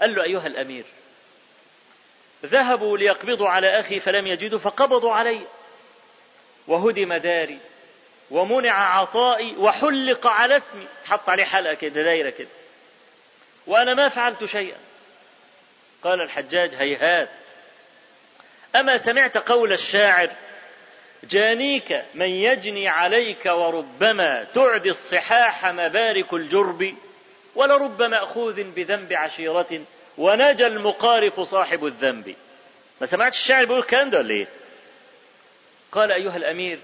قال 0.00 0.14
له 0.14 0.22
أيها 0.22 0.46
الأمير 0.46 0.84
ذهبوا 2.46 2.98
ليقبضوا 2.98 3.48
على 3.48 3.80
أخي 3.80 4.00
فلم 4.00 4.26
يجدوا 4.26 4.58
فقبضوا 4.58 5.12
علي. 5.12 5.40
وهدم 6.66 7.14
داري 7.14 7.58
ومنع 8.30 8.98
عطائي 9.00 9.56
وحلق 9.56 10.26
على 10.26 10.56
اسمي. 10.56 10.86
حط 11.04 11.28
عليه 11.28 11.44
حلقة 11.44 11.74
كده 11.74 12.02
دايرة 12.02 12.30
كده. 12.30 12.48
وأنا 13.66 13.94
ما 13.94 14.08
فعلت 14.08 14.44
شيئا. 14.44 14.78
قال 16.02 16.20
الحجاج 16.20 16.74
هيهات. 16.74 17.28
أما 18.76 18.96
سمعت 18.96 19.38
قول 19.38 19.72
الشاعر 19.72 20.30
جانيك 21.30 22.04
من 22.14 22.28
يجني 22.28 22.88
عليك 22.88 23.46
وربما 23.46 24.44
تعدي 24.54 24.90
الصحاح 24.90 25.66
مبارك 25.66 26.32
الجرب 26.34 26.94
ولرب 27.54 28.02
مأخوذ 28.02 28.62
بذنب 28.62 29.12
عشيرة 29.12 29.80
ونجا 30.18 30.66
المقارف 30.66 31.40
صاحب 31.40 31.86
الذنب. 31.86 32.34
ما 33.00 33.06
سمعتش 33.06 33.36
الشاعر 33.38 33.64
بيقول 33.64 33.78
الكلام 33.78 34.10
ده 34.10 34.18
ولا 34.18 34.34
إيه؟ 34.34 34.46
قال 35.92 36.12
أيها 36.12 36.36
الأمير 36.36 36.78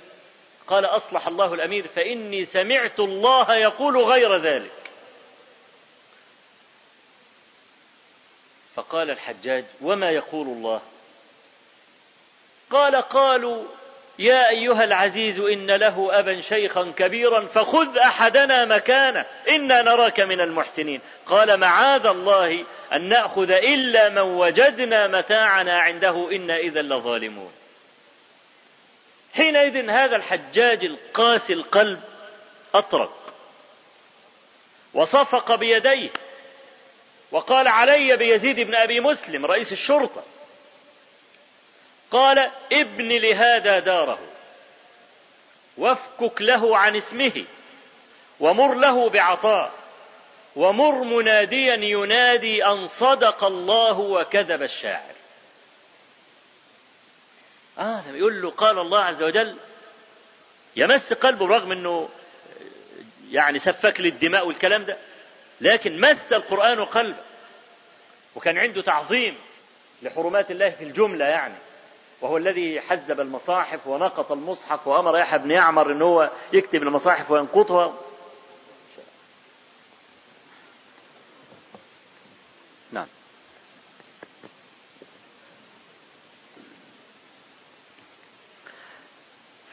قال 0.67 0.85
أصلح 0.85 1.27
الله 1.27 1.55
الأمير 1.55 1.89
فإني 1.89 2.45
سمعت 2.45 3.01
الله 3.01 3.55
يقول 3.55 3.97
غير 3.97 4.37
ذلك. 4.43 4.73
فقال 8.75 9.11
الحجاج 9.11 9.65
وما 9.81 10.11
يقول 10.11 10.47
الله؟ 10.47 10.81
قال 12.71 12.97
قالوا 12.97 13.65
يا 14.21 14.49
أيها 14.49 14.85
العزيز 14.85 15.39
إن 15.39 15.71
له 15.71 16.19
أبا 16.19 16.41
شيخا 16.41 16.93
كبيرا 16.97 17.47
فخذ 17.47 17.99
أحدنا 17.99 18.65
مكانه 18.65 19.27
إنا 19.49 19.83
نراك 19.83 20.21
من 20.21 20.41
المحسنين. 20.41 21.01
قال 21.27 21.57
معاذ 21.57 22.07
الله 22.07 22.65
أن 22.93 23.09
نأخذ 23.09 23.51
إلا 23.51 24.09
من 24.09 24.19
وجدنا 24.19 25.07
متاعنا 25.07 25.79
عنده 25.81 26.31
إنا 26.33 26.57
إذا 26.57 26.83
لظالمون. 26.83 27.53
حينئذ 29.35 29.91
هذا 29.91 30.17
الحجاج 30.17 30.85
القاسي 30.85 31.53
القلب 31.53 32.01
أطرق. 32.75 33.35
وصفق 34.95 35.55
بيديه 35.55 36.11
وقال 37.33 37.69
علي 37.69 38.17
بيزيد 38.17 38.61
بن 38.61 38.75
أبي 38.75 39.01
مسلم 39.01 39.47
رئيس 39.47 39.73
الشرطة 39.73 40.23
قال 42.11 42.51
ابن 42.73 43.09
لهذا 43.09 43.79
داره 43.79 44.19
وافكك 45.77 46.43
له 46.43 46.77
عن 46.79 46.97
اسمه 46.97 47.45
ومر 48.41 48.75
له 48.75 49.11
بعطاء 49.11 49.73
ومر 50.57 51.05
مناديا 51.05 51.75
ينادي 51.75 52.67
أن 52.67 52.87
صدق 52.87 53.45
الله 53.45 53.99
وكذب 53.99 54.63
الشاعر. 54.63 55.15
آه 57.79 58.09
لما 58.09 58.19
يقول 58.19 58.43
له 58.43 58.51
قال 58.51 58.79
الله 58.79 59.01
عز 59.05 59.23
وجل 59.23 59.57
يمس 60.77 61.13
قلبه 61.13 61.47
رغم 61.47 61.73
إنه 61.73 62.09
يعني 63.31 63.59
سفك 63.59 64.01
للدماء 64.01 64.47
والكلام 64.47 64.85
ده 64.85 64.97
لكن 65.61 66.01
مس 66.01 66.33
القرآن 66.33 66.85
قلبه 66.85 67.23
وكان 68.37 68.59
عنده 68.59 68.83
تعظيم 68.83 69.39
لحرمات 70.03 70.51
الله 70.51 70.71
في 70.71 70.85
الجملة 70.85 71.25
يعني. 71.25 71.55
وهو 72.21 72.37
الذي 72.37 72.81
حزب 72.81 73.21
المصاحف 73.21 73.87
ونقط 73.87 74.33
المصحف 74.33 74.87
وأمر 74.87 75.19
يحيى 75.19 75.39
بن 75.39 75.51
يعمر 75.51 75.93
أن 75.93 76.03
هو 76.03 76.31
يكتب 76.53 76.83
المصاحف 76.83 77.31
وينقطها. 77.31 77.95
نعم. 82.93 83.07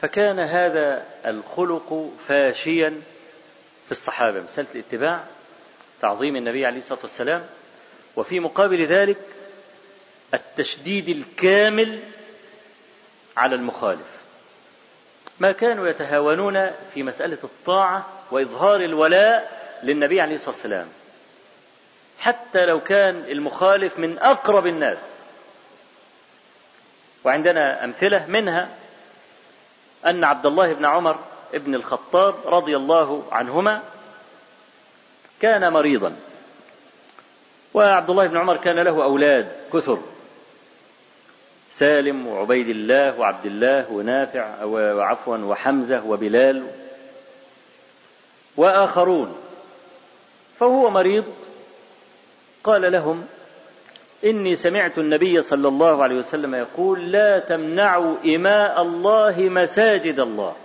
فكان 0.00 0.38
هذا 0.38 1.06
الخلق 1.26 2.12
فاشيا 2.26 3.02
في 3.84 3.90
الصحابة 3.90 4.40
مسألة 4.40 4.68
الاتباع 4.74 5.24
تعظيم 6.00 6.36
النبي 6.36 6.66
عليه 6.66 6.78
الصلاة 6.78 7.00
والسلام 7.02 7.46
وفي 8.16 8.40
مقابل 8.40 8.86
ذلك 8.86 9.18
التشديد 10.34 11.08
الكامل 11.08 12.02
على 13.38 13.54
المخالف. 13.54 14.18
ما 15.40 15.52
كانوا 15.52 15.88
يتهاونون 15.88 16.70
في 16.94 17.02
مسألة 17.02 17.38
الطاعة 17.44 18.06
وإظهار 18.30 18.80
الولاء 18.80 19.58
للنبي 19.82 20.20
عليه 20.20 20.34
الصلاة 20.34 20.50
والسلام. 20.50 20.88
حتى 22.18 22.66
لو 22.66 22.80
كان 22.80 23.16
المخالف 23.16 23.98
من 23.98 24.18
أقرب 24.18 24.66
الناس. 24.66 24.98
وعندنا 27.24 27.84
أمثلة 27.84 28.26
منها 28.26 28.68
أن 30.06 30.24
عبد 30.24 30.46
الله 30.46 30.72
بن 30.72 30.84
عمر 30.84 31.18
ابن 31.54 31.74
الخطاب 31.74 32.34
رضي 32.44 32.76
الله 32.76 33.24
عنهما 33.32 33.82
كان 35.40 35.72
مريضا. 35.72 36.16
وعبد 37.74 38.10
الله 38.10 38.26
بن 38.26 38.36
عمر 38.36 38.56
كان 38.56 38.78
له 38.78 39.04
أولاد 39.04 39.52
كثر. 39.72 39.98
سالم 41.70 42.26
وعبيد 42.26 42.68
الله 42.68 43.20
وعبد 43.20 43.46
الله 43.46 43.92
ونافع 43.92 44.64
وعفوا 44.64 45.36
وحمزة 45.36 46.06
وبلال 46.06 46.70
وآخرون. 48.56 49.36
فهو 50.58 50.90
مريض. 50.90 51.24
قال 52.64 52.92
لهم 52.92 53.26
إني 54.24 54.54
سمعت 54.54 54.98
النبي 54.98 55.42
صلى 55.42 55.68
الله 55.68 56.02
عليه 56.02 56.16
وسلم 56.16 56.54
يقول 56.54 57.12
لا 57.12 57.38
تمنعوا 57.38 58.16
إماء 58.36 58.82
الله 58.82 59.36
مساجد 59.38 60.20
الله. 60.20 60.56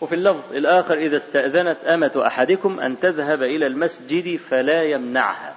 وفي 0.00 0.14
اللفظ 0.14 0.54
الآخر 0.54 0.94
إذا 0.94 1.16
استأذنت 1.16 1.84
أمة 1.84 2.26
أحدكم 2.26 2.80
أن 2.80 2.98
تذهب 2.98 3.42
إلى 3.42 3.66
المسجد 3.66 4.36
فلا 4.36 4.82
يمنعها. 4.82 5.56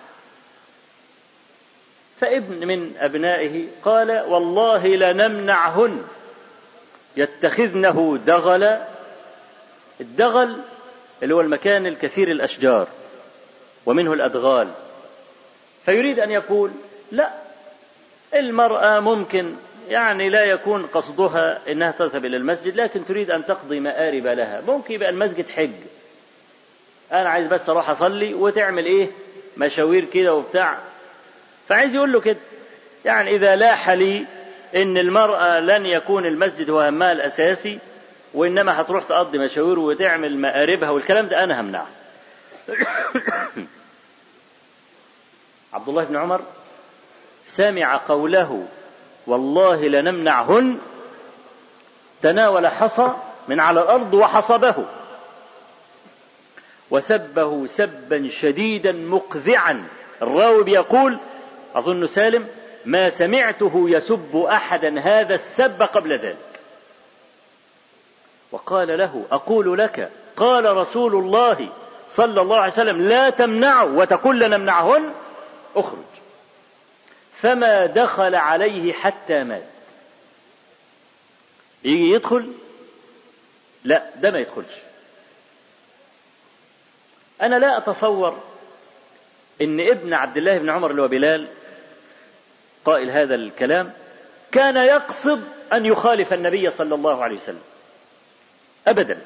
فابن 2.20 2.68
من 2.68 2.98
أبنائه 2.98 3.68
قال 3.84 4.12
والله 4.12 4.88
لنمنعهن 4.88 6.04
يتخذنه 7.18 8.18
دغل 8.26 8.78
الدغل 10.02 10.62
اللي 11.24 11.36
هو 11.36 11.42
المكان 11.42 11.86
الكثير 11.86 12.32
الأشجار 12.32 12.88
ومنه 13.86 14.14
الأدغال. 14.14 14.68
فيريد 15.86 16.20
أن 16.20 16.32
يقول 16.32 16.72
لا 17.12 17.30
المرأة 18.34 19.00
ممكن 19.00 19.56
يعني 19.90 20.30
لا 20.30 20.44
يكون 20.44 20.86
قصدها 20.86 21.72
إنها 21.72 21.92
تذهب 21.92 22.26
إلى 22.26 22.38
المسجد 22.38 22.76
لكن 22.76 23.06
تريد 23.06 23.32
أن 23.32 23.46
تقضي 23.46 23.80
مآرب 23.80 24.28
لها. 24.28 24.62
ممكن 24.68 24.94
يبقى 24.94 25.10
المسجد 25.10 25.50
حج. 25.50 25.72
أنا 27.12 27.30
عايز 27.30 27.48
بس 27.48 27.70
أروح 27.70 27.90
أصلي 27.90 28.34
وتعمل 28.34 28.86
إيه؟ 28.86 29.08
مشاوير 29.58 30.06
كده 30.06 30.34
وبتاع. 30.34 30.78
فعايز 31.70 31.96
يقول 31.96 32.12
له 32.12 32.22
كده. 32.22 32.40
يعني 33.06 33.36
إذا 33.36 33.56
لاح 33.56 33.90
لي 33.90 34.26
إن 34.76 34.98
المرأة 34.98 35.60
لن 35.60 35.86
يكون 35.86 36.26
المسجد 36.26 36.70
هو 36.70 36.82
همها 36.82 37.12
الاساسي 37.12 37.80
وإنما 38.34 38.82
هتروح 38.82 39.04
تقضي 39.04 39.38
مشاوير 39.38 39.80
وتعمل 39.80 40.38
مآربها 40.38 40.90
والكلام 40.90 41.28
ده 41.28 41.44
أنا 41.44 41.62
همنعه. 41.62 41.88
عبد 45.74 45.90
الله 45.90 46.04
بن 46.04 46.16
عمر 46.16 46.42
سمع 47.46 47.98
قوله 48.08 48.68
والله 49.28 49.88
لنمنعهن 49.88 50.80
تناول 52.22 52.68
حصى 52.68 53.14
من 53.48 53.60
على 53.60 53.82
الأرض 53.82 54.14
وحصبه. 54.14 54.86
وسبه 56.92 57.68
سبا 57.68 58.28
شديدا 58.30 58.92
مقذعا. 58.92 59.88
الراوي 60.22 60.72
يقول 60.72 61.20
أظن 61.76 62.08
سالم 62.08 62.48
ما 62.86 63.10
سمعته 63.10 63.90
يسب 63.90 64.36
أحدا 64.36 65.00
هذا 65.00 65.36
السب 65.36 65.82
قبل 65.82 66.18
ذلك. 66.18 66.60
وقال 68.52 68.98
له 68.98 69.26
أقول 69.32 69.78
لك 69.78 70.12
قال 70.38 70.78
رسول 70.78 71.16
الله 71.16 71.70
صلى 72.08 72.42
الله 72.42 72.58
عليه 72.58 72.74
وسلم 72.74 73.02
لا 73.02 73.30
تمنعوا 73.30 74.02
وتقول 74.02 74.40
لنمنعهن 74.40 75.14
أخرج. 75.76 76.06
فما 77.42 77.86
دخل 77.86 78.36
عليه 78.36 78.94
حتى 78.94 79.44
مات. 79.44 79.64
يجي 81.84 82.12
يدخل؟ 82.12 82.54
لا 83.84 84.10
ده 84.16 84.32
ما 84.32 84.40
يدخلش. 84.40 84.74
أنا 87.42 87.56
لا 87.56 87.78
أتصور 87.78 88.40
إن 89.62 89.80
ابن 89.80 90.14
عبد 90.14 90.38
الله 90.38 90.58
بن 90.58 90.70
عمر 90.70 90.92
اللي 90.92 91.02
هو 91.02 91.08
بلال 91.08 91.48
قائل 92.86 93.10
هذا 93.10 93.36
الكلام 93.36 93.92
كان 94.52 94.78
يقصد 94.78 95.44
أن 95.74 95.86
يخالف 95.86 96.34
النبي 96.34 96.70
صلى 96.70 96.96
الله 96.96 97.24
عليه 97.24 97.36
وسلم. 97.36 97.62
ابدا. 98.88 99.18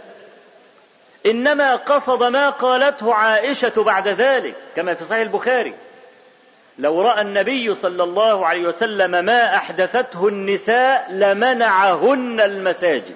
إنما 1.25 1.75
قصد 1.75 2.23
ما 2.23 2.49
قالته 2.49 3.13
عائشة 3.13 3.83
بعد 3.83 4.07
ذلك 4.07 4.55
كما 4.75 4.93
في 4.93 5.03
صحيح 5.03 5.21
البخاري. 5.21 5.75
لو 6.79 7.01
رأى 7.01 7.21
النبي 7.21 7.73
صلى 7.73 8.03
الله 8.03 8.47
عليه 8.47 8.67
وسلم 8.67 9.25
ما 9.25 9.55
أحدثته 9.55 10.27
النساء 10.27 11.11
لمنعهن 11.11 12.39
المساجد. 12.39 13.15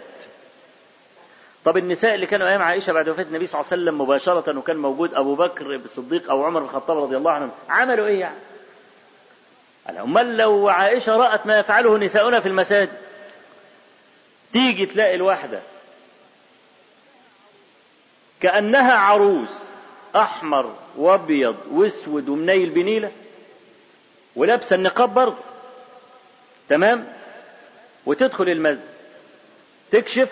طب 1.66 1.78
النساء 1.78 2.16
اللي 2.16 2.26
كانوا 2.26 2.48
أيام 2.48 2.62
عائشة 2.62 2.94
بعد 2.94 3.10
وفاة 3.10 3.24
النبي 3.24 3.46
صلى 3.46 3.62
الله 3.62 3.72
عليه 3.72 3.84
وسلم 3.84 4.02
مباشرة 4.02 4.58
وكان 4.58 4.78
موجود 4.78 5.14
أبو 5.14 5.36
بكر 5.36 5.76
الصديق 5.76 6.30
أو 6.32 6.44
عمر 6.44 6.60
بن 6.60 6.66
الخطاب 6.66 6.98
رضي 6.98 7.18
الله 7.18 7.32
عنهم 7.32 7.52
عملوا 7.70 8.08
إيه 8.08 8.20
يعني؟ 8.20 8.36
امال 9.90 10.38
لو 10.38 10.70
عائشة 10.70 11.18
رأت 11.18 11.48
ما 11.48 11.60
يفعله 11.60 11.98
نساؤنا 11.98 12.40
في 12.40 12.48
المساجد؟ 12.48 12.98
تيجي 14.54 14.86
تلاقي 14.86 15.16
الواحدة 15.16 15.60
كأنها 18.42 18.94
عروس 18.94 19.64
أحمر 20.16 20.76
وأبيض 20.98 21.56
وأسود 21.72 22.30
ومنيل 22.30 22.70
بنيلة 22.70 23.12
ولابسة 24.36 24.76
النقاب 24.76 25.14
برضه. 25.14 25.38
تمام؟ 26.70 27.08
وتدخل 28.06 28.50
المسجد 28.50 28.84
تكشف 29.92 30.30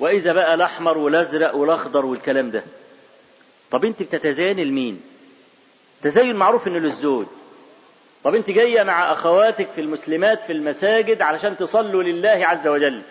وإذا 0.00 0.32
بقى 0.32 0.54
الأحمر 0.54 0.98
والأزرق 0.98 1.54
والأخضر 1.54 2.06
والكلام 2.06 2.50
ده. 2.50 2.64
طب 3.70 3.84
أنت 3.84 4.02
بتتزين 4.02 4.60
لمين؟ 4.60 5.00
تزين 6.02 6.36
معروف 6.36 6.66
إنه 6.68 6.78
للزوج. 6.78 7.26
طب 8.24 8.34
انت 8.34 8.50
جاية 8.50 8.82
مع 8.82 9.12
أخواتك 9.12 9.70
في 9.70 9.80
المسلمات 9.80 10.44
في 10.44 10.52
المساجد 10.52 11.22
علشان 11.22 11.56
تصلوا 11.56 12.02
لله 12.02 12.46
عز 12.46 12.68
وجل. 12.68 13.02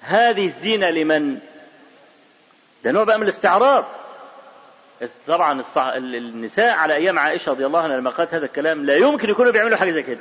هذه 0.00 0.46
الزينة 0.46 0.90
لمن؟ 0.90 1.38
ده 2.84 2.90
نوع 2.92 3.04
بقى 3.04 3.16
من 3.18 3.22
الاستعراض. 3.22 3.84
طبعا 5.26 5.62
النساء 5.96 6.74
على 6.74 6.94
أيام 6.94 7.18
عائشة 7.18 7.50
رضي 7.52 7.66
الله 7.66 7.80
عنها 7.80 7.96
لما 7.96 8.10
قالت 8.10 8.34
هذا 8.34 8.44
الكلام 8.44 8.84
لا 8.86 8.96
يمكن 8.96 9.30
يكونوا 9.30 9.52
بيعملوا 9.52 9.76
حاجة 9.76 9.90
زي 9.90 10.02
كده. 10.02 10.20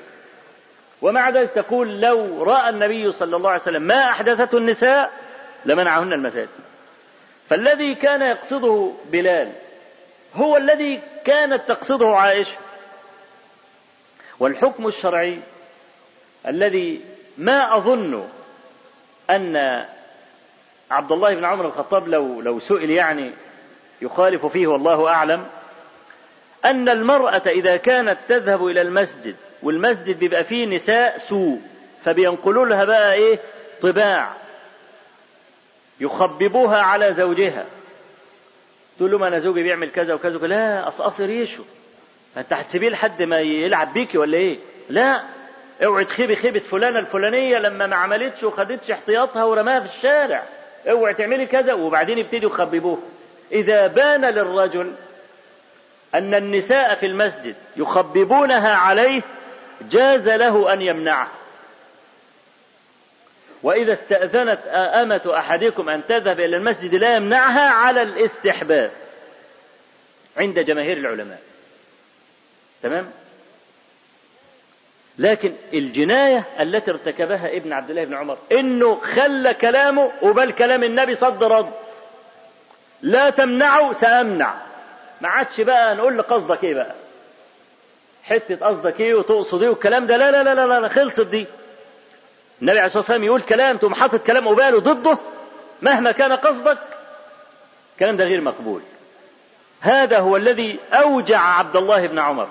ومع 1.02 1.30
ذلك 1.30 1.52
تقول 1.52 2.02
لو 2.02 2.44
رأى 2.44 2.70
النبي 2.70 3.12
صلى 3.12 3.36
الله 3.36 3.50
عليه 3.50 3.62
وسلم 3.62 3.82
ما 3.82 4.10
أحدثته 4.10 4.58
النساء 4.58 5.12
لمنعهن 5.66 6.14
المساجد. 6.14 6.50
فالذي 7.50 7.96
كان 7.96 8.22
يقصده 8.22 8.92
بلال 9.12 9.52
هو 10.34 10.58
الذي 10.58 11.02
كانت 11.26 11.62
تقصده 11.68 12.08
عائشة. 12.16 12.58
والحكم 14.44 14.88
الشرعي 14.88 15.40
الذي 16.48 17.02
ما 17.38 17.78
أظن 17.78 18.28
أن 19.30 19.56
عبد 20.92 21.12
الله 21.12 21.36
بن 21.36 21.46
عمر 21.46 21.66
الخطاب 21.66 22.08
لو 22.08 22.42
لو 22.42 22.60
سئل 22.60 22.92
يعني 22.92 23.32
يخالف 24.02 24.46
فيه 24.46 24.68
والله 24.68 25.08
أعلم 25.08 25.46
أن 26.66 26.90
المرأة 26.90 27.42
إذا 27.48 27.78
كانت 27.78 28.18
تذهب 28.28 28.66
إلى 28.66 28.82
المسجد 28.82 29.36
والمسجد 29.64 30.20
بيبقى 30.20 30.44
فيه 30.44 30.66
نساء 30.66 31.18
سوء 31.18 31.62
فبينقلوا 32.04 32.66
لها 32.66 32.86
بقى 32.86 33.14
إيه؟ 33.14 33.40
طباع. 33.82 34.34
يخببوها 36.00 36.82
على 36.82 37.14
زوجها. 37.14 37.66
تقول 38.98 39.12
له 39.12 39.18
ما 39.18 39.28
أنا 39.28 39.40
زوجي 39.40 39.64
بيعمل 39.64 39.92
كذا 39.92 40.14
وكذا 40.14 40.38
لا 40.38 40.88
اصل 40.88 41.26
ريشه. 41.26 41.64
انت 42.38 42.54
هتسيبيه 42.54 42.90
لحد 42.90 43.24
ما 43.24 43.40
يلعب 43.40 43.94
بيكي 43.94 44.18
ولا 44.18 44.38
إيه؟ 44.38 44.60
لا. 44.90 45.24
اوعي 45.86 46.06
تخيبي 46.06 46.36
خيبة 46.36 46.60
فلانة 46.60 47.00
الفلانية 47.00 47.58
لما 47.58 47.88
ما 47.88 47.96
عملتش 47.96 48.44
وخدتش 48.44 48.92
احتياطها 48.92 49.44
ورماها 49.44 49.80
في 49.80 49.86
الشارع. 49.86 50.44
اوعي 50.90 51.14
تعملي 51.14 51.46
كذا 51.46 51.74
وبعدين 51.74 52.18
يبتدوا 52.18 52.50
يخببوه. 52.50 53.00
إذا 53.52 53.88
بان 53.88 54.26
للرجل 54.26 54.94
أن 56.16 56.34
النساء 56.36 56.96
في 56.96 57.06
المسجد 57.06 57.56
يخببونها 57.78 58.76
عليه 58.76 59.22
جاز 59.82 60.30
له 60.30 60.74
أن 60.74 60.82
يمنعها 60.82 61.32
وإذا 63.64 63.94
استأذنت 63.94 64.60
أمة 64.74 65.38
أحدكم 65.38 65.90
أن 65.90 66.02
تذهب 66.08 66.40
إلى 66.40 66.58
المسجد 66.58 66.96
لا 66.96 67.16
يمنعها 67.16 67.70
على 67.70 68.02
الاستحباب. 68.02 68.92
عند 70.38 70.60
جماهير 70.60 70.98
العلماء. 70.98 71.40
تمام؟ 72.84 73.10
لكن 75.18 75.54
الجناية 75.74 76.46
التي 76.60 76.92
ارتكبها 76.92 77.58
ابن 77.58 77.74
عبد 77.74 77.90
الله 77.90 78.04
بن 78.04 78.14
عمر 78.14 78.38
إنه 78.52 78.96
خلى 78.96 79.54
كلامه 79.54 80.12
وبل 80.22 80.52
كلام 80.52 80.84
النبي 80.84 81.16
صد 81.16 81.44
رد. 81.44 81.72
لا 83.02 83.30
تمنعه 83.30 83.94
سأمنع. 83.94 84.54
ما 85.22 85.30
عادش 85.30 85.62
بقى 85.62 85.96
نقول 85.96 86.18
له 86.18 86.24
قصدك 86.24 86.64
إيه 86.64 86.74
بقى؟ 86.74 86.96
حتة 88.24 88.66
قصدك 88.68 89.00
إيه 89.02 89.14
وتقصد 89.16 89.62
إيه 89.62 89.70
والكلام 89.70 90.06
ده؟ 90.06 90.18
لا 90.18 90.32
لا 90.32 90.44
لا 90.44 90.66
لا, 90.68 90.80
لا 90.80 90.88
خلصت 90.88 91.22
دي. 91.22 91.48
النبي 92.62 92.78
عليه 92.80 92.86
الصلاة 92.86 93.02
والسلام 93.02 93.24
يقول 93.24 93.42
كلام 93.42 93.78
تقوم 93.78 93.94
حاطط 93.94 94.24
كلام 94.28 94.48
قباله 94.48 94.80
ضده 94.80 95.18
مهما 95.82 96.12
كان 96.12 96.32
قصدك. 96.34 96.78
الكلام 97.94 98.18
ده 98.18 98.26
غير 98.26 98.42
مقبول. 98.42 98.82
هذا 99.82 100.20
هو 100.20 100.38
الذي 100.38 100.80
أوجع 100.94 101.40
عبد 101.40 101.76
الله 101.76 102.08
بن 102.08 102.20
عمر. 102.20 102.48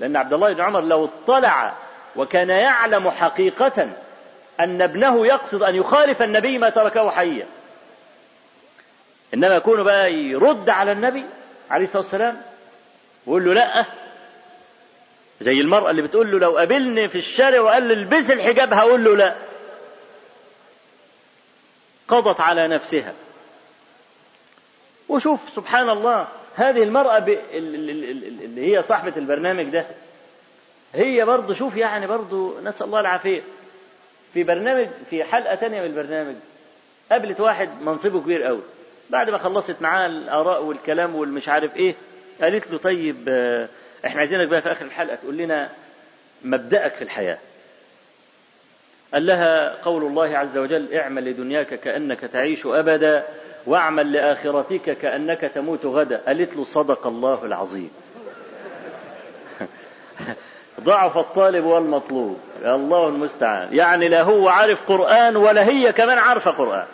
لأن 0.00 0.16
عبد 0.16 0.32
الله 0.32 0.52
بن 0.52 0.60
عمر 0.60 0.80
لو 0.80 1.04
اطلع 1.04 1.74
وكان 2.16 2.48
يعلم 2.50 3.10
حقيقة 3.10 3.90
أن 4.60 4.82
ابنه 4.82 5.26
يقصد 5.26 5.62
أن 5.62 5.74
يخالف 5.74 6.22
النبي 6.22 6.58
ما 6.58 6.70
تركه 6.70 7.10
حيا. 7.10 7.46
إنما 9.34 9.54
يكون 9.56 9.82
بقى 9.82 10.12
يرد 10.12 10.70
على 10.70 10.92
النبي 10.92 11.24
عليه 11.70 11.84
الصلاة 11.84 12.02
والسلام 12.02 12.42
ويقول 13.26 13.44
له 13.44 13.52
لأ 13.52 13.84
زي 15.40 15.60
المرأة 15.60 15.90
اللي 15.90 16.02
بتقول 16.02 16.30
له 16.32 16.38
لو 16.38 16.56
قابلني 16.58 17.08
في 17.08 17.18
الشارع 17.18 17.60
وقال 17.60 17.82
لي 17.82 17.94
البس 17.94 18.30
الحجاب 18.30 18.72
هقول 18.72 19.04
له 19.04 19.16
لأ. 19.16 19.34
قضت 22.08 22.40
على 22.40 22.68
نفسها. 22.68 23.12
وشوف 25.08 25.40
سبحان 25.56 25.90
الله 25.90 26.28
هذه 26.56 26.82
المرأة 26.82 27.18
اللي 27.54 28.76
هي 28.76 28.82
صاحبة 28.82 29.12
البرنامج 29.16 29.64
ده 29.64 29.86
هي 30.94 31.24
برضه 31.24 31.54
شوف 31.54 31.76
يعني 31.76 32.06
برضه 32.06 32.60
نسأل 32.60 32.86
الله 32.86 33.00
العافية 33.00 33.42
في 34.34 34.42
برنامج 34.44 34.88
في 35.10 35.24
حلقة 35.24 35.54
تانية 35.54 35.80
من 35.80 35.86
البرنامج 35.86 36.34
قابلت 37.10 37.40
واحد 37.40 37.68
منصبه 37.82 38.20
كبير 38.20 38.42
قوي 38.42 38.60
بعد 39.10 39.30
ما 39.30 39.38
خلصت 39.38 39.82
معاه 39.82 40.06
الآراء 40.06 40.62
والكلام 40.64 41.14
والمش 41.14 41.48
عارف 41.48 41.76
إيه 41.76 41.94
قالت 42.42 42.70
له 42.70 42.78
طيب 42.78 43.28
إحنا 44.06 44.20
عايزينك 44.20 44.48
بقى 44.48 44.62
في 44.62 44.72
آخر 44.72 44.84
الحلقة 44.84 45.14
تقول 45.16 45.36
لنا 45.36 45.70
مبدأك 46.44 46.94
في 46.94 47.02
الحياة. 47.02 47.38
قال 49.14 49.26
لها 49.26 49.82
قول 49.82 50.04
الله 50.04 50.38
عز 50.38 50.58
وجل 50.58 50.94
اعمل 50.94 51.24
لدنياك 51.24 51.74
كأنك 51.74 52.20
تعيش 52.20 52.66
أبدا 52.66 53.24
واعمل 53.66 54.12
لآخرتك 54.12 54.98
كأنك 54.98 55.40
تموت 55.40 55.86
غدا. 55.86 56.22
قالت 56.26 56.56
له 56.56 56.64
صدق 56.64 57.06
الله 57.06 57.44
العظيم. 57.44 57.90
ضعف 60.80 61.18
الطالب 61.18 61.64
والمطلوب. 61.64 62.38
الله 62.64 63.08
المستعان. 63.08 63.68
يعني 63.72 64.08
لا 64.08 64.22
هو 64.22 64.48
عارف 64.48 64.78
قرآن 64.88 65.36
ولا 65.36 65.68
هي 65.68 65.92
كمان 65.92 66.18
عارفة 66.18 66.50
قرآن. 66.50 66.86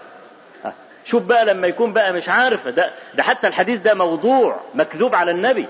شوف 1.04 1.22
بقى 1.22 1.44
لما 1.44 1.66
يكون 1.66 1.92
بقى 1.92 2.12
مش 2.12 2.28
عارف. 2.28 2.68
ده, 2.68 2.92
ده 3.14 3.22
حتى 3.22 3.46
الحديث 3.46 3.80
ده 3.80 3.94
موضوع 3.94 4.60
مكذوب 4.74 5.14
على 5.14 5.30
النبي. 5.30 5.66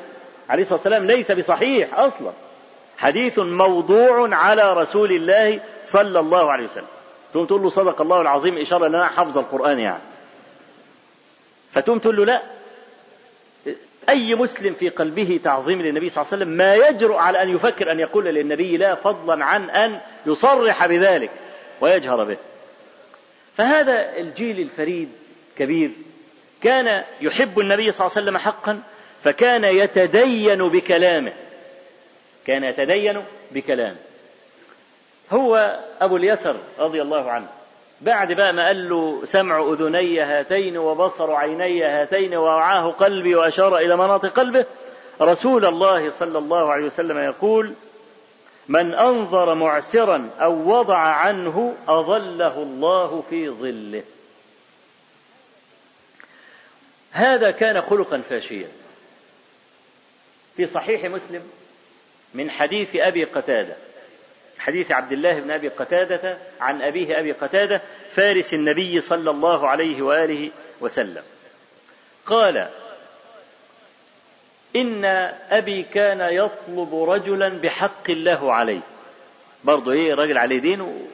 عليه 0.50 0.62
الصلاة 0.62 0.78
والسلام 0.78 1.04
ليس 1.04 1.32
بصحيح 1.32 1.98
أصلا. 1.98 2.32
حديث 2.98 3.38
موضوع 3.38 4.34
على 4.34 4.72
رسول 4.72 5.12
الله 5.12 5.60
صلى 5.84 6.20
الله 6.20 6.52
عليه 6.52 6.64
وسلم. 6.64 6.86
تقوم 7.32 7.46
تقول 7.46 7.62
له 7.62 7.68
صدق 7.68 8.00
الله 8.00 8.20
العظيم 8.20 8.58
إشارة 8.58 8.86
أن 8.86 8.94
أنا 8.94 9.06
حفظ 9.06 9.38
القرآن 9.38 9.78
يعني. 9.78 10.02
فتقوم 11.72 11.98
تقول 11.98 12.16
له 12.16 12.24
لا. 12.24 12.42
أي 14.08 14.34
مسلم 14.34 14.74
في 14.74 14.88
قلبه 14.88 15.40
تعظيم 15.44 15.82
للنبي 15.82 16.08
صلى 16.08 16.22
الله 16.22 16.32
عليه 16.32 16.44
وسلم 16.44 16.56
ما 16.56 16.74
يجرؤ 16.74 17.16
على 17.16 17.42
أن 17.42 17.48
يفكر 17.48 17.92
أن 17.92 18.00
يقول 18.00 18.24
للنبي 18.24 18.76
لا 18.76 18.94
فضلا 18.94 19.44
عن 19.44 19.70
أن 19.70 20.00
يصرح 20.26 20.86
بذلك 20.86 21.30
ويجهر 21.80 22.24
به. 22.24 22.36
فهذا 23.56 24.16
الجيل 24.16 24.60
الفريد 24.60 25.08
كبير 25.56 25.90
كان 26.62 27.04
يحب 27.20 27.58
النبي 27.58 27.90
صلى 27.90 28.06
الله 28.06 28.16
عليه 28.16 28.26
وسلم 28.26 28.38
حقا 28.38 28.82
فكان 29.24 29.64
يتدين 29.64 30.68
بكلامه. 30.68 31.32
كان 32.46 32.64
يتدين 32.64 33.24
بكلامه. 33.52 33.96
هو 35.30 35.80
أبو 36.00 36.16
اليسر 36.16 36.56
رضي 36.78 37.02
الله 37.02 37.30
عنه. 37.30 37.48
بعد 38.00 38.32
بقى 38.32 38.52
ما 38.52 38.66
قال 38.66 38.88
له 38.88 39.24
سمع 39.24 39.72
أذني 39.72 40.20
هاتين 40.20 40.78
وبصر 40.78 41.32
عيني 41.32 41.84
هاتين 41.84 42.34
ووعاه 42.34 42.90
قلبي 42.90 43.34
وأشار 43.34 43.78
إلى 43.78 43.96
مناط 43.96 44.26
قلبه 44.26 44.66
رسول 45.20 45.64
الله 45.64 46.10
صلى 46.10 46.38
الله 46.38 46.72
عليه 46.72 46.84
وسلم 46.84 47.18
يقول 47.18 47.74
من 48.68 48.94
أنظر 48.94 49.54
معسرا 49.54 50.30
أو 50.40 50.78
وضع 50.78 50.98
عنه 50.98 51.74
أظله 51.88 52.62
الله 52.62 53.20
في 53.30 53.50
ظله. 53.50 54.02
هذا 57.10 57.50
كان 57.50 57.80
خلقا 57.80 58.18
فاشيا. 58.18 58.68
في 60.56 60.66
صحيح 60.66 61.04
مسلم 61.04 61.42
من 62.34 62.50
حديث 62.50 62.96
أبي 62.96 63.24
قتادة 63.24 63.76
حديث 64.60 64.92
عبد 64.92 65.12
الله 65.12 65.40
بن 65.40 65.50
أبي 65.50 65.68
قتادة 65.68 66.38
عن 66.60 66.82
أبيه 66.82 67.20
أبي 67.20 67.32
قتادة 67.32 67.82
فارس 68.14 68.54
النبي 68.54 69.00
صلى 69.00 69.30
الله 69.30 69.68
عليه 69.68 70.02
وآله 70.02 70.50
وسلم. 70.80 71.22
قال 72.26 72.68
إن 74.76 75.04
أبي 75.50 75.82
كان 75.82 76.20
يطلب 76.20 76.94
رجلا 76.94 77.60
بحق 77.60 78.10
له 78.10 78.54
عليه. 78.54 78.80
برضه 79.64 79.92
إيه 79.92 80.14
راجل 80.14 80.38
عليه 80.38 80.58
دين. 80.58 81.08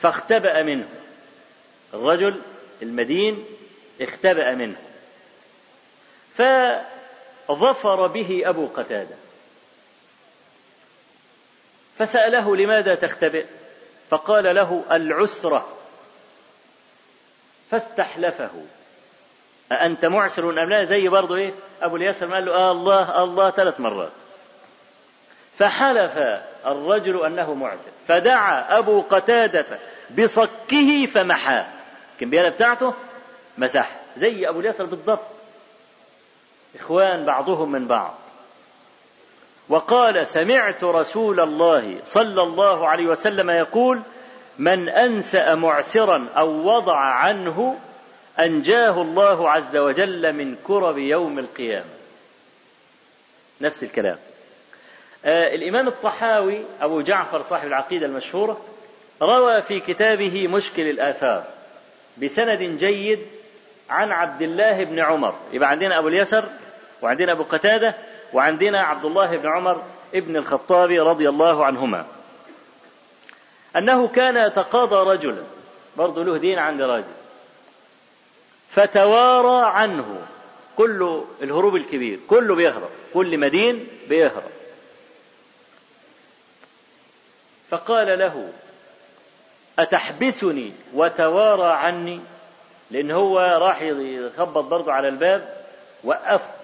فاختبأ 0.00 0.62
منه. 0.62 0.88
الرجل 1.94 2.40
المدين 2.82 3.44
اختبأ 4.00 4.54
منه. 4.54 4.76
فظفر 6.34 8.06
به 8.06 8.42
أبو 8.44 8.66
قتادة. 8.66 9.16
فسأله 12.02 12.56
لماذا 12.56 12.94
تختبئ؟ 12.94 13.46
فقال 14.10 14.54
له 14.54 14.84
العسرة. 14.92 15.68
فاستحلفه. 17.70 18.50
أأنت 19.72 20.04
معسر 20.04 20.50
أم 20.50 20.68
لا؟ 20.70 20.84
زي 20.84 21.08
برضه 21.08 21.36
إيه؟ 21.36 21.54
أبو 21.82 21.96
اليسر 21.96 22.34
قال 22.34 22.44
له 22.44 22.54
آه 22.54 22.72
الله 22.72 23.22
الله 23.22 23.50
ثلاث 23.50 23.80
مرات. 23.80 24.12
فحلف 25.58 26.12
الرجل 26.66 27.24
أنه 27.26 27.54
معسر. 27.54 27.90
فدعا 28.08 28.78
أبو 28.78 29.00
قتادة 29.00 29.78
بصكه 30.18 31.06
فمحاه. 31.06 31.66
الكمبيالة 32.14 32.48
بتاعته؟ 32.48 32.94
مسح. 33.58 34.00
زي 34.16 34.48
أبو 34.48 34.60
اليسر 34.60 34.84
بالضبط. 34.84 35.26
إخوان 36.80 37.24
بعضهم 37.24 37.72
من 37.72 37.86
بعض. 37.86 38.14
وقال 39.68 40.26
سمعت 40.26 40.84
رسول 40.84 41.40
الله 41.40 41.98
صلى 42.04 42.42
الله 42.42 42.88
عليه 42.88 43.06
وسلم 43.06 43.50
يقول 43.50 44.02
من 44.58 44.88
أنسأ 44.88 45.54
معسرا 45.54 46.28
أو 46.36 46.48
وضع 46.48 46.96
عنه 46.96 47.78
أنجاه 48.40 49.02
الله 49.02 49.50
عز 49.50 49.76
وجل 49.76 50.32
من 50.32 50.56
كرب 50.56 50.98
يوم 50.98 51.38
القيامة. 51.38 51.90
نفس 53.60 53.82
الكلام. 53.82 54.18
آه 55.24 55.54
الإمام 55.54 55.88
الطحاوي 55.88 56.64
أبو 56.80 57.00
جعفر 57.00 57.42
صاحب 57.42 57.66
العقيدة 57.66 58.06
المشهورة 58.06 58.60
روى 59.22 59.62
في 59.62 59.80
كتابه 59.80 60.48
مشكل 60.48 60.82
الآثار 60.82 61.44
بسند 62.22 62.78
جيد 62.78 63.26
عن 63.90 64.12
عبد 64.12 64.42
الله 64.42 64.84
بن 64.84 65.00
عمر. 65.00 65.34
يبقى 65.52 65.68
عندنا 65.68 65.98
أبو 65.98 66.08
اليسر 66.08 66.48
وعندنا 67.02 67.32
أبو 67.32 67.42
قتادة. 67.42 67.94
وعندنا 68.32 68.80
عبد 68.80 69.04
الله 69.04 69.36
بن 69.36 69.48
عمر 69.48 69.82
ابن 70.14 70.36
الخطاب 70.36 70.90
رضي 70.90 71.28
الله 71.28 71.64
عنهما. 71.64 72.06
أنه 73.76 74.08
كان 74.08 74.36
يتقاضى 74.36 75.10
رجلا 75.10 75.42
برضه 75.96 76.24
له 76.24 76.38
دين 76.38 76.58
عند 76.58 76.82
راجل 76.82 77.14
فتوارى 78.70 79.66
عنه. 79.66 80.26
كله 80.76 81.26
الهروب 81.42 81.76
الكبير 81.76 82.20
كله 82.28 82.54
بيهرب 82.54 82.90
كل 83.14 83.38
مدين 83.38 83.88
بيهرب. 84.08 84.50
فقال 87.70 88.18
له 88.18 88.52
أتحبسني 89.78 90.72
وتوارى 90.94 91.72
عني؟ 91.72 92.20
لأن 92.90 93.10
هو 93.10 93.38
راح 93.38 93.82
يخبط 93.82 94.64
برضه 94.64 94.92
على 94.92 95.08
الباب 95.08 95.64
وقفه 96.04 96.61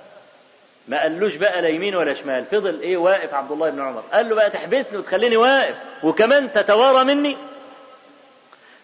ما 0.89 1.03
قالوش 1.03 1.37
بقى 1.37 1.63
لا 1.63 1.69
يمين 1.69 1.97
ولا 1.97 2.15
شمال. 2.15 2.45
فضل 2.45 2.81
إيه 2.81 2.97
واقف 2.97 3.35
عبد 3.35 3.53
الله 3.53 3.71
بن 3.71 3.81
عمر. 3.81 4.01
قال 4.13 4.29
له 4.29 4.35
بقى 4.35 4.51
تحبسني 4.51 4.99
وتخليني 4.99 5.37
واقف. 5.37 5.77
وكمان 6.03 6.53
تتوارى 6.53 7.05
مني. 7.05 7.37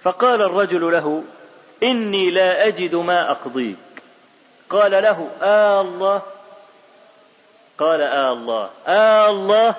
فقال 0.03 0.43
الرجل 0.43 0.93
له 0.93 1.23
إني 1.83 2.31
لا 2.31 2.67
أجد 2.67 2.95
ما 2.95 3.31
أقضيك. 3.31 3.77
قال 4.71 4.91
له 4.91 5.29
آه 5.43 5.81
الله. 5.81 6.23
قال 7.79 8.03
آه 8.03 8.33
الله. 8.33 8.71
آه 8.87 9.31
الله. 9.31 9.75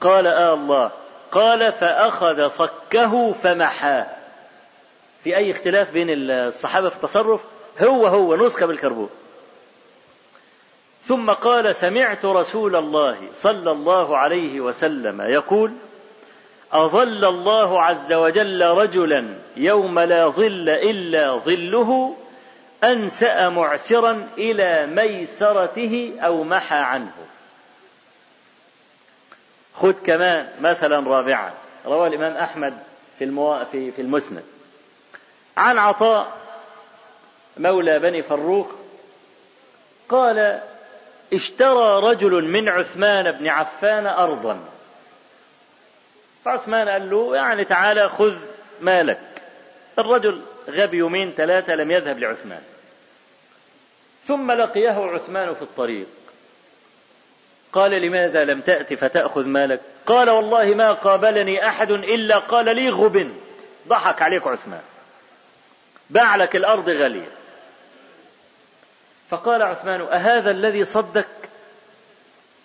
قال 0.00 0.26
آه 0.26 0.54
الله. 0.54 0.90
قال 1.32 1.72
فأخذ 1.72 2.48
صكه 2.48 3.32
فمحاه. 3.32 4.06
في 5.24 5.36
أي 5.36 5.50
اختلاف 5.50 5.90
بين 5.90 6.06
الصحابة 6.10 6.88
في 6.88 6.96
التصرف؟ 6.96 7.40
هو 7.82 8.06
هو 8.06 8.36
نسخة 8.36 8.66
بالكربون. 8.66 9.10
ثم 11.06 11.30
قال 11.30 11.74
سمعت 11.74 12.24
رسول 12.24 12.76
الله 12.76 13.18
صلى 13.32 13.70
الله 13.70 14.16
عليه 14.16 14.60
وسلم 14.60 15.20
يقول 15.20 15.72
أظل 16.72 17.24
الله 17.24 17.82
عز 17.82 18.12
وجل 18.12 18.66
رجلا 18.66 19.34
يوم 19.56 19.98
لا 19.98 20.28
ظل 20.28 20.68
إلا 20.68 21.36
ظله 21.36 22.16
أنسأ 22.84 23.48
معسرا 23.48 24.28
إلى 24.38 24.86
ميسرته 24.86 26.12
أو 26.20 26.44
محى 26.44 26.76
عنه 26.76 27.12
خذ 29.74 29.92
كمان 29.92 30.48
مثلا 30.60 31.08
رابعا 31.08 31.52
روى 31.86 32.06
الإمام 32.08 32.36
أحمد 32.36 32.78
في. 33.18 33.64
في, 33.72 33.90
في 33.90 34.02
المسند 34.02 34.44
عن 35.56 35.78
عطاء 35.78 36.32
مولى 37.56 37.98
بني 37.98 38.22
فروخ 38.22 38.66
قال 40.08 40.62
اشترى 41.32 42.00
رجل 42.10 42.44
من 42.44 42.68
عثمان 42.68 43.32
بن 43.32 43.48
عفان 43.48 44.06
أرضا. 44.06 44.60
فعثمان 46.44 46.88
قال 46.88 47.10
له 47.10 47.36
يعني 47.36 47.64
تعالى 47.64 48.08
خذ 48.08 48.34
مالك. 48.80 49.20
الرجل 49.98 50.42
غاب 50.70 50.94
يومين 50.94 51.32
ثلاثة 51.36 51.74
لم 51.74 51.90
يذهب 51.90 52.18
لعثمان. 52.18 52.62
ثم 54.26 54.52
لقيه 54.52 54.92
عثمان 54.92 55.54
في 55.54 55.62
الطريق. 55.62 56.06
قال 57.72 57.90
لماذا 57.90 58.44
لم 58.44 58.60
تأت 58.60 58.94
فتأخذ 58.94 59.46
مالك؟ 59.46 59.80
قال 60.06 60.30
والله 60.30 60.64
ما 60.64 60.92
قابلني 60.92 61.68
أحد 61.68 61.90
إلا 61.90 62.38
قال 62.38 62.76
لي 62.76 62.90
غبنت. 62.90 63.36
ضحك 63.88 64.22
عليك 64.22 64.46
عثمان. 64.46 64.82
باع 66.10 66.36
لك 66.36 66.56
الأرض 66.56 66.88
غالية 66.88 67.28
فقال 69.28 69.62
عثمان 69.62 70.00
أهذا 70.00 70.50
الذي 70.50 70.84
صدك؟ 70.84 71.26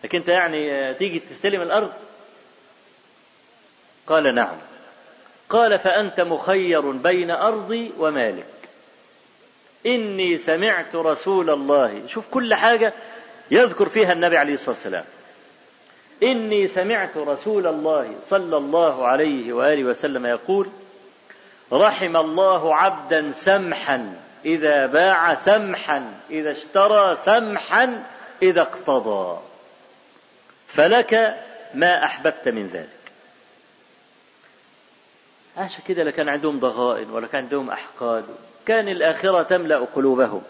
لكن 0.04 0.18
أنت 0.18 0.28
يعني 0.28 0.94
تيجي 0.94 1.20
تستلم 1.20 1.62
الأرض؟ 1.62 1.94
قال 4.08 4.36
نعم. 4.36 4.58
قال 5.50 5.80
فأنت 5.80 6.22
مخير 6.22 6.92
بين 6.92 7.32
أرضي 7.32 7.94
ومالك. 7.98 8.46
إني 9.86 10.38
سمعت 10.38 10.96
رسول 10.96 11.50
الله 11.50 12.08
شوف 12.08 12.30
كل 12.32 12.54
حاجة 12.54 12.94
يذكر 13.52 13.90
فيها 13.90 14.12
النبي 14.14 14.38
عليه 14.38 14.54
الصلاة 14.54 14.76
والسلام. 14.76 15.06
إني 16.24 16.68
سمعت 16.68 17.18
رسول 17.18 17.68
الله 17.68 18.16
صلى 18.22 18.58
الله 18.58 19.08
عليه 19.08 19.54
وآله 19.54 19.84
وسلم 19.84 20.26
يقول 20.26 20.70
رحم 21.74 22.18
الله 22.18 22.76
عبدا 22.76 23.32
سمحا. 23.32 24.16
إذا 24.46 24.86
باع 24.86 25.34
سمحا 25.34 26.14
إذا 26.30 26.52
اشترى 26.52 27.16
سمحا 27.16 28.04
إذا 28.42 28.62
اقتضى. 28.62 29.40
فلك 30.68 31.14
ما 31.74 32.04
أحببت 32.04 32.50
من 32.50 32.68
ذلك. 32.68 32.90
عشان 35.58 35.84
كده 35.88 36.04
لا 36.04 36.12
كان 36.12 36.30
عندهم 36.30 36.60
ضغائن 36.60 37.10
ولا 37.10 37.28
كان 37.28 37.44
عندهم 37.44 37.70
أحقاد. 37.70 38.26
كان 38.66 38.88
الآخرة 38.88 39.44
تملأ 39.44 39.78
قلوبهم. 39.78 40.42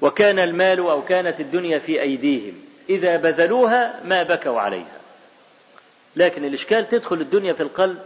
وكان 0.00 0.38
المال 0.38 0.78
أو 0.78 1.04
كانت 1.04 1.40
الدنيا 1.40 1.78
في 1.78 2.02
أيديهم. 2.02 2.54
إذا 2.88 3.16
بذلوها 3.16 4.00
ما 4.04 4.22
بكوا 4.22 4.60
عليها. 4.60 5.00
لكن 6.16 6.44
الإشكال 6.44 6.88
تدخل 6.88 7.20
الدنيا 7.20 7.52
في 7.52 7.62
القلب 7.62 7.98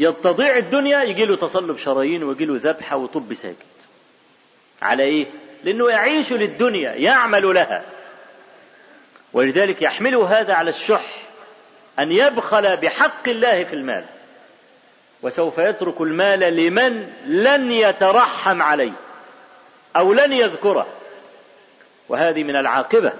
يتضيع 0.00 0.56
الدنيا 0.56 1.02
يجي 1.02 1.26
له 1.26 1.36
تصلب 1.36 1.76
شرايين 1.76 2.24
ويجي 2.24 2.44
له 2.44 2.54
ذبحة 2.56 2.96
وطب 2.96 3.34
ساكت 3.34 3.88
على 4.82 5.02
إيه؟ 5.02 5.26
لأنه 5.64 5.90
يعيش 5.90 6.32
للدنيا 6.32 6.92
يعمل 6.92 7.54
لها. 7.54 7.84
ولذلك 9.32 9.82
يحمله 9.82 10.40
هذا 10.40 10.54
على 10.54 10.70
الشح 10.70 11.22
أن 11.98 12.12
يبخل 12.12 12.76
بحق 12.76 13.28
الله 13.28 13.64
في 13.64 13.72
المال. 13.72 14.04
وسوف 15.22 15.58
يترك 15.58 16.00
المال 16.00 16.40
لمن 16.40 17.12
لن 17.26 17.70
يترحم 17.70 18.62
عليه 18.62 18.92
أو 19.96 20.12
لن 20.12 20.32
يذكره. 20.32 20.86
وهذه 22.08 22.42
من 22.42 22.56
العاقبة. 22.56 23.12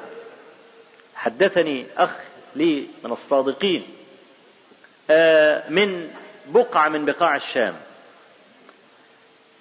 حدثني 1.14 1.86
أخ 1.96 2.10
لي 2.56 2.86
من 3.04 3.12
الصادقين 3.12 3.82
من 5.68 6.10
بقعة 6.48 6.88
من 6.88 7.04
بقاع 7.04 7.36
الشام. 7.36 7.74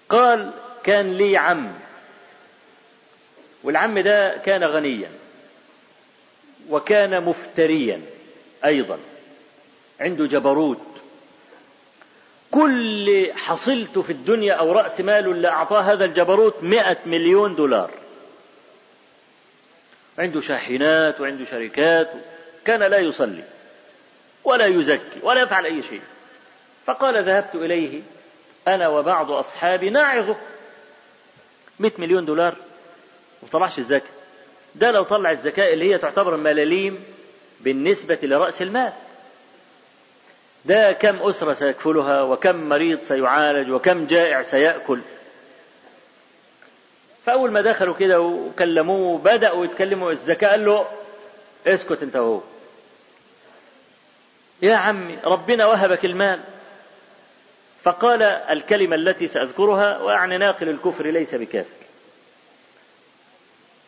قال 0.10 0.52
كان 0.84 1.14
لي 1.14 1.38
عم. 1.38 1.74
والعم 3.64 4.00
ده 4.00 4.38
كان 4.38 4.64
غنيا 4.64 5.12
وكان 6.70 7.24
مفتريا 7.24 8.02
أيضا 8.66 9.00
عنده 10.00 10.26
جبروت. 10.26 10.82
كل 12.52 13.32
حصلته 13.36 14.02
في 14.02 14.10
الدنيا 14.10 14.54
أو 14.54 14.72
رأس 14.72 15.02
ماله 15.02 15.32
اللي 15.32 15.48
أعطاه 15.48 15.82
هذا 15.82 16.06
الجبروت 16.06 16.64
مئة 16.64 16.98
مليون 17.06 17.56
دولار. 17.56 17.92
عنده 20.20 20.42
شاحنات 20.42 21.22
وعنده 21.22 21.46
شركات 21.46 22.12
كان 22.66 22.80
لا 22.80 22.98
يصلي 22.98 23.44
ولا 24.44 24.66
يزكي 24.66 25.20
ولا 25.24 25.42
يفعل 25.42 25.66
أي 25.66 25.84
شيء. 25.84 26.02
فقال 26.88 27.24
ذهبت 27.26 27.56
إليه 27.56 28.02
أنا 28.68 28.88
وبعض 28.88 29.32
أصحابي 29.32 29.90
نعظه 29.90 30.36
100 31.80 31.92
مليون 31.98 32.26
دولار. 32.26 32.56
وطلعش 33.44 33.80
الزكاة. 33.80 34.10
ده 34.76 34.92
لو 34.92 35.04
طلع 35.04 35.32
الزكاة 35.32 35.74
اللي 35.74 35.94
هي 35.94 35.98
تعتبر 35.98 36.38
ملاليم 36.38 37.04
بالنسبة 37.60 38.20
لرأس 38.24 38.62
المال. 38.62 38.94
ده 40.66 40.92
كم 40.92 41.18
أسرة 41.18 41.54
سيكفلها 41.54 42.22
وكم 42.22 42.56
مريض 42.70 43.02
سيعالج 43.02 43.72
وكم 43.72 44.06
جائع 44.06 44.42
سيأكل. 44.42 45.02
فأول 47.26 47.52
ما 47.52 47.62
دخلوا 47.62 47.96
كده 47.96 48.22
وكلموه 48.22 49.18
بدأوا 49.18 49.66
يتكلموا 49.66 50.12
الزكاة 50.12 50.50
قال 50.50 50.66
له 50.66 50.88
اسكت 51.68 52.04
انت 52.04 52.16
وهو. 52.16 52.42
يا 54.62 54.76
عمي 54.76 55.18
ربنا 55.24 55.66
وهبك 55.66 56.06
المال. 56.06 56.40
فقال 57.88 58.24
الكلمة 58.24 58.96
التي 58.96 59.28
سأذكرها 59.28 60.02
ويعني 60.02 60.38
ناقل 60.38 60.70
الكفر 60.70 61.08
ليس 61.08 61.36
بكافر 61.36 61.76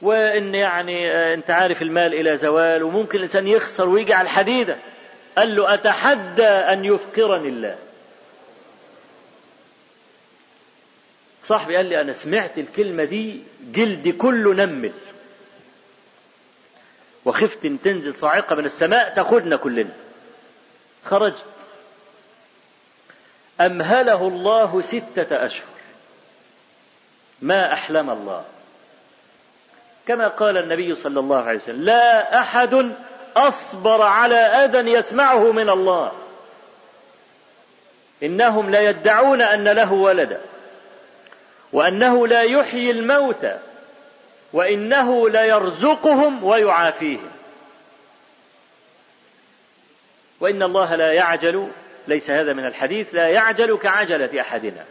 وإن 0.02 0.56
يعني 0.56 1.12
أنت 1.34 1.50
عارف 1.52 1.82
المال 1.82 2.14
إلى 2.14 2.36
زوال 2.36 2.84
وممكن 2.84 3.18
الإنسان 3.18 3.48
يخسر 3.48 3.90
ويجي 3.90 4.14
على 4.14 4.26
الحديدة. 4.26 4.78
قال 5.38 5.56
له 5.56 5.74
أتحدى 5.74 6.48
أن 6.48 6.86
يفقرني 6.86 7.50
الله؟ 7.50 7.78
صاحبي 11.44 11.76
قال 11.76 11.86
لي 11.86 12.02
أنا 12.02 12.14
سمعت 12.14 12.58
الكلمة 12.58 13.04
دي 13.04 13.44
جلدي 13.62 14.12
كله 14.12 14.54
نمل 14.54 14.94
وخفت 17.26 17.66
إن 17.66 17.82
تنزل 17.82 18.16
صاعقة 18.16 18.56
من 18.56 18.66
السماء 18.66 19.16
تاخدنا 19.16 19.56
كلنا. 19.56 19.94
خرجت. 21.06 21.46
أمهله 23.62 24.28
الله 24.28 24.82
ستة 24.82 25.46
أشهر. 25.46 25.68
ما 27.42 27.74
أحلم 27.74 28.10
الله. 28.10 28.46
كما 30.08 30.28
قال 30.28 30.58
النبي 30.58 30.94
صلى 30.94 31.20
الله 31.20 31.38
عليه 31.38 31.58
وسلم 31.58 31.84
لا 31.84 32.40
أحد 32.40 32.96
أصبر 33.38 34.02
على 34.02 34.36
أذى 34.36 34.92
يسمعه 34.92 35.52
من 35.52 35.70
الله. 35.70 36.12
إنهم 38.24 38.70
لا 38.70 38.90
يدعون 38.90 39.42
أن 39.42 39.68
له 39.68 39.94
ولدا 39.94 40.42
وأنه 41.74 42.28
لا 42.28 42.42
يحيي 42.42 42.92
الموتى 42.92 43.60
وإنه 44.54 45.30
ليرزقهم 45.30 46.44
ويعافيهم. 46.44 47.32
وإن 50.40 50.64
الله 50.64 50.96
لا 50.96 51.14
يعجل 51.14 51.72
ليس 52.10 52.30
هذا 52.30 52.54
من 52.54 52.66
الحديث 52.66 53.16
لا 53.16 53.28
يعجل 53.28 53.78
كعجلة 53.78 54.42
أحدنا. 54.42 54.86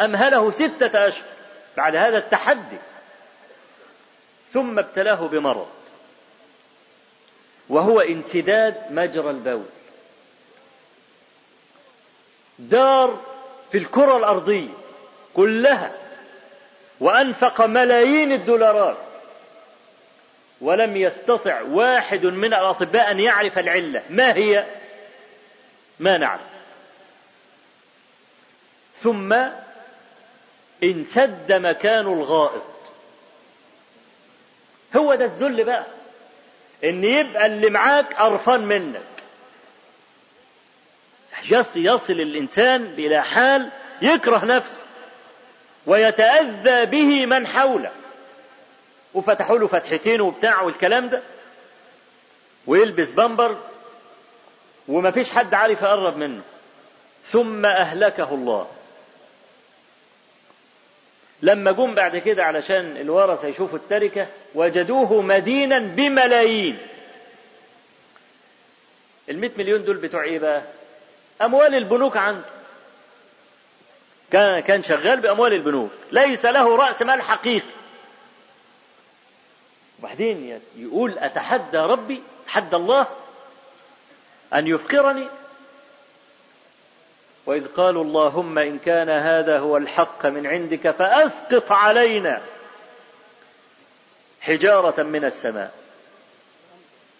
أمهله 0.00 0.50
ستة 0.50 1.08
أشهر 1.08 1.28
بعد 1.76 1.96
هذا 1.96 2.18
التحدي 2.18 2.78
ثم 4.52 4.78
ابتلاه 4.78 5.26
بمرض 5.26 5.68
وهو 7.68 8.00
انسداد 8.00 8.74
مجرى 8.90 9.30
البول. 9.30 9.64
دار 12.58 13.20
في 13.72 13.78
الكرة 13.78 14.16
الأرضية 14.16 14.74
كلها 15.34 15.92
وأنفق 17.00 17.66
ملايين 17.66 18.32
الدولارات. 18.32 18.96
ولم 20.60 20.96
يستطع 20.96 21.62
واحد 21.62 22.26
من 22.26 22.54
الأطباء 22.54 23.10
أن 23.10 23.20
يعرف 23.20 23.58
العلة 23.58 24.02
ما 24.10 24.36
هي؟ 24.36 24.64
ما 26.00 26.18
نعلم 26.18 26.54
ثم 28.96 29.36
انسد 30.82 31.52
مكان 31.52 32.06
الغائط. 32.06 32.62
هو 34.96 35.14
ده 35.14 35.24
الذل 35.24 35.64
بقى. 35.64 35.86
إن 36.84 37.04
يبقى 37.04 37.46
اللي 37.46 37.70
معاك 37.70 38.14
قرفان 38.14 38.60
منك. 38.64 39.02
يصل 41.76 42.12
الإنسان 42.12 42.84
إلى 42.84 43.22
حال 43.24 43.70
يكره 44.02 44.44
نفسه 44.44 44.80
ويتأذى 45.86 46.86
به 46.86 47.26
من 47.26 47.46
حوله. 47.46 47.92
وفتحوا 49.14 49.58
له 49.58 49.66
فتحتين 49.66 50.20
وبتاع 50.20 50.62
والكلام 50.62 51.08
ده. 51.08 51.22
ويلبس 52.66 53.10
بامبرز. 53.10 53.56
وما 54.88 55.10
فيش 55.10 55.30
حد 55.32 55.54
عارف 55.54 55.82
يقرب 55.82 56.16
منه. 56.16 56.42
ثم 57.24 57.66
أهلكه 57.66 58.34
الله. 58.34 58.66
لما 61.42 61.72
جم 61.72 61.94
بعد 61.94 62.16
كده 62.16 62.44
علشان 62.44 62.96
الورثة 62.96 63.48
يشوفوا 63.48 63.78
التركة 63.78 64.28
وجدوه 64.54 65.20
مدينا 65.22 65.78
بملايين. 65.78 66.78
المئة 69.28 69.58
مليون 69.58 69.84
دول 69.84 69.96
بتوع 69.96 70.24
إيه 70.24 70.38
بقى؟ 70.38 70.62
أموال 71.42 71.74
البنوك 71.74 72.16
عنده. 72.16 72.44
كان 74.30 74.60
كان 74.60 74.82
شغال 74.82 75.20
بأموال 75.20 75.52
البنوك. 75.52 75.90
ليس 76.12 76.46
له 76.46 76.76
رأس 76.76 77.02
مال 77.02 77.22
حقيقي. 77.22 77.66
وبعدين 79.98 80.60
يقول 80.76 81.18
أتحدى 81.18 81.78
ربي؟ 81.78 82.22
أتحدى 82.44 82.76
الله؟ 82.76 83.06
أن 84.54 84.66
يفقرني. 84.66 85.28
وإذ 87.46 87.66
قالوا 87.66 88.04
اللهم 88.04 88.58
إن 88.58 88.78
كان 88.78 89.10
هذا 89.10 89.58
هو 89.58 89.76
الحق 89.76 90.26
من 90.26 90.46
عندك 90.46 90.90
فأسقط 90.90 91.72
علينا 91.72 92.40
حجارة 94.40 95.02
من 95.02 95.24
السماء. 95.24 95.74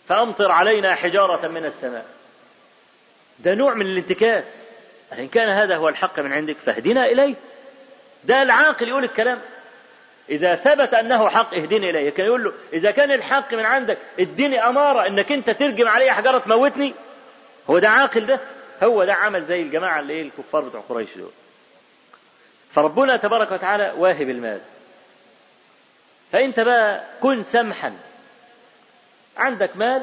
فأمطر 0.08 0.52
علينا 0.52 0.94
حجارة 0.94 1.48
من 1.48 1.64
السماء. 1.64 2.06
ده 3.38 3.54
نوع 3.54 3.74
من 3.74 3.86
الانتكاس. 3.86 4.68
إن 5.18 5.28
كان 5.28 5.48
هذا 5.48 5.76
هو 5.76 5.88
الحق 5.88 6.20
من 6.20 6.32
عندك 6.32 6.56
فاهدنا 6.56 7.06
إليه. 7.06 7.34
ده 8.24 8.42
العاقل 8.42 8.88
يقول 8.88 9.04
الكلام. 9.04 9.40
إذا 10.28 10.54
ثبت 10.54 10.94
أنه 10.94 11.28
حق 11.28 11.54
اهدني 11.54 11.90
إليه. 11.90 12.10
كان 12.10 12.26
يقول 12.26 12.44
له 12.44 12.52
إذا 12.72 12.90
كان 12.90 13.12
الحق 13.12 13.54
من 13.54 13.64
عندك 13.64 13.98
اديني 14.20 14.68
أمارة 14.68 15.06
إنك 15.06 15.32
أنت 15.32 15.50
ترجم 15.50 15.88
علي 15.88 16.10
حجارة 16.10 16.38
تموتني. 16.38 16.94
هو 17.70 17.78
ده 17.78 17.88
عاقل 17.88 18.26
ده؟ 18.26 18.40
هو 18.82 19.04
ده 19.04 19.14
عمل 19.14 19.44
زي 19.46 19.62
الجماعة 19.62 20.00
اللي 20.00 20.12
إيه 20.12 20.22
الكفار 20.22 20.60
بتوع 20.60 20.80
قريش 20.88 21.08
دول. 21.16 21.30
فربنا 22.70 23.16
تبارك 23.16 23.52
وتعالى 23.52 23.94
واهب 23.98 24.30
المال. 24.30 24.60
فأنت 26.32 26.60
بقى 26.60 27.04
كن 27.20 27.42
سمحا. 27.42 27.96
عندك 29.36 29.76
مال 29.76 30.02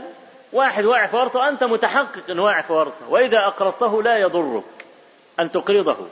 واحد 0.53 0.85
واقع 0.85 1.07
في 1.07 1.15
ورطة 1.15 1.47
أنت 1.49 1.63
متحقق 1.63 2.29
أنه 2.29 2.43
واقع 2.43 2.61
في 2.61 2.73
ورطة. 2.73 3.09
وإذا 3.09 3.39
أقرضته 3.47 4.03
لا 4.03 4.17
يضرك 4.17 4.63
أن 5.39 5.51
تقرضه. 5.51 6.07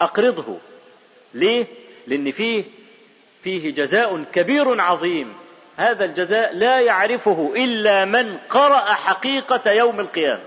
أقرضه. 0.00 0.58
ليه؟ 1.34 1.66
لأن 2.06 2.32
فيه 2.32 2.64
فيه 3.42 3.74
جزاء 3.74 4.24
كبير 4.32 4.80
عظيم. 4.80 5.34
هذا 5.76 6.04
الجزاء 6.04 6.54
لا 6.54 6.80
يعرفه 6.80 7.52
إلا 7.56 8.04
من 8.04 8.38
قرأ 8.38 8.92
حقيقة 8.94 9.70
يوم 9.70 10.00
القيامة. 10.00 10.42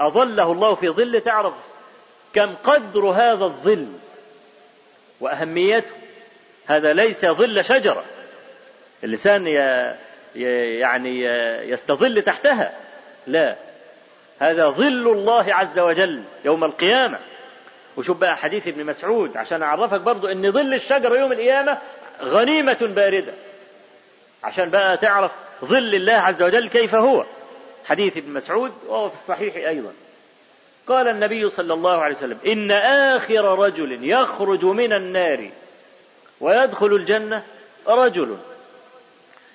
أظله 0.00 0.52
الله 0.52 0.74
في 0.74 0.88
ظل 0.88 1.20
تعرف 1.20 1.54
كم 2.32 2.54
قدر 2.54 3.06
هذا 3.06 3.44
الظل 3.44 3.88
وأهميته. 5.20 5.90
هذا 6.66 6.92
ليس 6.92 7.26
ظل 7.26 7.64
شجرة. 7.64 8.04
اللسان 9.04 9.46
يعني 10.80 11.24
يستظل 11.70 12.22
تحتها. 12.22 12.72
لا. 13.26 13.56
هذا 14.38 14.68
ظل 14.68 15.08
الله 15.08 15.54
عز 15.54 15.78
وجل 15.78 16.22
يوم 16.44 16.64
القيامة. 16.64 17.18
وشوف 17.96 18.16
بقى 18.16 18.36
حديث 18.36 18.68
ابن 18.68 18.84
مسعود 18.86 19.36
عشان 19.36 19.62
أعرفك 19.62 20.00
برضو 20.00 20.26
أن 20.26 20.52
ظل 20.52 20.74
الشجرة 20.74 21.18
يوم 21.18 21.32
القيامة 21.32 21.78
غنيمة 22.22 22.78
باردة. 22.80 23.32
عشان 24.44 24.70
بقى 24.70 24.96
تعرف 24.96 25.32
ظل 25.64 25.94
الله 25.94 26.12
عز 26.12 26.42
وجل 26.42 26.68
كيف 26.68 26.94
هو. 26.94 27.24
حديث 27.84 28.16
ابن 28.16 28.32
مسعود 28.32 28.72
وهو 28.86 29.08
في 29.08 29.14
الصحيح 29.14 29.56
أيضا. 29.56 29.92
قال 30.86 31.08
النبي 31.08 31.48
صلى 31.48 31.74
الله 31.74 32.02
عليه 32.02 32.14
وسلم 32.14 32.38
إن 32.46 32.70
آخر 33.16 33.58
رجل 33.58 34.10
يخرج 34.10 34.64
من 34.64 34.92
النار 34.92 35.50
ويدخل 36.40 36.86
الجنة 36.86 37.44
رجل 37.86 38.38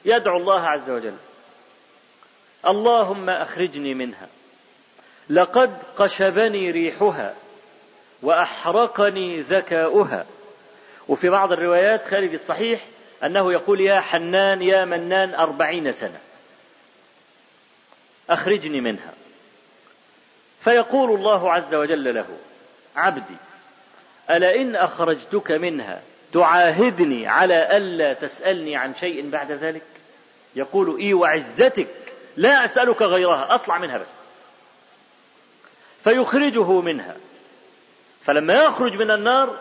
يدعو 0.05 0.37
الله 0.37 0.61
عز 0.61 0.89
وجل. 0.89 1.15
اللهم 2.67 3.29
أخرجني 3.29 3.93
منها. 3.93 4.27
لقد 5.29 5.77
قشبني 5.97 6.71
ريحها 6.71 7.35
وأحرقني 8.21 9.41
ذكاؤها. 9.41 10.25
وفي 11.07 11.29
بعض 11.29 11.51
الروايات 11.51 12.05
خارج 12.05 12.33
الصحيح 12.33 12.85
أنه 13.23 13.53
يقول 13.53 13.81
يا 13.81 13.99
حنان 13.99 14.61
يا 14.61 14.85
منان 14.85 15.35
أربعين 15.35 15.91
سنة. 15.91 16.19
أخرجني 18.29 18.81
منها. 18.81 19.13
فيقول 20.59 21.11
الله 21.19 21.51
عز 21.53 21.75
وجل 21.75 22.15
له 22.15 22.27
عبدي 22.95 23.35
ألا 24.29 24.55
إن 24.55 24.75
أخرجتك 24.75 25.51
منها 25.51 26.01
تعاهدني 26.33 27.27
على 27.27 27.77
ألا 27.77 28.13
تسألني 28.13 28.75
عن 28.75 28.95
شيء 28.95 29.29
بعد 29.29 29.51
ذلك؟ 29.51 29.81
يقول 30.55 30.99
إي 30.99 31.13
وعزتك 31.13 31.87
لا 32.37 32.65
أسألك 32.65 33.01
غيرها 33.01 33.55
أطلع 33.55 33.77
منها 33.77 33.97
بس. 33.97 34.11
فيخرجه 36.03 36.81
منها. 36.81 37.15
فلما 38.23 38.53
يخرج 38.53 38.95
من 38.95 39.11
النار 39.11 39.59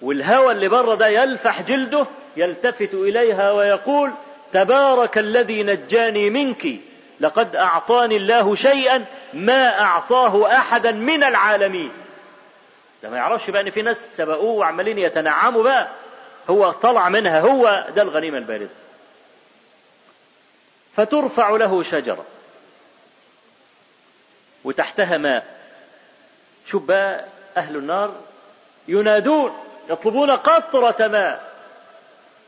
والهوى 0.00 0.52
اللي 0.52 0.68
بره 0.68 0.94
ده 0.94 1.08
يلفح 1.08 1.62
جلده 1.62 2.06
يلتفت 2.36 2.94
إليها 2.94 3.52
ويقول 3.52 4.12
تبارك 4.52 5.18
الذي 5.18 5.62
نجاني 5.62 6.30
منك 6.30 6.66
لقد 7.20 7.56
أعطاني 7.56 8.16
الله 8.16 8.54
شيئا 8.54 9.04
ما 9.32 9.80
أعطاه 9.80 10.56
أحدا 10.58 10.92
من 10.92 11.24
العالمين. 11.24 11.92
ده 13.02 13.10
ما 13.10 13.16
يعرفش 13.16 13.50
بقى 13.50 13.62
إن 13.62 13.70
في 13.70 13.82
ناس 13.82 14.16
سبقوه 14.16 14.54
وعمالين 14.54 14.98
يتنعموا 14.98 15.62
بقى. 15.62 15.88
هو 16.50 16.72
طلع 16.72 17.08
منها 17.08 17.40
هو 17.40 17.86
ده 17.96 18.02
الغنيمة 18.02 18.38
الباردة. 18.38 18.68
فترفع 20.94 21.50
له 21.50 21.82
شجرة. 21.82 22.24
وتحتها 24.64 25.18
ماء. 25.18 25.44
شوف 26.66 26.82
بقى 26.82 27.24
أهل 27.56 27.76
النار 27.76 28.14
ينادون 28.88 29.52
يطلبون 29.90 30.30
قطرة 30.30 31.06
ماء. 31.08 31.52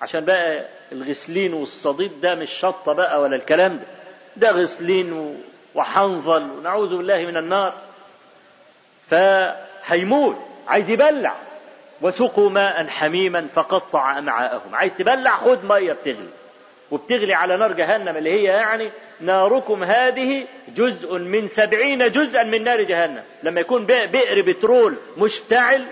عشان 0.01 0.25
بقى 0.25 0.65
الغسلين 0.93 1.55
والصديد 1.55 2.21
ده 2.21 2.35
مش 2.35 2.51
شطة 2.51 2.93
بقى 2.93 3.21
ولا 3.21 3.37
الكلام 3.37 3.77
ده. 3.77 3.85
ده 4.39 4.51
غسلين 4.51 5.39
وحنظل 5.75 6.43
ونعوذ 6.51 6.97
بالله 6.97 7.19
من 7.27 7.37
النار. 7.37 7.75
فهيموت 9.07 10.37
عايز 10.69 10.91
يبلع. 10.91 11.35
وسقوا 12.03 12.51
ماء 12.51 12.87
حميما 12.87 13.47
فقطع 13.55 14.19
أمعاءهم. 14.19 14.75
عايز 14.75 14.95
تبلع 14.95 15.37
خد 15.37 15.65
مية 15.65 15.93
بتغلي. 15.93 16.29
وبتغلي 16.91 17.35
على 17.35 17.57
نار 17.57 17.73
جهنم 17.73 18.17
اللي 18.17 18.31
هي 18.31 18.45
يعني 18.45 18.91
ناركم 19.21 19.85
هذه 19.85 20.47
جزء 20.77 21.19
من 21.19 21.47
سبعين 21.47 22.11
جزءا 22.11 22.43
من 22.43 22.65
نار 22.65 22.83
جهنم. 22.83 23.23
لما 23.43 23.61
يكون 23.61 23.87
بئر 23.87 24.43
بترول 24.43 24.97
مشتعل 25.17 25.87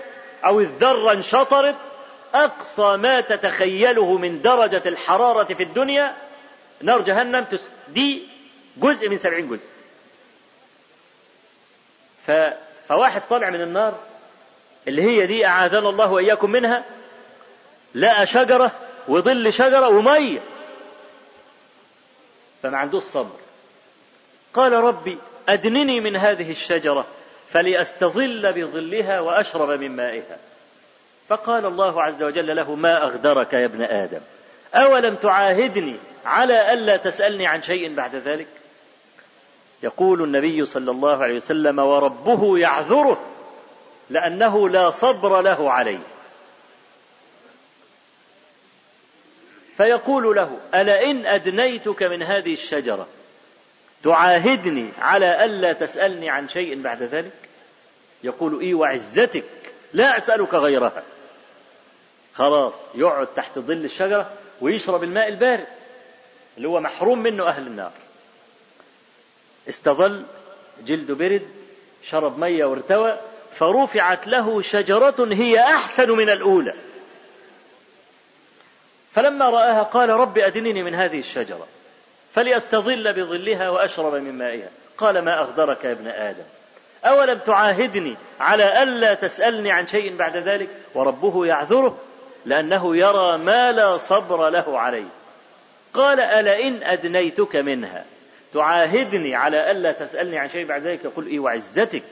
أو 0.45 0.59
الذرة 0.59 1.11
انشطرت 1.11 1.75
أقصى 2.33 2.97
ما 2.97 3.21
تتخيله 3.21 4.17
من 4.17 4.41
درجة 4.41 4.81
الحرارة 4.85 5.53
في 5.53 5.63
الدنيا 5.63 6.13
نار 6.81 7.01
جهنم 7.01 7.47
دي 7.87 8.36
جزء 8.79 9.09
من 9.09 9.17
سبعين 9.17 9.47
جزء. 9.47 9.69
فواحد 12.87 13.21
طالع 13.29 13.49
من 13.49 13.61
النار 13.61 13.99
اللي 14.87 15.01
هي 15.01 15.25
دي 15.25 15.45
أعاذنا 15.45 15.89
الله 15.89 16.11
وإياكم 16.11 16.51
منها 16.51 16.85
لقى 17.95 18.25
شجرة 18.25 18.71
وظل 19.07 19.53
شجرة 19.53 19.87
ومية. 19.87 20.39
فما 22.63 22.77
عندوش 22.77 23.03
صبر. 23.03 23.39
قال 24.53 24.73
ربي 24.73 25.17
أدنني 25.49 25.99
من 25.99 26.15
هذه 26.15 26.49
الشجرة 26.49 27.07
فلأستظل 27.51 28.53
بظلها 28.53 29.19
وأشرب 29.19 29.79
من 29.79 29.95
مائها. 29.95 30.37
فقال 31.29 31.65
الله 31.65 32.03
عز 32.03 32.23
وجل 32.23 32.55
له 32.55 32.75
ما 32.75 33.03
أغدرك 33.03 33.53
يا 33.53 33.65
ابن 33.65 33.83
آدم؟ 33.83 34.21
أولم 34.73 35.15
تعاهدني 35.15 35.99
على 36.25 36.73
ألا 36.73 36.97
تسألني 36.97 37.47
عن 37.47 37.61
شيء 37.61 37.95
بعد 37.95 38.15
ذلك؟ 38.15 38.47
يقول 39.83 40.23
النبي 40.23 40.65
صلى 40.65 40.91
الله 40.91 41.23
عليه 41.23 41.35
وسلم 41.35 41.79
وربه 41.79 42.57
يعذره 42.57 43.21
لأنه 44.09 44.69
لا 44.69 44.89
صبر 44.89 45.41
له 45.41 45.71
عليه. 45.71 45.99
فيقول 49.77 50.35
له 50.35 50.57
ألئن 50.75 51.25
أدنيتك 51.25 52.03
من 52.03 52.23
هذه 52.23 52.53
الشجرة 52.53 53.07
تعاهدني 54.03 54.91
على 54.99 55.45
ألا 55.45 55.73
تسألني 55.73 56.29
عن 56.29 56.47
شيء 56.47 56.81
بعد 56.81 57.03
ذلك؟ 57.03 57.49
يقول 58.23 58.61
إي 58.61 58.73
وعزتك 58.73 59.45
لا 59.93 60.17
أسألك 60.17 60.53
غيرها. 60.53 61.03
خلاص 62.33 62.73
يقعد 62.95 63.27
تحت 63.27 63.59
ظل 63.59 63.85
الشجرة 63.85 64.31
ويشرب 64.61 65.03
الماء 65.03 65.27
البارد 65.27 65.67
اللي 66.57 66.67
هو 66.67 66.79
محروم 66.79 67.19
منه 67.19 67.47
أهل 67.47 67.67
النار. 67.67 67.91
استظل 69.67 70.25
جلده 70.85 71.13
برد 71.15 71.47
شرب 72.03 72.39
مية 72.39 72.65
وارتوى 72.65 73.17
فرفعت 73.55 74.27
له 74.27 74.61
شجرة 74.61 75.33
هي 75.33 75.59
أحسن 75.59 76.11
من 76.11 76.29
الأولى. 76.29 76.73
فلما 79.11 79.49
رآها 79.49 79.83
قال 79.83 80.09
رب 80.09 80.37
أدنني 80.37 80.83
من 80.83 80.95
هذه 80.95 81.19
الشجرة 81.19 81.67
فليستظل 82.33 83.13
بظلها 83.13 83.69
وأشرب 83.69 84.13
من 84.13 84.37
مائها. 84.37 84.69
قال 84.97 85.25
ما 85.25 85.39
أغدرك 85.41 85.85
يا 85.85 85.91
ابن 85.91 86.07
آدم؟ 86.07 86.43
أولم 87.05 87.39
تعاهدني 87.39 88.17
على 88.39 88.83
ألا 88.83 89.13
تسألني 89.13 89.71
عن 89.71 89.87
شيء 89.87 90.15
بعد 90.15 90.37
ذلك؟ 90.37 90.69
وربه 90.95 91.45
يعذره 91.45 91.97
لأنه 92.45 92.97
يرى 92.97 93.37
ما 93.37 93.71
لا 93.71 93.97
صبر 93.97 94.49
له 94.49 94.79
عليه. 94.79 95.09
قال 95.93 96.19
ألئن 96.19 96.83
أدنيتك 96.83 97.55
منها؟ 97.55 98.05
تعاهدني 98.53 99.35
على 99.35 99.71
ألا 99.71 99.91
تسألني 99.91 100.39
عن 100.39 100.49
شيء 100.49 100.65
بعد 100.65 100.81
ذلك. 100.81 101.05
يقول 101.05 101.27
إيه 101.27 101.39
وعزتك. 101.39 102.03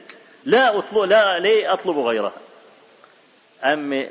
لا 0.45 0.79
أطلب 0.79 1.03
لا 1.09 1.39
ليه 1.39 1.73
أطلب 1.73 1.97
غيرها؟ 1.97 2.33
أم 3.63 4.09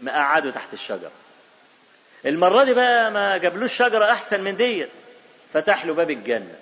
ما 0.00 0.12
قعدوا 0.12 0.50
تحت 0.50 0.72
الشجرة. 0.72 1.10
المرة 2.26 2.64
دي 2.64 2.74
بقى 2.74 3.10
ما 3.10 3.36
جابلوش 3.36 3.72
شجرة 3.74 4.04
أحسن 4.04 4.40
من 4.44 4.56
ديت 4.56 4.88
فتح 5.52 5.84
له 5.86 5.94
باب 5.94 6.10
الجنة. 6.10 6.54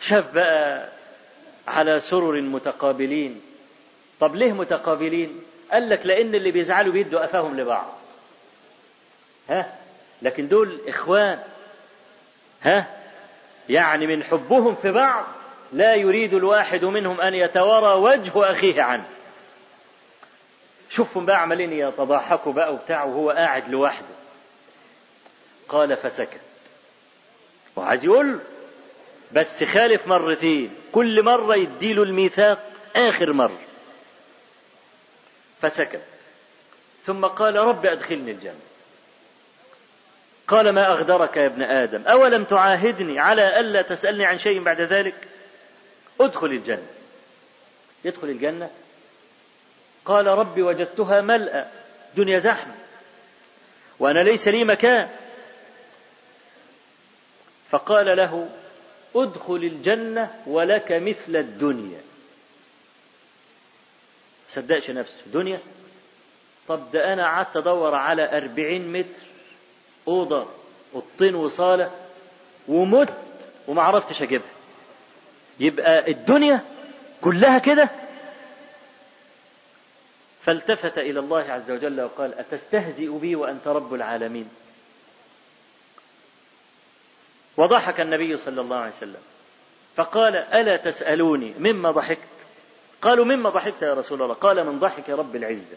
شاف 0.00 0.34
بقى 0.34 0.88
على 1.68 2.00
سرر 2.00 2.40
متقابلين. 2.40 3.40
طب 4.20 4.34
ليه 4.36 4.52
متقابلين؟ 4.52 5.42
قال 5.72 5.88
لك 5.88 6.06
لأن 6.06 6.34
اللي 6.34 6.50
بيزعلوا 6.50 6.92
بيدوا 6.92 7.20
قفاهم 7.20 7.60
لبعض. 7.60 7.98
ها؟ 9.50 9.74
لكن 10.22 10.48
دول 10.48 10.80
إخوان. 10.88 11.42
ها؟ 12.62 12.86
يعني 13.68 14.06
من 14.06 14.24
حبهم 14.24 14.74
في 14.74 14.92
بعض 14.92 15.24
لا 15.72 15.94
يريد 15.94 16.34
الواحد 16.34 16.84
منهم 16.84 17.20
أن 17.20 17.34
يتوارى 17.34 18.00
وجه 18.00 18.50
أخيه 18.50 18.82
عنه. 18.82 19.08
شوفهم 20.90 21.26
بقى 21.26 21.42
عمالين 21.42 21.72
يتضاحكوا 21.72 22.52
بقى 22.52 22.74
وبتاع 22.74 23.04
وهو 23.04 23.30
قاعد 23.30 23.68
لوحده. 23.68 24.14
قال 25.68 25.96
فسكت. 25.96 26.40
وعايز 27.76 28.04
يقول 28.04 28.40
بس 29.32 29.64
خالف 29.64 30.06
مرتين. 30.06 30.70
كل 30.92 31.22
مرة 31.24 31.54
يديله 31.56 32.02
الميثاق 32.02 32.70
آخر 32.96 33.32
مرة. 33.32 33.58
فسكت. 35.60 36.02
ثم 37.02 37.24
قال 37.24 37.56
رب 37.56 37.86
أدخلني 37.86 38.30
الجنة. 38.30 38.60
قال 40.48 40.70
ما 40.70 40.92
أغدرك 40.92 41.36
يا 41.36 41.46
ابن 41.46 41.62
آدم؟ 41.62 42.02
أولم 42.02 42.44
تعاهدني 42.44 43.20
على 43.20 43.60
ألا 43.60 43.82
تسألني 43.82 44.26
عن 44.26 44.38
شيء 44.38 44.62
بعد 44.62 44.80
ذلك؟ 44.80 45.14
ادخل 46.20 46.46
الجنة. 46.46 46.86
يدخل 48.04 48.28
الجنة؟ 48.28 48.70
قال 50.04 50.26
رب 50.26 50.58
وجدتها 50.58 51.20
ملأ 51.20 51.70
دنيا 52.16 52.38
زحمة 52.38 52.74
وأنا 53.98 54.18
ليس 54.18 54.48
لي 54.48 54.64
مكان. 54.64 55.08
فقال 57.70 58.16
له 58.16 58.48
ادخل 59.16 59.56
الجنة 59.56 60.30
ولك 60.46 60.92
مثل 60.92 61.36
الدنيا. 61.36 62.00
صدقش 64.48 64.90
نفسه 64.90 65.22
دنيا؟ 65.26 65.60
طب 66.68 66.90
ده 66.90 67.12
أنا 67.12 67.24
قعدت 67.26 67.56
أدور 67.56 67.94
على 67.94 68.36
أربعين 68.36 68.92
متر. 68.92 69.26
أوضة 70.08 70.46
أوضتين 70.94 71.34
وصالة 71.34 71.90
ومت 72.68 73.14
وما 73.68 73.82
عرفتش 73.82 74.22
أجيبها. 74.22 74.46
يبقى 75.60 76.10
الدنيا 76.10 76.60
كلها 77.22 77.58
كده. 77.58 77.90
فالتفت 80.42 80.98
إلى 80.98 81.20
الله 81.20 81.52
عز 81.52 81.70
وجل 81.70 82.00
وقال 82.00 82.34
أتستهزئ 82.38 83.18
بي 83.18 83.36
وأنت 83.36 83.68
رب 83.68 83.94
العالمين. 83.94 84.48
وضحك 87.56 88.00
النبي 88.00 88.36
صلى 88.36 88.60
الله 88.60 88.76
عليه 88.76 88.92
وسلم 88.92 89.20
فقال 89.96 90.36
ألا 90.36 90.76
تسألوني 90.76 91.54
مما 91.58 91.90
ضحكت؟ 91.90 92.18
قالوا 93.02 93.24
مما 93.24 93.50
ضحكت 93.50 93.82
يا 93.82 93.94
رسول 93.94 94.22
الله؟ 94.22 94.34
قال 94.34 94.66
من 94.66 94.78
ضحك 94.78 95.10
رب 95.10 95.36
العزة. 95.36 95.76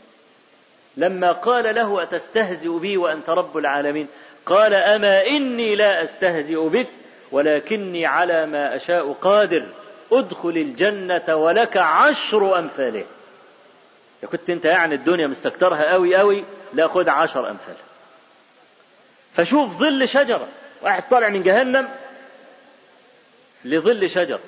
لما 0.97 1.31
قال 1.31 1.75
له 1.75 2.03
أتستهزئ 2.03 2.79
بي 2.79 2.97
وأنت 2.97 3.29
رب 3.29 3.57
العالمين؟ 3.57 4.07
قال 4.45 4.73
أما 4.73 5.27
إني 5.27 5.75
لا 5.75 6.03
أستهزئ 6.03 6.69
بك 6.69 6.87
ولكني 7.31 8.05
على 8.05 8.45
ما 8.45 8.75
أشاء 8.75 9.13
قادر. 9.13 9.67
ادخل 10.11 10.49
الجنة 10.49 11.35
ولك 11.35 11.77
عشر 11.77 12.59
أمثاله. 12.59 13.05
كنت 14.31 14.49
أنت 14.49 14.65
يعني 14.65 14.95
الدنيا 14.95 15.27
مستكترها 15.27 15.91
قوي 15.91 16.15
قوي 16.15 16.45
لا 16.73 16.87
خد 16.87 17.09
عشر 17.09 17.49
أمثال. 17.49 17.75
فشوف 19.33 19.77
ظل 19.77 20.07
شجرة 20.07 20.47
واحد 20.81 21.03
طالع 21.09 21.29
من 21.29 21.43
جهنم 21.43 21.89
لظل 23.65 24.09
شجر. 24.09 24.39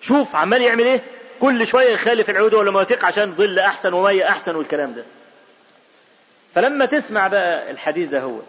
شوف 0.00 0.36
عمال 0.36 0.62
يعمل 0.62 0.84
إيه؟ 0.84 1.02
كل 1.40 1.66
شوية 1.66 1.92
يخالف 1.92 2.30
العود 2.30 2.54
ولا 2.54 2.70
مواثيق 2.70 3.04
عشان 3.04 3.32
ظل 3.32 3.58
أحسن 3.58 3.92
ومية 3.92 4.28
أحسن 4.28 4.56
والكلام 4.56 4.94
ده. 4.94 5.04
فلما 6.56 6.86
تسمع 6.86 7.28
بقى 7.28 7.70
الحديث 7.70 8.10
ده 8.10 8.20
هو 8.20 8.40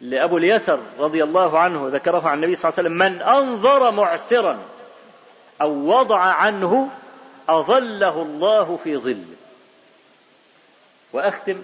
لأبو 0.00 0.38
اليسر 0.38 0.80
رضي 0.98 1.22
الله 1.22 1.58
عنه 1.58 1.88
ذكره 1.88 2.28
عن 2.28 2.36
النبي 2.38 2.54
صلى 2.54 2.68
الله 2.68 2.78
عليه 2.78 2.88
وسلم 2.88 2.98
من 2.98 3.22
أنظر 3.22 3.90
معسرا 3.90 4.58
أو 5.62 5.70
وضع 5.70 6.20
عنه 6.20 6.90
أظله 7.48 8.22
الله 8.22 8.76
في 8.76 8.96
ظله 8.96 9.34
وأختم 11.12 11.62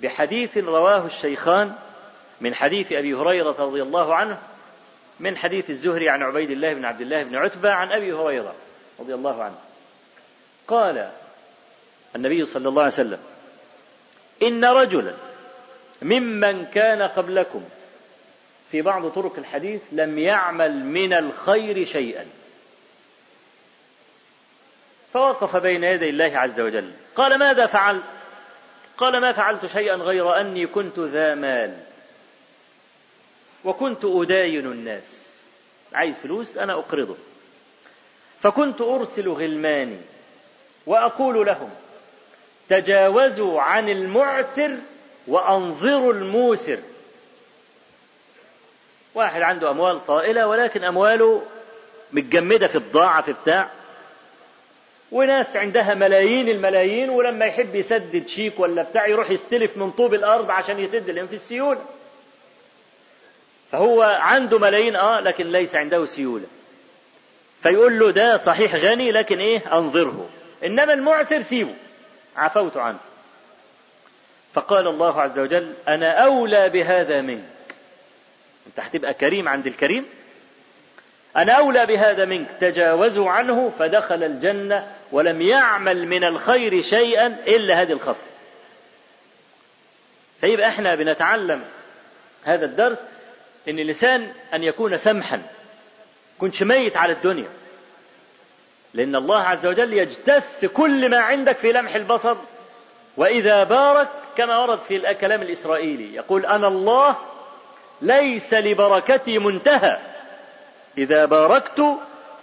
بحديث 0.00 0.58
رواه 0.58 1.06
الشيخان 1.06 1.74
من 2.40 2.54
حديث 2.54 2.92
أبي 2.92 3.14
هريرة 3.14 3.56
رضي 3.58 3.82
الله 3.82 4.14
عنه 4.14 4.38
من 5.20 5.36
حديث 5.36 5.70
الزهري 5.70 6.08
عن 6.08 6.22
عبيد 6.22 6.50
الله 6.50 6.74
بن 6.74 6.84
عبد 6.84 7.00
الله 7.00 7.22
بن 7.22 7.36
عتبة 7.36 7.72
عن 7.72 7.92
أبي 7.92 8.12
هريرة 8.12 8.54
رضي 9.00 9.14
الله 9.14 9.42
عنه. 9.42 9.58
قال 10.68 11.10
النبي 12.16 12.44
صلى 12.44 12.68
الله 12.68 12.82
عليه 12.82 12.92
وسلم 12.92 13.18
إن 14.42 14.64
رجلا 14.64 15.14
ممن 16.02 16.66
كان 16.66 17.02
قبلكم 17.02 17.64
في 18.70 18.82
بعض 18.82 19.08
طرق 19.08 19.38
الحديث 19.38 19.82
لم 19.92 20.18
يعمل 20.18 20.84
من 20.84 21.12
الخير 21.12 21.84
شيئا. 21.84 22.26
فوقف 25.12 25.56
بين 25.56 25.84
يدي 25.84 26.08
الله 26.08 26.38
عز 26.38 26.60
وجل. 26.60 26.92
قال 27.16 27.38
ماذا 27.38 27.66
فعلت؟ 27.66 28.04
قال 28.96 29.20
ما 29.20 29.32
فعلت 29.32 29.66
شيئا 29.66 29.94
غير 29.94 30.40
أني 30.40 30.66
كنت 30.66 30.98
ذا 30.98 31.34
مال. 31.34 31.76
وكنت 33.64 34.04
أداين 34.04 34.66
الناس. 34.66 35.42
عايز 35.92 36.18
فلوس 36.18 36.56
أنا 36.56 36.72
أقرضه. 36.72 37.16
فكنت 38.40 38.80
أرسل 38.80 39.28
غلماني 39.28 40.00
وأقول 40.86 41.46
لهم 41.46 41.70
تجاوزوا 42.70 43.60
عن 43.60 43.88
المعسر 43.88 44.76
وأنظروا 45.28 46.12
الموسر. 46.12 46.78
واحد 49.14 49.42
عنده 49.42 49.70
أموال 49.70 50.06
طائلة 50.06 50.46
ولكن 50.46 50.84
أمواله 50.84 51.42
متجمدة 52.12 52.68
في 52.68 52.78
بضاعة 52.78 53.22
في 53.22 53.32
بتاع. 53.32 53.70
وناس 55.12 55.56
عندها 55.56 55.94
ملايين 55.94 56.48
الملايين 56.48 57.10
ولما 57.10 57.46
يحب 57.46 57.74
يسدد 57.74 58.26
شيك 58.26 58.60
ولا 58.60 58.82
بتاع 58.82 59.06
يروح 59.06 59.30
يستلف 59.30 59.76
من 59.76 59.90
طوب 59.90 60.14
الأرض 60.14 60.50
عشان 60.50 60.78
يسد 60.78 61.10
لأن 61.10 61.26
في 61.26 61.32
السيولة. 61.34 61.80
فهو 63.72 64.02
عنده 64.02 64.58
ملايين 64.58 64.96
آه 64.96 65.20
لكن 65.20 65.46
ليس 65.46 65.74
عنده 65.74 66.04
سيولة. 66.04 66.46
فيقول 67.62 67.98
له 67.98 68.10
ده 68.10 68.36
صحيح 68.36 68.74
غني 68.74 69.12
لكن 69.12 69.38
إيه؟ 69.38 69.78
أنظره. 69.78 70.28
إنما 70.64 70.92
المعسر 70.92 71.40
سيبه. 71.40 71.74
عفوت 72.40 72.76
عنه. 72.76 72.98
فقال 74.54 74.86
الله 74.86 75.22
عز 75.22 75.38
وجل 75.38 75.74
أنا 75.88 76.24
أولى 76.24 76.68
بهذا 76.68 77.20
منك. 77.20 77.44
أنت 78.66 78.80
هتبقى 78.80 79.14
كريم 79.14 79.48
عند 79.48 79.66
الكريم. 79.66 80.06
أنا 81.36 81.52
أولى 81.52 81.86
بهذا 81.86 82.24
منك. 82.24 82.48
تجاوزوا 82.60 83.30
عنه 83.30 83.72
فدخل 83.78 84.24
الجنة 84.24 84.86
ولم 85.12 85.40
يعمل 85.40 86.06
من 86.06 86.24
الخير 86.24 86.82
شيئا 86.82 87.26
إلا 87.26 87.82
هذه 87.82 87.92
الخصلة. 87.92 88.28
فيبقى 90.40 90.68
إحنا 90.68 90.94
بنتعلم 90.94 91.64
هذا 92.44 92.64
الدرس 92.64 92.98
إن 93.68 93.78
اللسان 93.78 94.32
أن 94.54 94.62
يكون 94.62 94.96
سمحا 94.96 95.42
كنش 96.38 96.62
ميت 96.62 96.96
على 96.96 97.12
الدنيا. 97.12 97.48
لأن 98.94 99.16
الله 99.16 99.38
عز 99.38 99.66
وجل 99.66 99.92
يجتث 99.92 100.64
كل 100.64 101.10
ما 101.10 101.18
عندك 101.18 101.56
في 101.56 101.72
لمح 101.72 101.94
البصر 101.94 102.36
وإذا 103.16 103.64
بارك 103.64 104.08
كما 104.36 104.58
ورد 104.58 104.78
في 104.78 104.96
الكلام 104.96 105.42
الإسرائيلي 105.42 106.14
يقول 106.14 106.46
أنا 106.46 106.68
الله 106.68 107.16
ليس 108.02 108.54
لبركتي 108.54 109.38
منتهى. 109.38 109.98
إذا 110.98 111.24
باركت 111.24 111.84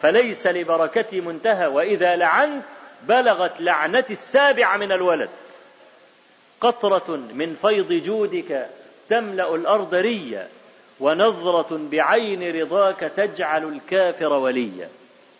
فليس 0.01 0.47
لبركتي 0.47 1.21
منتهى 1.21 1.67
وإذا 1.67 2.15
لعنت 2.15 2.63
بلغت 3.03 3.61
لعنتي 3.61 4.13
السابعة 4.13 4.77
من 4.77 4.91
الولد. 4.91 5.29
قطرة 6.61 7.15
من 7.15 7.55
فيض 7.55 7.93
جودك 7.93 8.67
تملأ 9.09 9.55
الأرض 9.55 9.95
ريا 9.95 10.47
ونظرة 10.99 11.77
بعين 11.91 12.61
رضاك 12.61 12.99
تجعل 12.99 13.63
الكافر 13.63 14.33
وليا. 14.33 14.89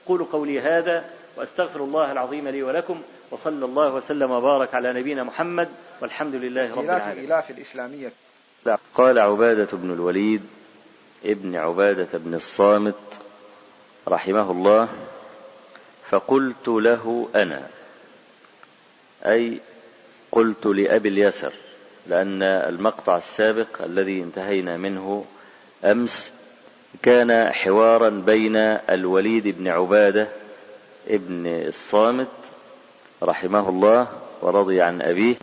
قولوا 0.08 0.26
قولي 0.32 0.60
هذا 0.60 1.06
وأستغفر 1.38 1.84
الله 1.84 2.12
العظيم 2.12 2.48
لي 2.48 2.64
ولكم 2.64 3.02
وصلى 3.32 3.66
الله 3.66 3.94
وسلم 3.94 4.32
وبارك 4.32 4.76
على 4.76 4.94
نبينا 4.94 5.24
محمد 5.24 5.70
والحمد 6.02 6.36
لله 6.36 6.76
رب 6.76 6.84
العالمين. 6.84 7.26
الإلاف 7.26 7.50
الإسلامية. 7.52 8.12
قال 8.94 9.20
عبادة 9.20 9.78
بن 9.78 9.94
الوليد 9.94 10.42
ابن 11.26 11.56
عبادة 11.56 12.18
بن 12.18 12.34
الصامت 12.34 13.22
رحمه 14.08 14.52
الله 14.52 14.90
فقلت 16.10 16.68
له 16.68 17.30
أنا 17.36 17.68
أي 19.26 19.60
قلت 20.32 20.66
لأبي 20.66 21.10
اليسر 21.10 21.54
لأن 22.08 22.44
المقطع 22.44 23.18
السابق 23.18 23.82
الذي 23.82 24.24
انتهينا 24.24 24.78
منه 24.78 25.26
أمس 25.86 26.34
كان 27.04 27.54
حوارا 27.54 28.10
بين 28.10 28.56
الوليد 28.90 29.48
بن 29.48 29.68
عبادة 29.68 30.28
ابن 31.08 31.48
الصامت 31.48 32.28
رحمه 33.24 33.70
الله 33.70 34.08
ورضي 34.42 34.82
عن 34.82 35.02
أبيه. 35.02 35.36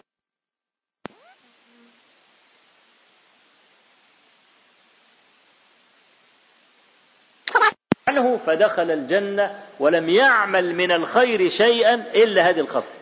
عنه 8.08 8.36
فدخل 8.36 8.90
الجنة 8.90 9.62
ولم 9.80 10.08
يعمل 10.08 10.74
من 10.74 10.92
الخير 10.92 11.48
شيئا 11.48 11.94
إلا 11.94 12.48
هذه 12.48 12.60
الخصلة. 12.60 12.96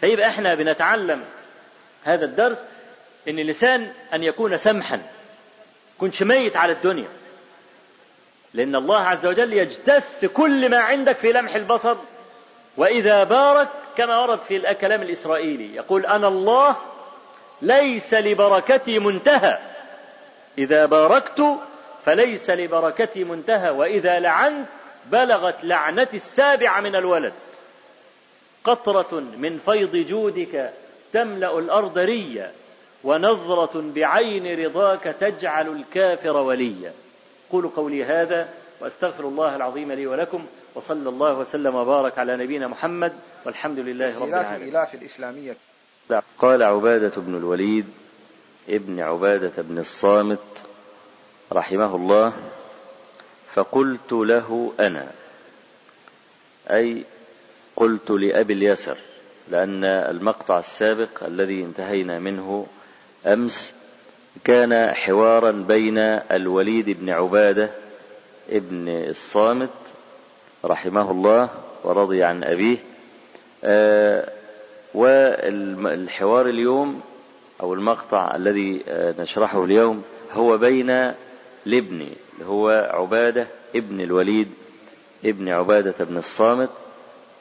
فيبقى 0.00 0.28
إحنا 0.28 0.54
بنتعلم 0.54 1.24
هذا 2.04 2.24
الدرس 2.24 2.58
إن 3.28 3.38
اللسان 3.38 3.92
أن 4.14 4.22
يكون 4.22 4.56
سمحا. 4.56 5.15
كنش 5.98 6.22
ميت 6.22 6.56
على 6.56 6.72
الدنيا. 6.72 7.08
لأن 8.54 8.76
الله 8.76 8.98
عز 8.98 9.26
وجل 9.26 9.52
يجتث 9.52 10.24
كل 10.24 10.70
ما 10.70 10.78
عندك 10.78 11.18
في 11.18 11.32
لمح 11.32 11.54
البصر 11.54 11.96
وإذا 12.76 13.24
بارك 13.24 13.68
كما 13.96 14.18
ورد 14.18 14.40
في 14.40 14.56
الكلام 14.56 15.02
الإسرائيلي. 15.02 15.74
يقول 15.74 16.06
أنا 16.06 16.28
الله 16.28 16.76
ليس 17.62 18.14
لبركتي 18.14 18.98
منتهى. 18.98 19.58
إذا 20.58 20.86
باركت 20.86 21.44
فليس 22.04 22.50
لبركتي 22.50 23.24
منتهى 23.24 23.70
وإذا 23.70 24.18
لعنت 24.18 24.68
بلغت 25.06 25.64
لعنتي 25.64 26.16
السابعة 26.16 26.80
من 26.80 26.96
الولد. 26.96 27.34
قطرة 28.64 29.20
من 29.20 29.58
فيض 29.58 29.96
جودك 29.96 30.72
تملأ 31.12 31.58
الأرض 31.58 31.98
ريا. 31.98 32.52
ونظرة 33.06 33.92
بعين 33.92 34.66
رضاك 34.66 35.02
تجعل 35.02 35.68
الكافر 35.68 36.36
وليا. 36.36 36.92
قولوا 37.50 37.70
قولي 37.70 38.04
هذا 38.04 38.48
وأستغفر 38.80 39.28
الله 39.28 39.56
العظيم 39.56 39.92
لي 39.92 40.06
ولكم 40.06 40.46
وصلى 40.74 41.08
الله 41.08 41.38
وسلم 41.38 41.74
وبارك 41.74 42.18
على 42.18 42.36
نبينا 42.36 42.68
محمد 42.68 43.12
والحمد 43.46 43.78
لله 43.78 44.20
رب 44.20 44.28
العالمين. 44.28 44.68
الإلاف 44.68 44.94
الإسلامية. 44.94 45.56
قال 46.38 46.62
عبادة 46.62 47.22
بن 47.22 47.36
الوليد 47.36 47.86
ابن 48.68 49.00
عبادة 49.00 49.62
بن 49.62 49.78
الصامت 49.78 50.66
رحمه 51.52 51.96
الله 51.96 52.32
فقلت 53.54 54.12
له 54.12 54.72
أنا 54.80 55.12
أي 56.70 57.04
قلت 57.76 58.10
لأبي 58.10 58.52
اليسر 58.52 58.98
لأن 59.48 59.84
المقطع 59.84 60.58
السابق 60.58 61.24
الذي 61.24 61.64
انتهينا 61.64 62.18
منه 62.18 62.66
أمس 63.26 63.74
كان 64.44 64.94
حوارا 64.94 65.50
بين 65.50 65.98
الوليد 66.32 66.90
بن 66.90 67.10
عبادة 67.10 67.70
ابن 68.50 68.88
الصامت 68.88 69.70
رحمه 70.64 71.10
الله 71.10 71.50
ورضي 71.84 72.22
عن 72.22 72.44
أبيه. 72.44 72.78
آه 73.64 74.32
والحوار 74.94 76.48
اليوم 76.48 77.00
أو 77.60 77.74
المقطع 77.74 78.36
الذي 78.36 78.84
نشرحه 78.88 79.64
اليوم 79.64 80.02
هو 80.32 80.58
بين 80.58 80.90
الابن 81.66 82.00
اللي 82.00 82.46
هو 82.46 82.68
عبادة 82.92 83.46
ابن 83.76 84.00
الوليد 84.00 84.48
ابن 85.24 85.48
عبادة 85.48 86.04
بن 86.04 86.16
الصامت. 86.16 86.70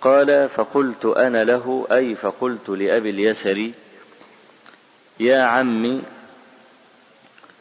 قال 0.02 0.50
فقلت 0.50 1.06
أنا 1.06 1.44
له 1.44 1.88
أي 1.92 2.16
فقلت 2.16 2.70
لأبي 2.70 3.10
اليسري 3.10 3.74
يا 5.20 5.42
عمي 5.42 6.02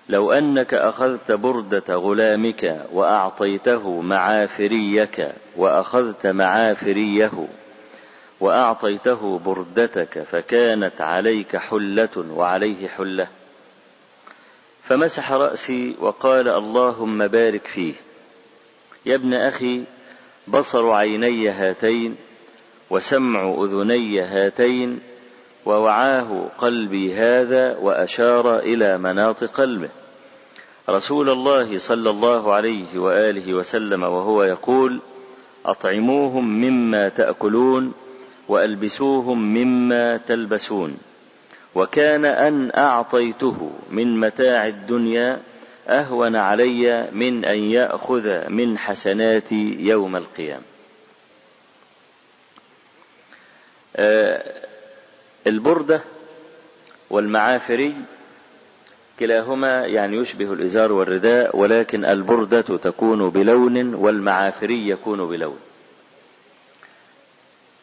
لو 0.08 0.32
أنك 0.32 0.74
أخذت 0.74 1.32
بردة 1.32 1.94
غلامك 1.94 2.86
وأعطيته 2.92 4.00
معافريك 4.00 5.32
وأخذت 5.56 6.26
معافريه 6.26 7.48
وأعطيته 8.40 9.38
بردتك 9.38 10.22
فكانت 10.22 11.00
عليك 11.00 11.56
حلة 11.56 12.24
وعليه 12.30 12.88
حلة. 12.88 13.28
فمسح 14.82 15.32
رأسي 15.32 15.96
وقال 16.00 16.48
اللهم 16.48 17.26
بارك 17.26 17.66
فيه. 17.66 17.94
يا 19.06 19.14
ابن 19.14 19.34
أخي 19.34 19.84
بصر 20.48 20.90
عيني 20.90 21.48
هاتين 21.48 22.16
وسمع 22.90 23.54
أذني 23.58 24.20
هاتين 24.20 25.00
ووعاه 25.66 26.48
قلبي 26.58 27.14
هذا 27.14 27.76
وأشار 27.76 28.58
إلى 28.58 28.98
مناط 28.98 29.44
قلبه 29.44 29.88
رسول 30.88 31.30
الله 31.30 31.78
صلى 31.78 32.10
الله 32.10 32.54
عليه 32.54 32.98
وآله 32.98 33.54
وسلم 33.54 34.02
وهو 34.02 34.42
يقول 34.42 35.00
أطعموهم 35.66 36.60
مما 36.60 37.08
تأكلون 37.08 37.92
وألبسوهم 38.48 39.54
مما 39.54 40.16
تلبسون 40.16 40.98
وكان 41.74 42.24
أن 42.24 42.70
أعطيته 42.76 43.70
من 43.90 44.20
متاع 44.20 44.66
الدنيا 44.66 45.40
أهون 45.88 46.36
علي 46.36 47.08
من 47.12 47.44
أن 47.44 47.58
يأخذ 47.58 48.48
من 48.48 48.78
حسناتي 48.78 49.76
يوم 49.80 50.16
القيامة. 50.16 50.62
البردة 55.46 56.04
والمعافري 57.10 57.94
كلاهما 59.18 59.86
يعني 59.86 60.16
يشبه 60.16 60.52
الإزار 60.52 60.92
والرداء 60.92 61.56
ولكن 61.56 62.04
البردة 62.04 62.60
تكون 62.60 63.30
بلون 63.30 63.94
والمعافري 63.94 64.88
يكون 64.88 65.28
بلون. 65.28 65.58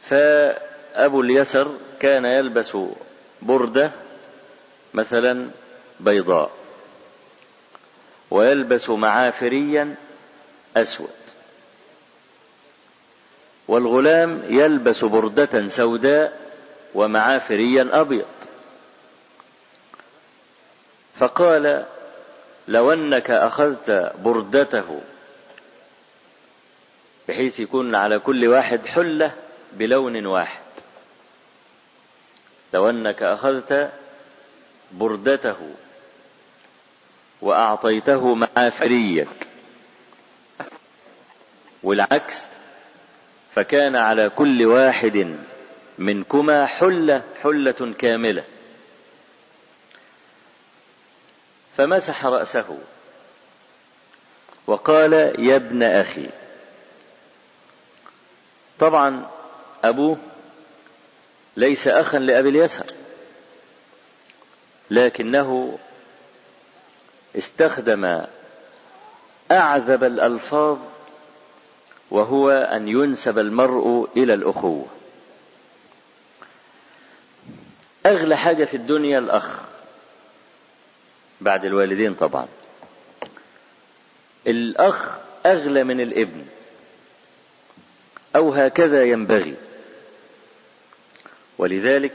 فأبو 0.01 1.21
اليسر 1.21 1.77
كان 1.99 2.25
يلبس 2.25 2.77
بردة 3.41 3.91
مثلا 4.93 5.51
بيضاء 5.99 6.51
ويلبس 8.31 8.89
معافريا 8.89 9.95
أسود. 10.77 11.09
والغلام 13.67 14.41
يلبس 14.49 15.05
بردة 15.05 15.67
سوداء 15.67 16.40
ومعافريا 16.95 17.89
أبيض 18.01 18.27
فقال 21.19 21.85
لو 22.67 22.93
أنك 22.93 23.31
أخذت 23.31 24.15
بردته 24.19 25.01
بحيث 27.27 27.59
يكون 27.59 27.95
على 27.95 28.19
كل 28.19 28.47
واحد 28.47 28.85
حلة 28.85 29.35
بلون 29.73 30.25
واحد. 30.25 30.61
لو 32.73 32.89
أنك 32.89 33.23
أخذت 33.23 33.91
بردته 34.91 35.69
وأعطيته 37.41 38.35
معافريك 38.35 39.47
والعكس 41.83 42.49
فكان 43.53 43.95
على 43.95 44.29
كل 44.29 44.65
واحد 44.65 45.37
منكما 45.97 46.65
حلة 46.65 47.23
حلة 47.43 47.93
كاملة. 47.99 48.43
فمسح 51.77 52.25
رأسه. 52.25 52.77
وقال 54.67 55.13
يا 55.39 55.55
ابن 55.55 55.83
أخي. 55.83 56.29
طبعا 58.79 59.29
أبوه 59.83 60.17
ليس 61.57 61.87
أخا 61.87 62.17
لأبي 62.17 62.49
اليسر. 62.49 62.85
لكنه 64.91 65.79
استخدم 67.37 68.25
أعذب 69.51 70.03
الألفاظ 70.03 70.79
وهو 72.11 72.49
أن 72.49 72.87
ينسب 72.87 73.37
المرء 73.37 74.09
إلى 74.17 74.33
الأخوة. 74.33 75.00
أغلى 78.05 78.37
حاجة 78.37 78.65
في 78.65 78.77
الدنيا 78.77 79.19
الأخ. 79.19 79.59
بعد 81.41 81.65
الوالدين 81.65 82.13
طبعا. 82.13 82.47
الأخ 84.47 85.09
أغلى 85.45 85.83
من 85.83 86.01
الابن. 86.01 86.45
أو 88.35 88.53
هكذا 88.53 89.03
ينبغي. 89.03 89.55
ولذلك 91.57 92.13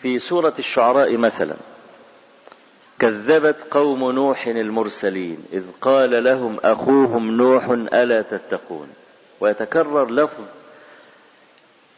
في 0.00 0.18
سورة 0.18 0.54
الشعراء 0.58 1.16
مثلا 1.16 1.56
كذبت 2.98 3.66
قوم 3.70 4.10
نوح 4.10 4.46
المرسلين 4.46 5.44
إذ 5.52 5.64
قال 5.80 6.24
لهم 6.24 6.58
أخوهم 6.60 7.30
نوح 7.30 7.70
ألا 7.70 8.22
تتقون؟ 8.22 8.88
ويتكرر 9.40 10.10
لفظ 10.10 10.44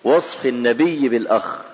وصف 0.05 0.47
النبي 0.47 1.09
بالأخ. 1.09 1.70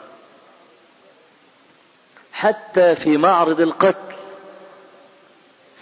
حتى 2.36 2.94
في 2.94 3.16
معرض 3.16 3.60
القتل 3.60 4.16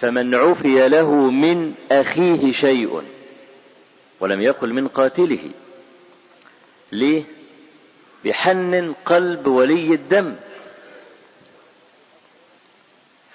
فمن 0.00 0.34
عفي 0.34 0.88
له 0.88 1.10
من 1.30 1.74
أخيه 1.92 2.52
شيء 2.52 3.02
ولم 4.20 4.40
يقل 4.40 4.72
من 4.72 4.88
قاتله. 4.88 5.50
ليه؟ 6.92 7.24
بحنن 8.24 8.94
قلب 9.04 9.46
ولي 9.46 9.94
الدم. 9.94 10.36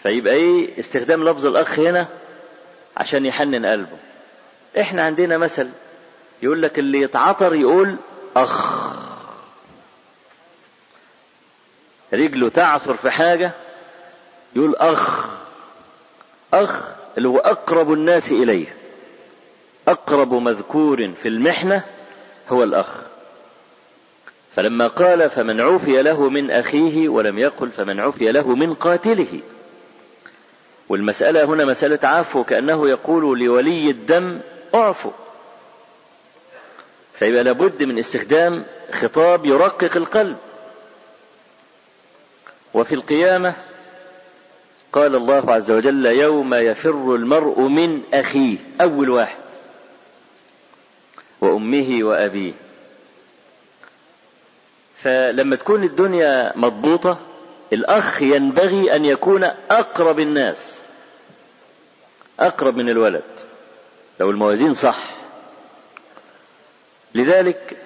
فيبقى 0.03 0.33
إيه؟ 0.33 0.79
استخدام 0.79 1.23
لفظ 1.29 1.45
الأخ 1.45 1.79
هنا 1.79 2.07
عشان 2.97 3.25
يحنن 3.25 3.65
قلبه. 3.65 3.97
إحنا 4.79 5.03
عندنا 5.03 5.37
مثل 5.37 5.69
يقول 6.43 6.61
لك 6.61 6.79
اللي 6.79 7.01
يتعطر 7.01 7.55
يقول 7.55 7.97
أخ. 8.35 8.88
رجله 12.13 12.49
تعثر 12.49 12.93
في 12.93 13.09
حاجة 13.09 13.51
يقول 14.55 14.75
أخ 14.75 15.25
أخ 16.53 16.81
اللي 17.17 17.29
هو 17.29 17.37
أقرب 17.37 17.93
الناس 17.93 18.31
إليه 18.31 18.75
أقرب 19.87 20.33
مذكور 20.33 21.11
في 21.11 21.27
المحنة 21.27 21.83
هو 22.49 22.63
الأخ. 22.63 22.87
فلما 24.55 24.87
قال 24.87 25.29
فمن 25.29 25.61
عفي 25.61 26.01
له 26.01 26.29
من 26.29 26.51
أخيه 26.51 27.09
ولم 27.09 27.39
يقل 27.39 27.69
فمن 27.69 27.99
عفي 27.99 28.31
له 28.31 28.47
من 28.55 28.73
قاتله. 28.73 29.41
والمسألة 30.89 31.43
هنا 31.43 31.65
مسألة 31.65 31.99
عفو 32.03 32.43
كأنه 32.43 32.89
يقول 32.89 33.39
لولي 33.39 33.89
الدم 33.89 34.39
أعفو. 34.75 35.11
فيبقى 37.13 37.43
لابد 37.43 37.83
من 37.83 37.97
استخدام 37.97 38.65
خطاب 38.91 39.45
يرقق 39.45 39.97
القلب. 39.97 40.37
وفي 42.73 42.95
القيامة 42.95 43.55
قال 44.93 45.15
الله 45.15 45.51
عز 45.53 45.71
وجل 45.71 46.05
يوم 46.05 46.53
يفر 46.53 47.15
المرء 47.15 47.61
من 47.61 48.01
أخيه 48.13 48.57
أول 48.81 49.09
واحد 49.09 49.39
وأمه 51.41 51.99
وأبيه. 52.01 52.53
فلما 54.95 55.55
تكون 55.55 55.83
الدنيا 55.83 56.57
مضبوطة 56.57 57.19
الأخ 57.73 58.21
ينبغي 58.21 58.95
أن 58.95 59.05
يكون 59.05 59.43
أقرب 59.71 60.19
الناس 60.19 60.81
أقرب 62.39 62.77
من 62.77 62.89
الولد 62.89 63.23
لو 64.19 64.29
الموازين 64.29 64.73
صح. 64.73 65.15
لذلك 67.15 67.77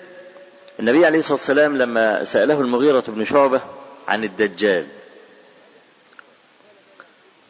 النبي 0.79 1.05
عليه 1.05 1.19
الصلاة 1.19 1.33
والسلام 1.33 1.77
لما 1.77 2.23
سأله 2.23 2.61
المغيرة 2.61 3.03
بن 3.07 3.23
شعبة 3.23 3.61
عن 4.07 4.23
الدجال. 4.23 4.87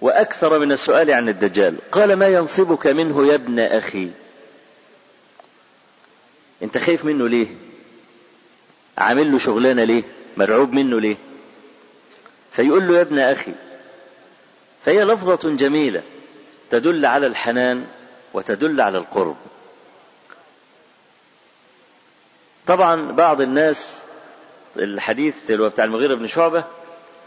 وأكثر 0.01 0.59
من 0.59 0.71
السؤال 0.71 1.11
عن 1.11 1.29
الدجال. 1.29 1.77
قال 1.91 2.13
ما 2.13 2.27
ينصبك 2.27 2.87
منه 2.87 3.27
يا 3.27 3.35
ابن 3.35 3.59
أخي؟ 3.59 4.11
أنت 6.63 6.77
خايف 6.77 7.05
منه 7.05 7.29
ليه؟ 7.29 7.47
عامل 8.97 9.31
له 9.31 9.37
شغلانة 9.37 9.83
ليه؟ 9.83 10.03
مرعوب 10.37 10.73
منه 10.73 10.99
ليه؟ 11.01 11.17
فيقول 12.51 12.87
له 12.87 12.97
يا 12.97 13.01
ابن 13.01 13.19
أخي 13.19 13.53
فهي 14.85 15.03
لفظة 15.03 15.55
جميلة 15.55 16.03
تدل 16.69 17.05
على 17.05 17.27
الحنان 17.27 17.87
وتدل 18.33 18.81
على 18.81 18.97
القرب. 18.97 19.37
طبعا 22.67 23.11
بعض 23.11 23.41
الناس 23.41 24.02
الحديث 24.77 25.35
اللي 25.49 25.63
هو 25.63 25.69
بتاع 25.69 25.85
المغيرة 25.85 26.15
بن 26.15 26.27
شعبة 26.27 26.65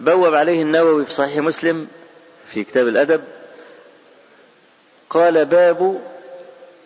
بوب 0.01 0.35
عليه 0.35 0.63
النووي 0.63 1.05
في 1.05 1.13
صحيح 1.13 1.39
مسلم 1.39 1.89
في 2.47 2.65
كتاب 2.65 2.89
الأدب 2.89 3.25
قال 5.11 5.45
باب 5.45 6.01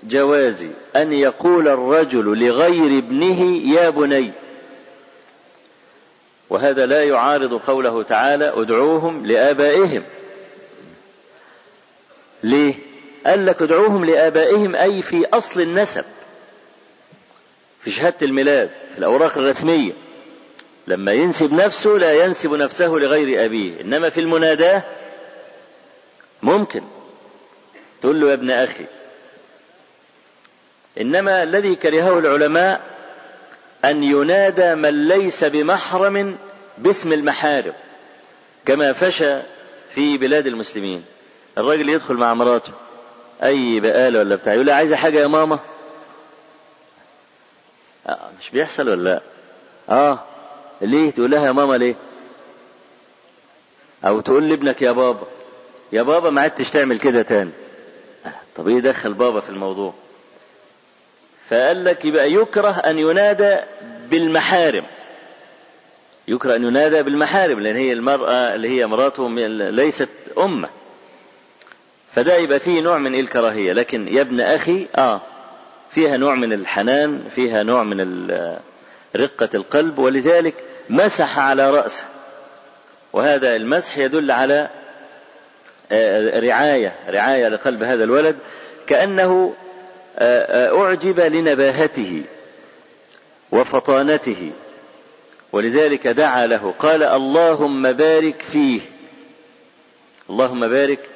جواز 0.02 0.68
أن 0.96 1.12
يقول 1.12 1.68
الرجل 1.68 2.46
لغير 2.46 2.98
ابنه 2.98 3.42
يا 3.74 3.90
بني. 3.90 4.32
وهذا 6.50 6.86
لا 6.86 7.02
يعارض 7.02 7.54
قوله 7.54 8.02
تعالى 8.02 8.52
ادعوهم 8.62 9.26
لآبائهم. 9.26 10.02
ليه؟ 12.42 12.74
قال 13.26 13.46
لك 13.46 13.62
ادعوهم 13.62 14.04
لآبائهم 14.04 14.76
أي 14.76 15.02
في 15.02 15.26
أصل 15.26 15.60
النسب. 15.60 16.04
في 17.80 17.90
شهادة 17.90 18.26
الميلاد 18.26 18.70
في 18.92 18.98
الأوراق 18.98 19.38
الرسمية. 19.38 19.92
لما 20.86 21.12
ينسب 21.12 21.52
نفسه 21.52 21.90
لا 21.90 22.24
ينسب 22.24 22.52
نفسه 22.52 22.86
لغير 22.86 23.44
أبيه 23.44 23.80
إنما 23.80 24.10
في 24.10 24.20
المناداة 24.20 24.82
ممكن. 26.42 26.82
تقول 28.02 28.20
له 28.20 28.28
يا 28.28 28.34
ابن 28.34 28.50
أخي 28.50 28.86
إنما 31.00 31.42
الذي 31.42 31.76
كرهه 31.76 32.18
العلماء 32.18 32.80
أن 33.84 34.02
ينادى 34.02 34.74
من 34.74 35.08
ليس 35.08 35.44
بمحرم 35.44 36.38
باسم 36.78 37.12
المحارم 37.12 37.72
كما 38.66 38.92
فشى 38.92 39.40
في 39.94 40.18
بلاد 40.18 40.46
المسلمين. 40.46 41.04
الراجل 41.58 41.88
يدخل 41.88 42.14
مع 42.14 42.34
مراته 42.34 42.72
أي 43.42 43.80
بقالة 43.80 44.18
ولا 44.18 44.36
بتاع 44.36 44.54
يقول 44.54 44.66
لها 44.66 44.74
عايزة 44.74 44.96
حاجة 44.96 45.18
يا 45.18 45.26
ماما؟ 45.26 45.58
آه 48.06 48.30
مش 48.40 48.50
بيحصل 48.50 48.88
ولا 48.88 49.02
لأ؟ 49.02 49.22
آه. 49.88 50.24
ليه؟ 50.80 51.10
تقول 51.10 51.30
لها 51.30 51.46
يا 51.46 51.52
ماما 51.52 51.74
ليه؟ 51.76 51.94
أو 54.04 54.20
تقول 54.20 54.48
لابنك 54.48 54.82
يا 54.82 54.92
بابا. 54.92 55.26
يا 55.92 56.02
بابا 56.02 56.30
ما 56.30 56.40
عدتش 56.40 56.70
تعمل 56.70 56.98
كده 56.98 57.22
تاني. 57.22 57.50
طب 58.56 58.68
إيه 58.68 58.80
دخل 58.80 59.14
بابا 59.14 59.40
في 59.40 59.50
الموضوع؟ 59.50 59.94
فقال 61.48 61.84
لك 61.84 62.04
يبقى 62.04 62.32
يكره 62.32 62.70
أن 62.70 62.98
ينادى 62.98 63.56
بالمحارم. 64.10 64.84
يكره 66.28 66.56
أن 66.56 66.64
ينادى 66.64 67.02
بالمحارم 67.02 67.60
لأن 67.60 67.76
هي 67.76 67.92
المرأة 67.92 68.54
اللي 68.54 68.68
هي 68.68 68.86
مراته 68.86 69.28
ليست 69.70 70.08
أمة. 70.38 70.68
فده 72.14 72.36
يبقى 72.36 72.60
فيه 72.60 72.80
نوع 72.80 72.98
من 72.98 73.14
الكراهية. 73.14 73.72
لكن 73.72 74.08
يا 74.08 74.20
ابن 74.20 74.40
أخي 74.40 74.86
آه 74.96 75.20
فيها 75.90 76.16
نوع 76.16 76.34
من 76.34 76.52
الحنان 76.52 77.24
فيها 77.34 77.62
نوع 77.62 77.82
من 77.82 78.30
رقة 79.16 79.48
القلب. 79.54 79.98
ولذلك 79.98 80.54
مسح 80.90 81.38
على 81.38 81.70
رأسه. 81.70 82.04
وهذا 83.12 83.56
المسح 83.56 83.98
يدل 83.98 84.30
على 84.30 84.70
رعاية 86.34 86.94
رعاية 87.08 87.48
لقلب 87.48 87.82
هذا 87.82 88.04
الولد. 88.04 88.36
كأنه 88.86 89.54
أعجب 90.18 91.20
لنباهته 91.20 92.24
وفطانته. 93.52 94.52
ولذلك 95.52 96.06
دعا 96.06 96.46
له 96.46 96.74
قال 96.78 97.02
اللهم 97.02 97.92
بارك 97.92 98.42
فيه. 98.42 98.80
اللهم 100.30 100.68
بارك 100.68 101.08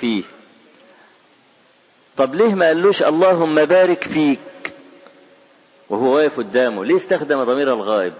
فيه. 0.00 0.22
طب 2.16 2.34
ليه 2.34 2.54
ما 2.54 2.66
قالوش 2.66 3.02
اللهم 3.02 3.64
بارك 3.64 4.04
فيك 4.04 4.72
وهو 5.90 6.14
واقف 6.14 6.36
قدامه. 6.36 6.84
ليه 6.84 6.94
استخدم 6.94 7.44
ضمير 7.44 7.72
الغائب؟ 7.72 8.12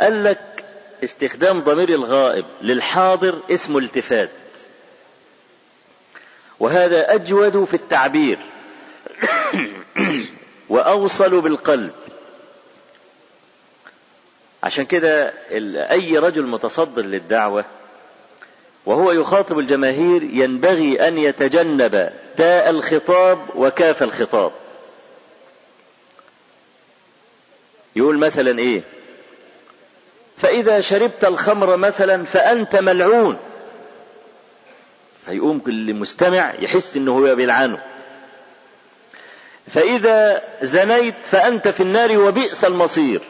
قال 0.00 0.24
لك 0.24 0.64
استخدام 1.04 1.60
ضمير 1.60 1.88
الغائب 1.88 2.44
للحاضر 2.62 3.42
اسمه 3.50 3.78
التفات. 3.78 4.30
وهذا 6.60 7.14
أجود 7.14 7.64
في 7.64 7.74
التعبير. 7.74 8.38
وأوصل 10.68 11.40
بالقلب. 11.40 11.92
عشان 14.62 14.84
كده 14.84 15.32
أي 15.90 16.18
رجل 16.18 16.46
متصدر 16.46 17.02
للدعوة 17.02 17.64
وهو 18.86 19.12
يخاطب 19.12 19.58
الجماهير 19.58 20.22
ينبغي 20.22 21.08
أن 21.08 21.18
يتجنب 21.18 22.10
تاء 22.36 22.70
الخطاب 22.70 23.38
وكاف 23.54 24.02
الخطاب. 24.02 24.52
يقول 27.96 28.18
مثلا 28.18 28.58
إيه؟ 28.58 28.82
فإذا 30.38 30.80
شربت 30.80 31.24
الخمر 31.24 31.76
مثلا 31.76 32.24
فأنت 32.24 32.76
ملعون. 32.76 33.38
فيقوم 35.26 35.58
كل 35.58 35.94
مستمع 35.94 36.54
يحس 36.58 36.96
إنه 36.96 37.18
هو 37.18 37.34
بيلعنه. 37.34 37.78
فإذا 39.68 40.42
زنيت 40.62 41.14
فأنت 41.22 41.68
في 41.68 41.80
النار 41.80 42.18
وبئس 42.18 42.64
المصير. 42.64 43.20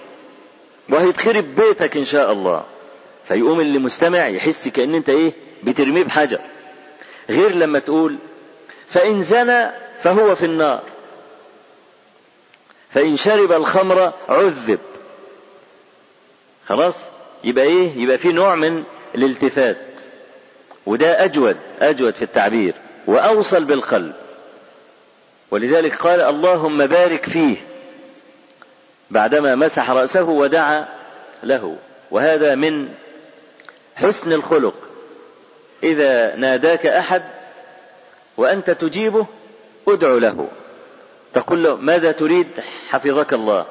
وهيتخرب 0.90 1.44
بيتك 1.54 1.96
إن 1.96 2.04
شاء 2.04 2.32
الله. 2.32 2.64
فيقوم 3.24 3.60
اللي 3.60 3.78
مستمع 3.78 4.28
يحس 4.28 4.68
كأن 4.68 4.94
أنت 4.94 5.08
إيه؟ 5.08 5.32
بترميه 5.62 6.04
بحجر. 6.04 6.40
غير 7.30 7.54
لما 7.54 7.78
تقول 7.78 8.18
فإن 8.88 9.22
زنى 9.22 9.70
فهو 10.00 10.34
في 10.34 10.46
النار. 10.46 10.82
فإن 12.90 13.16
شرب 13.16 13.52
الخمر 13.52 14.12
عذب. 14.28 14.78
خلاص؟ 16.68 17.04
يبقى 17.44 17.64
إيه؟ 17.64 17.98
يبقى 17.98 18.18
في 18.18 18.32
نوع 18.32 18.54
من 18.54 18.84
الالتفات. 19.14 19.76
وده 20.86 21.24
أجود 21.24 21.56
أجود 21.80 22.14
في 22.14 22.22
التعبير 22.22 22.74
وأوصل 23.06 23.64
بالقلب. 23.64 24.14
ولذلك 25.50 25.94
قال 25.94 26.20
اللهم 26.20 26.86
بارك 26.86 27.24
فيه 27.28 27.56
بعدما 29.10 29.54
مسح 29.54 29.90
رأسه 29.90 30.24
ودعا 30.24 30.88
له. 31.42 31.76
وهذا 32.10 32.54
من 32.54 32.88
حسن 33.96 34.32
الخلق. 34.32 34.74
إذا 35.82 36.36
ناداك 36.36 36.86
أحد 36.86 37.22
وأنت 38.36 38.70
تجيبه 38.70 39.26
ادع 39.88 40.08
له. 40.08 40.48
تقول 41.34 41.64
له 41.64 41.76
ماذا 41.76 42.12
تريد؟ 42.12 42.48
حفظك 42.88 43.32
الله. 43.32 43.66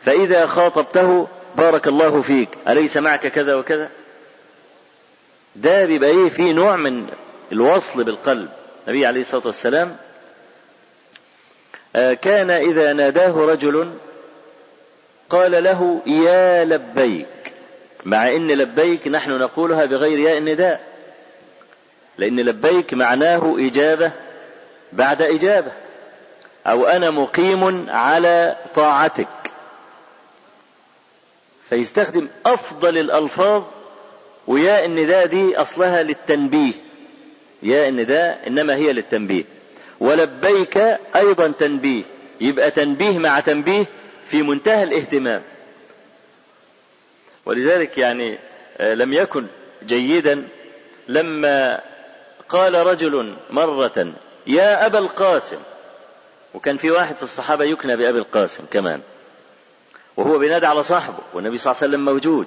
فإذا 0.00 0.46
خاطبته 0.46 1.28
بارك 1.54 1.88
الله 1.88 2.20
فيك. 2.20 2.48
أليس 2.68 2.96
معك 2.96 3.26
كذا 3.26 3.54
وكذا؟ 3.54 3.88
ده 5.56 5.84
بيبقى 5.84 6.10
إيه؟ 6.10 6.28
فيه 6.28 6.52
نوع 6.52 6.76
من 6.76 7.06
الوصل 7.52 8.04
بالقلب. 8.04 8.48
النبي 8.86 9.06
عليه 9.06 9.20
الصلاة 9.20 9.46
والسلام 9.46 9.96
كان 12.22 12.50
إذا 12.50 12.92
ناداه 12.92 13.32
رجل 13.32 13.92
قال 15.30 15.64
له 15.64 16.02
يا 16.06 16.64
لبيك. 16.64 17.26
مع 18.04 18.28
إن 18.28 18.50
لبيك 18.50 19.08
نحن 19.08 19.30
نقولها 19.30 19.84
بغير 19.84 20.18
ياء 20.18 20.38
النداء. 20.38 20.80
لأن 22.18 22.40
لبيك 22.40 22.94
معناه 22.94 23.56
إجابة 23.58 24.12
بعد 24.92 25.22
إجابة. 25.22 25.72
أو 26.66 26.86
أنا 26.86 27.10
مقيم 27.10 27.90
على 27.90 28.56
طاعتك. 28.74 29.43
فيستخدم 31.70 32.28
أفضل 32.46 32.98
الألفاظ 32.98 33.62
وياء 34.46 34.84
النداء 34.84 35.26
دي 35.26 35.56
أصلها 35.56 36.02
للتنبيه. 36.02 36.72
ياء 37.62 37.88
النداء 37.88 38.46
إنما 38.46 38.74
هي 38.74 38.92
للتنبيه. 38.92 39.44
ولبيك 40.00 40.76
أيضا 41.16 41.48
تنبيه. 41.48 42.02
يبقى 42.40 42.70
تنبيه 42.70 43.18
مع 43.18 43.40
تنبيه 43.40 43.86
في 44.28 44.42
منتهى 44.42 44.82
الاهتمام. 44.82 45.42
ولذلك 47.46 47.98
يعني 47.98 48.38
لم 48.80 49.12
يكن 49.12 49.46
جيدا 49.86 50.48
لما 51.08 51.80
قال 52.48 52.74
رجل 52.74 53.36
مرة 53.50 54.14
يا 54.46 54.86
أبا 54.86 54.98
القاسم. 54.98 55.58
وكان 56.54 56.76
في 56.76 56.90
واحد 56.90 57.16
في 57.16 57.22
الصحابة 57.22 57.64
يكنى 57.64 57.96
بأبي 57.96 58.18
القاسم 58.18 58.64
كمان. 58.70 59.00
وهو 60.16 60.38
بينادي 60.38 60.66
على 60.66 60.82
صاحبه 60.82 61.18
والنبي 61.34 61.56
صلى 61.58 61.70
الله 61.72 61.82
عليه 61.82 61.92
وسلم 61.92 62.04
موجود 62.04 62.46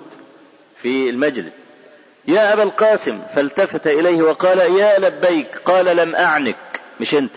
في 0.81 1.09
المجلس. 1.09 1.57
يا 2.27 2.53
أبا 2.53 2.63
القاسم 2.63 3.21
فالتفت 3.35 3.87
إليه 3.87 4.21
وقال 4.21 4.59
يا 4.59 4.99
لبيك 4.99 5.57
قال 5.57 5.85
لم 5.85 6.15
أعنك. 6.15 6.81
مش 6.99 7.15
أنت؟ 7.15 7.31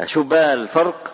أشوف 0.00 0.26
بقى 0.26 0.54
الفرق. 0.54 1.12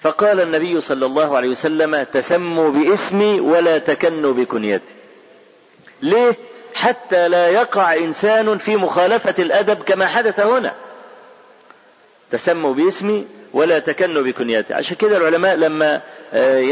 فقال 0.00 0.40
النبي 0.40 0.80
صلى 0.80 1.06
الله 1.06 1.36
عليه 1.36 1.48
وسلم 1.48 2.02
تسموا 2.02 2.70
باسمي 2.70 3.40
ولا 3.40 3.78
تكنوا 3.78 4.32
بكنيتي. 4.32 4.94
ليه؟ 6.02 6.36
حتى 6.74 7.28
لا 7.28 7.48
يقع 7.48 7.94
إنسان 7.94 8.58
في 8.58 8.76
مخالفة 8.76 9.34
الأدب 9.38 9.82
كما 9.82 10.06
حدث 10.06 10.40
هنا. 10.40 10.74
تسموا 12.30 12.74
باسمي 12.74 13.26
ولا 13.52 13.78
تكنوا 13.78 14.22
بكنيتي 14.22 14.74
عشان 14.74 14.96
كده 14.96 15.16
العلماء 15.16 15.54
لما 15.56 16.00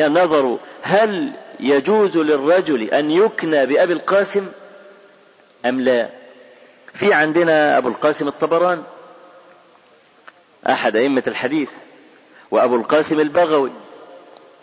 نظروا 0.09 0.59
هل 0.83 1.33
يجوز 1.61 2.19
للرجل 2.19 2.83
أن 2.83 3.11
يكنى 3.11 3.67
بأبي 3.67 3.93
القاسم 3.93 4.47
أم 5.67 5.81
لا؟ 5.81 6.09
في 6.95 7.13
عندنا 7.13 7.79
أبو 7.79 7.89
القاسم 7.89 8.29
الطبراني 8.29 8.83
أحد 10.69 10.97
أئمة 10.97 11.23
الحديث 11.27 11.71
وأبو 12.51 12.77
القاسم 12.77 13.21
البغوي 13.21 13.73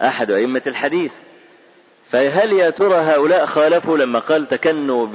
أحد 0.01 0.31
أئمة 0.31 0.61
الحديث. 0.67 1.11
فهل 2.09 2.53
يا 2.53 2.69
ترى 2.69 2.95
هؤلاء 2.95 3.45
خالفوا 3.45 3.97
لما 3.97 4.19
قال 4.19 4.47
تكنوا 4.47 5.07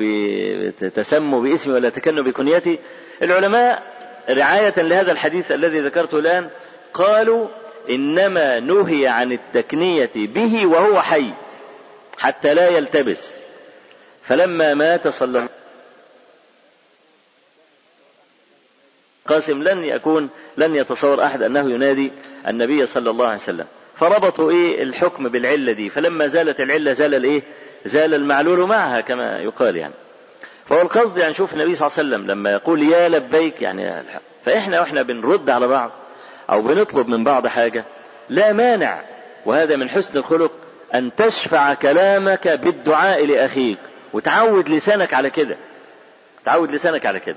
تسموا 0.94 1.42
باسمي 1.42 1.74
ولا 1.74 1.88
تكنوا 1.88 2.24
بكنيتي 2.24 2.78
العلماء 3.22 3.82
رعاية 4.30 4.74
لهذا 4.82 5.12
الحديث 5.12 5.52
الذي 5.52 5.80
ذكرته 5.80 6.18
الآن 6.18 6.50
قالوا 6.94 7.48
إنما 7.90 8.60
نهي 8.60 9.06
عن 9.06 9.32
التكنية 9.32 10.10
به 10.14 10.66
وهو 10.66 11.00
حي 11.00 11.32
حتى 12.18 12.54
لا 12.54 12.68
يلتبس. 12.68 13.40
فلما 14.22 14.74
مات 14.74 15.08
صلى 15.08 15.48
قاسم 19.26 19.62
لن 19.62 19.84
يكون 19.84 20.30
لن 20.56 20.74
يتصور 20.74 21.24
أحد 21.24 21.42
أنه 21.42 21.74
ينادي 21.74 22.12
النبي 22.48 22.86
صلى 22.86 23.10
الله 23.10 23.24
عليه 23.24 23.34
وسلم. 23.34 23.66
فربطوا 23.96 24.50
إيه 24.50 24.82
الحكم 24.82 25.28
بالعلة 25.28 25.72
دي 25.72 25.90
فلما 25.90 26.26
زالت 26.26 26.60
العلة 26.60 26.92
زال 26.92 27.14
الإيه؟ 27.14 27.42
زال 27.84 28.14
المعلول 28.14 28.68
معها 28.68 29.00
كما 29.00 29.38
يقال 29.38 29.76
يعني. 29.76 29.94
فهو 30.66 30.80
القصد 30.80 31.18
يعني 31.18 31.34
شوف 31.34 31.52
النبي 31.52 31.74
صلى 31.74 31.86
الله 31.86 31.98
عليه 31.98 32.08
وسلم 32.08 32.30
لما 32.30 32.52
يقول 32.52 32.82
يا 32.82 33.08
لبيك 33.08 33.62
يعني 33.62 34.02
فإحنا 34.44 34.80
وإحنا 34.80 35.02
بنرد 35.02 35.50
على 35.50 35.68
بعض 35.68 35.90
أو 36.50 36.62
بنطلب 36.62 37.08
من 37.08 37.24
بعض 37.24 37.46
حاجة 37.46 37.84
لا 38.28 38.52
مانع 38.52 39.02
وهذا 39.46 39.76
من 39.76 39.88
حسن 39.88 40.18
الخلق 40.18 40.52
أن 40.94 41.14
تشفع 41.16 41.74
كلامك 41.74 42.48
بالدعاء 42.48 43.26
لأخيك 43.26 43.78
وتعود 44.12 44.68
لسانك 44.68 45.14
على 45.14 45.30
كده. 45.30 45.56
تعود 46.44 46.72
لسانك 46.72 47.06
على 47.06 47.20
كده. 47.20 47.36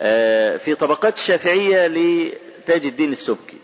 آه، 0.00 0.56
في 0.56 0.74
طبقات 0.74 1.16
الشافعية 1.16 1.86
لتاج 1.86 2.86
الدين 2.86 3.12
السبكي. 3.12 3.58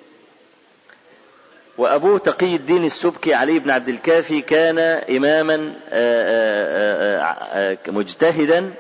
وأبوه 1.79 2.19
تقي 2.19 2.57
الدين 2.57 2.85
السبكي 2.85 3.35
علي 3.35 3.59
بن 3.59 3.71
عبد 3.71 3.89
الكافي 3.89 4.41
كان 4.41 4.79
إماما 5.17 5.75
آه، 5.91 7.19
آه، 7.21 7.79
مجتهدا 7.89 8.73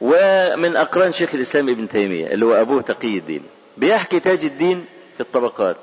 ومن 0.00 0.76
أقران 0.76 1.12
شيخ 1.12 1.34
الإسلام 1.34 1.68
ابن 1.68 1.88
تيمية 1.88 2.26
اللي 2.26 2.44
هو 2.44 2.52
أبوه 2.54 2.82
تقي 2.82 3.18
الدين. 3.18 3.42
بيحكي 3.76 4.20
تاج 4.20 4.44
الدين 4.44 4.84
في 5.14 5.20
الطبقات. 5.20 5.76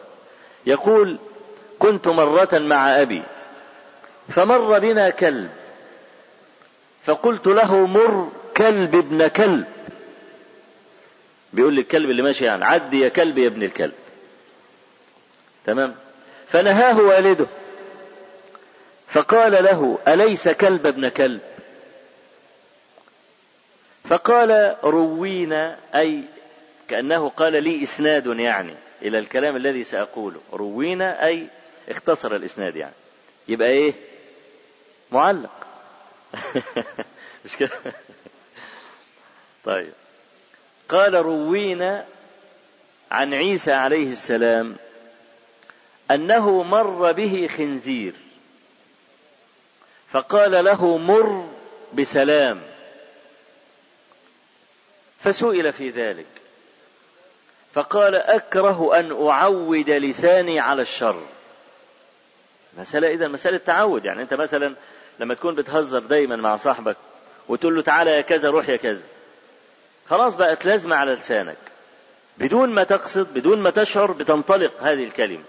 يقول 0.65 1.19
كنت 1.79 2.07
مرة 2.07 2.49
مع 2.53 3.01
أبي 3.01 3.23
فمر 4.29 4.79
بنا 4.79 5.09
كلب 5.09 5.49
فقلت 7.03 7.47
له 7.47 7.85
مر 7.87 8.29
كلب 8.57 8.95
ابن 8.95 9.27
كلب. 9.27 9.65
بيقول 11.53 11.73
لي 11.73 11.81
الكلب 11.81 12.09
اللي 12.09 12.21
ماشي 12.21 12.45
يعني 12.45 12.65
عدي 12.65 12.99
يا 12.99 13.09
كلب 13.09 13.37
يا 13.37 13.47
ابن 13.47 13.63
الكلب. 13.63 13.93
تمام؟ 15.65 15.95
فنهاه 16.47 16.97
والده. 16.97 17.47
فقال 19.07 19.51
له 19.51 19.97
أليس 20.07 20.49
كلب 20.49 20.87
ابن 20.87 21.09
كلب؟ 21.09 21.41
فقال 24.03 24.75
روينا 24.83 25.77
أي 25.95 26.23
كأنه 26.87 27.29
قال 27.29 27.63
لي 27.63 27.83
إسناد 27.83 28.25
يعني 28.27 28.75
إلى 29.01 29.19
الكلام 29.19 29.55
الذي 29.55 29.83
سأقوله. 29.83 30.41
روينا 30.53 31.25
أي 31.25 31.47
اختصر 31.89 32.35
الإسناد 32.35 32.75
يعني. 32.75 32.93
يبقى 33.47 33.69
إيه؟ 33.69 33.93
معلق. 35.11 35.51
مش 37.45 37.55
كده؟ 37.55 37.69
طيب. 39.65 39.93
قال 40.89 41.13
روينا 41.13 42.05
عن 43.11 43.33
عيسى 43.33 43.71
عليه 43.71 44.07
السلام 44.07 44.75
أنه 46.11 46.63
مر 46.63 47.11
به 47.11 47.47
خنزير. 47.47 48.13
فقال 50.11 50.65
له 50.65 50.97
مر 50.97 51.49
بسلام. 51.93 52.61
فسئل 55.19 55.73
في 55.73 55.89
ذلك. 55.89 56.25
فقال 57.73 58.15
أكره 58.15 58.99
أن 58.99 59.27
أعود 59.27 59.89
لساني 59.89 60.59
على 60.59 60.81
الشر. 60.81 61.23
مسألة 62.77 63.07
إذا 63.07 63.27
مسألة 63.27 63.57
تعود. 63.57 64.05
يعني 64.05 64.21
أنت 64.21 64.33
مثلا 64.33 64.75
لما 65.19 65.33
تكون 65.33 65.55
بتهزر 65.55 65.99
دايما 65.99 66.35
مع 66.35 66.55
صاحبك 66.55 66.97
وتقول 67.47 67.75
له 67.75 67.81
تعالى 67.81 68.11
يا 68.11 68.21
كذا 68.21 68.49
روح 68.49 68.69
يا 68.69 68.75
كذا. 68.75 69.03
خلاص 70.07 70.35
بقت 70.35 70.65
لازمة 70.65 70.95
على 70.95 71.13
لسانك. 71.13 71.57
بدون 72.37 72.73
ما 72.73 72.83
تقصد 72.83 73.33
بدون 73.33 73.61
ما 73.61 73.69
تشعر 73.69 74.11
بتنطلق 74.11 74.83
هذه 74.83 75.03
الكلمة. 75.03 75.43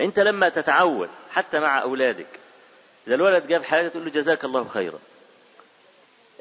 انت 0.00 0.18
لما 0.18 0.48
تتعود 0.48 1.08
حتى 1.30 1.60
مع 1.60 1.82
أولادك 1.82 2.26
إذا 3.06 3.14
الولد 3.14 3.46
جاب 3.46 3.64
حاجة 3.64 3.88
تقول 3.88 4.04
له 4.04 4.10
جزاك 4.10 4.44
الله 4.44 4.64
خيرا. 4.64 4.98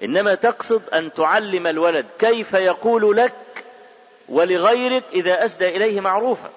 إنما 0.03 0.36
تقصد 0.36 0.90
أن 0.90 1.14
تعلم 1.14 1.68
الولد 1.68 2.06
كيف 2.19 2.53
يقول 2.53 3.18
لك 3.18 3.65
ولغيرك 4.30 5.03
إذا 5.14 5.45
أسدى 5.45 5.68
إليه 5.69 6.02
معروفا. 6.02 6.49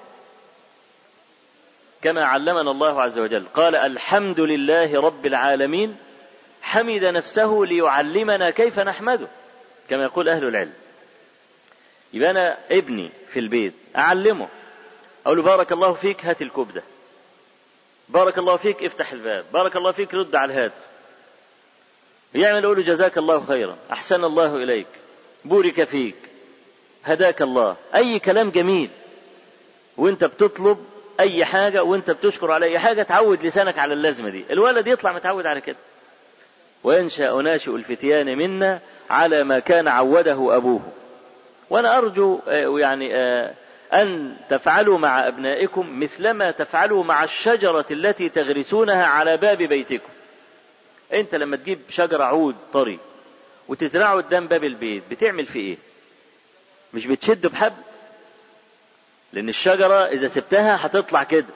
كما 2.03 2.25
علمنا 2.25 2.71
الله 2.71 3.03
عز 3.03 3.19
وجل 3.19 3.47
قال 3.55 3.77
الحمد 3.77 4.41
لله 4.41 5.01
رب 5.01 5.27
العالمين 5.27 5.97
حمد 6.63 7.05
نفسه 7.05 7.61
ليعلمنا 7.65 8.51
كيف 8.51 8.79
نحمده 8.79 9.29
كما 9.89 10.03
يقول 10.03 10.29
أهل 10.29 10.45
العلم. 10.45 10.75
يبقى 12.13 12.31
أنا 12.31 12.59
ابني 12.71 13.13
في 13.33 13.39
البيت 13.39 13.75
أعلمه. 13.97 14.49
أقول 15.27 15.37
له 15.37 15.43
بارك 15.43 15.73
الله 15.73 15.93
فيك 15.93 16.25
هات 16.25 16.43
الكبدة 16.43 16.83
بارك 18.09 18.39
الله 18.39 18.57
فيك 18.57 18.83
افتح 18.83 19.13
الباب. 19.13 19.45
بارك 19.53 19.77
الله 19.77 19.93
فيك 19.93 20.15
رد 20.15 20.37
على 20.37 20.53
الهاتف. 20.53 20.89
يعمل 22.35 22.65
يقول 22.65 22.77
له 22.77 22.83
جزاك 22.83 23.19
الله 23.19 23.45
خيرا. 23.45 23.77
أحسن 23.93 24.25
الله 24.25 24.57
إليك. 24.57 24.87
بورك 25.45 25.85
فيك. 25.85 26.17
هداك 27.05 27.43
الله. 27.43 27.77
أي 27.95 28.19
كلام 28.19 28.51
جميل. 28.51 28.91
وانت 29.97 30.25
بتطلب 30.25 30.79
أي 31.21 31.45
حاجة 31.45 31.83
وانت 31.83 32.11
بتشكر 32.11 32.51
على 32.51 32.67
أي 32.67 32.79
حاجة 32.79 33.03
تعود 33.03 33.47
لسانك 33.47 33.79
على 33.79 33.95
اللازمة 33.95 34.31
دي. 34.31 34.45
الولد 34.51 34.87
يطلع 34.87 35.13
متعود 35.13 35.47
على 35.47 35.61
كده. 35.61 35.77
وينشأ 36.85 37.33
ناشئ 37.33 37.71
الفتيان 37.77 38.39
منا 38.39 38.81
على 39.11 39.45
ما 39.45 39.59
كان 39.59 39.89
عوده 39.89 40.57
أبوه. 40.57 40.81
وأنا 41.71 41.99
أرجو 41.99 42.41
آه، 42.49 42.79
يعني 42.79 43.17
آه، 43.17 43.55
أن 43.93 44.37
تفعلوا 44.51 44.99
مع 44.99 45.29
أبنائكم 45.29 46.01
مثلما 46.01 46.51
تفعلوا 46.51 47.05
مع 47.05 47.25
الشجرة 47.25 47.87
التي 47.91 48.29
تغرسونها 48.29 49.05
على 49.05 49.37
باب 49.37 49.59
بيتكم. 49.59 50.09
أنت 51.13 51.35
لما 51.35 51.57
تجيب 51.57 51.81
شجرة 51.89 52.25
عود 52.25 52.57
طري 52.73 52.99
وتزرعه 53.69 54.17
قدام 54.17 54.47
باب 54.47 54.65
البيت 54.65 55.03
بتعمل 55.11 55.47
فيه 55.47 55.61
إيه؟ 55.61 55.77
مش 56.95 57.07
بتشده 57.07 57.49
بحبل 57.49 57.83
لأن 59.33 59.49
الشجرة 59.49 60.05
إذا 60.07 60.27
سبتها 60.27 60.87
هتطلع 60.87 61.23
كده. 61.23 61.47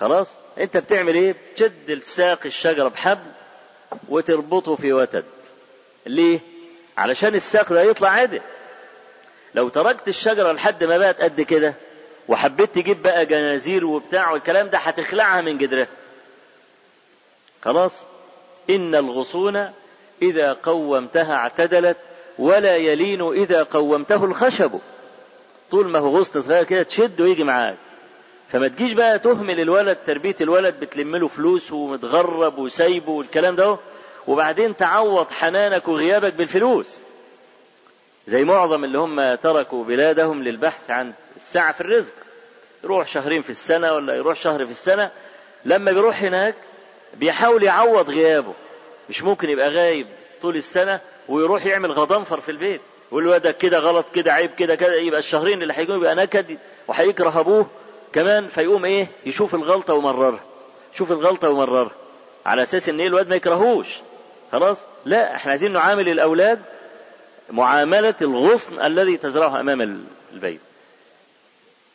خلاص؟ 0.00 0.36
أنت 0.58 0.76
بتعمل 0.76 1.14
إيه؟ 1.14 1.34
بتشد 1.52 1.90
الساق 1.90 2.40
الشجرة 2.46 2.88
بحبل 2.88 3.30
وتربطه 4.08 4.74
في 4.76 4.92
وتد. 4.92 5.24
ليه؟ 6.06 6.40
علشان 6.96 7.34
الساق 7.34 7.72
ده 7.72 7.82
يطلع 7.82 8.08
عدل 8.08 8.40
لو 9.54 9.68
تركت 9.68 10.08
الشجرة 10.08 10.52
لحد 10.52 10.84
ما 10.84 10.98
بقت 10.98 11.20
قد 11.20 11.40
كده 11.40 11.74
وحبيت 12.28 12.74
تجيب 12.74 13.02
بقى 13.02 13.26
جنازير 13.26 13.86
وبتاع 13.86 14.30
والكلام 14.32 14.68
ده 14.68 14.78
هتخلعها 14.78 15.40
من 15.40 15.58
جدرها. 15.58 15.86
خلاص؟ 17.62 18.06
إن 18.70 18.94
الغصون 18.94 19.70
إذا 20.22 20.52
قومتها 20.52 21.34
اعتدلت 21.34 21.96
ولا 22.38 22.76
يلين 22.76 23.22
إذا 23.32 23.62
قومته 23.62 24.24
الخشب. 24.24 24.80
طول 25.70 25.88
ما 25.90 25.98
هو 25.98 26.16
غصن 26.16 26.40
صغير 26.40 26.64
كده 26.64 26.82
تشد 26.82 27.20
ويجي 27.20 27.44
معاك. 27.44 27.76
فما 28.48 28.68
تجيش 28.68 28.92
بقى 28.92 29.18
تهمل 29.18 29.60
الولد 29.60 29.98
تربية 30.06 30.36
الولد 30.40 30.80
بتلم 30.80 31.16
له 31.16 31.28
فلوس 31.28 31.72
ومتغرب 31.72 32.58
وسايبه 32.58 33.12
والكلام 33.12 33.56
ده 33.56 33.78
وبعدين 34.26 34.76
تعوض 34.76 35.30
حنانك 35.30 35.88
وغيابك 35.88 36.34
بالفلوس. 36.34 37.02
زي 38.26 38.44
معظم 38.44 38.84
اللي 38.84 38.98
هم 38.98 39.34
تركوا 39.34 39.84
بلادهم 39.84 40.42
للبحث 40.42 40.90
عن 40.90 41.12
السعة 41.36 41.72
في 41.72 41.80
الرزق. 41.80 42.14
يروح 42.84 43.06
شهرين 43.06 43.42
في 43.42 43.50
السنة 43.50 43.92
ولا 43.92 44.14
يروح 44.14 44.34
شهر 44.36 44.64
في 44.64 44.70
السنة 44.70 45.10
لما 45.64 45.92
بيروح 45.92 46.22
هناك 46.22 46.54
بيحاول 47.14 47.62
يعوض 47.62 48.10
غيابه. 48.10 48.54
مش 49.10 49.22
ممكن 49.22 49.50
يبقى 49.50 49.68
غايب 49.70 50.06
طول 50.42 50.56
السنة 50.56 51.00
ويروح 51.28 51.66
يعمل 51.66 51.92
غضنفر 51.92 52.40
في 52.40 52.50
البيت 52.50 52.80
يقول 53.08 53.38
ده 53.38 53.52
كده 53.52 53.78
غلط 53.78 54.06
كده 54.14 54.32
عيب 54.32 54.50
كده 54.54 54.74
كده. 54.74 54.94
يبقى 54.94 55.18
الشهرين 55.18 55.62
اللي 55.62 55.74
هيجوا 55.76 55.96
يبقى 55.96 56.14
نكد 56.14 56.58
وهيكره 56.88 57.40
ابوه 57.40 57.66
كمان 58.12 58.48
فيقوم 58.48 58.84
إيه؟ 58.84 59.08
يشوف 59.26 59.54
الغلطة 59.54 59.94
ومررها. 59.94 60.40
شوف 60.94 61.12
الغلطة 61.12 61.50
ومررها. 61.50 61.90
على 62.46 62.62
أساس 62.62 62.88
إن 62.88 63.00
إيه؟ 63.00 63.06
الواد 63.06 63.28
ما 63.28 63.36
يكرهوش. 63.36 64.00
خلاص؟ 64.52 64.84
لا 65.04 65.34
إحنا 65.34 65.50
عايزين 65.50 65.72
نعامل 65.72 66.08
الأولاد 66.08 66.62
معاملة 67.50 68.14
الغصن 68.22 68.80
الذي 68.80 69.16
تزرعه 69.16 69.60
أمام 69.60 70.06
البيت. 70.32 70.60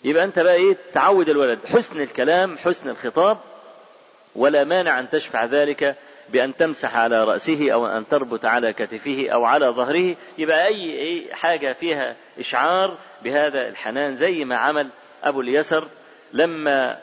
يبقى 0.03 0.23
أنت 0.23 0.39
بقى 0.39 0.53
إيه؟ 0.53 0.77
تعود 0.93 1.29
الولد. 1.29 1.59
حسن 1.65 2.01
الكلام 2.01 2.57
حسن 2.57 2.89
الخطاب 2.89 3.37
ولا 4.35 4.63
مانع 4.63 4.99
أن 4.99 5.09
تشفع 5.09 5.45
ذلك 5.45 5.95
بأن 6.29 6.55
تمسح 6.55 6.95
على 6.95 7.23
رأسه 7.23 7.71
أو 7.71 7.87
أن 7.87 8.07
تربط 8.07 8.45
على 8.45 8.73
كتفه 8.73 9.29
أو 9.29 9.45
على 9.45 9.65
ظهره. 9.67 10.15
يبقى 10.37 10.67
أي 10.67 10.99
أي 11.01 11.35
حاجة 11.35 11.73
فيها 11.73 12.15
إشعار 12.39 12.97
بهذا 13.23 13.67
الحنان 13.67 14.15
زي 14.15 14.45
ما 14.45 14.57
عمل 14.57 14.89
أبو 15.23 15.41
اليسر 15.41 15.87
لما 16.33 16.99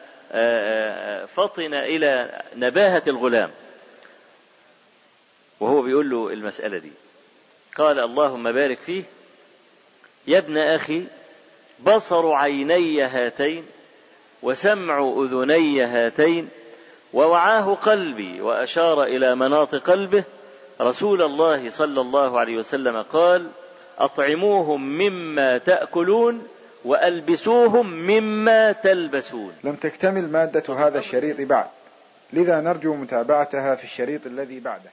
فطن 1.26 1.74
إلى 1.74 2.42
نباهة 2.56 3.02
الغلام. 3.06 3.50
وهو 5.60 5.82
بيقول 5.82 6.10
له 6.10 6.32
المسألة 6.32 6.78
دي. 6.78 6.92
قال 7.76 8.00
اللهم 8.00 8.52
بارك 8.52 8.78
فيه؟ 8.78 9.04
يا 10.26 10.38
ابن 10.38 10.58
أخي 10.58 11.06
بصر 11.80 12.32
عيني 12.32 13.02
هاتين 13.02 13.64
وسمع 14.42 15.12
أذني 15.18 15.82
هاتين 15.82 16.48
ووعاه 17.12 17.74
قلبي 17.74 18.40
وأشار 18.40 19.02
إلى 19.02 19.36
مناط 19.36 19.74
قلبه. 19.74 20.24
رسول 20.80 21.22
الله 21.22 21.68
صلى 21.68 22.00
الله 22.00 22.40
عليه 22.40 22.56
وسلم 22.56 23.02
قال 23.02 23.50
أطعموهم 23.98 24.88
مما 24.88 25.58
تأكلون 25.58 26.48
وألبسوهم 26.84 27.86
مما 27.86 28.72
تلبسون. 28.72 29.52
لم 29.64 29.74
تكتمل 29.74 30.28
مادة 30.28 30.74
هذا 30.74 30.98
الشريط 30.98 31.40
بعد 31.40 31.66
لذا 32.32 32.60
نرجو 32.60 32.94
متابعتها 32.94 33.74
في 33.74 33.84
الشريط 33.84 34.26
الذي 34.26 34.60
بعده. 34.60 34.90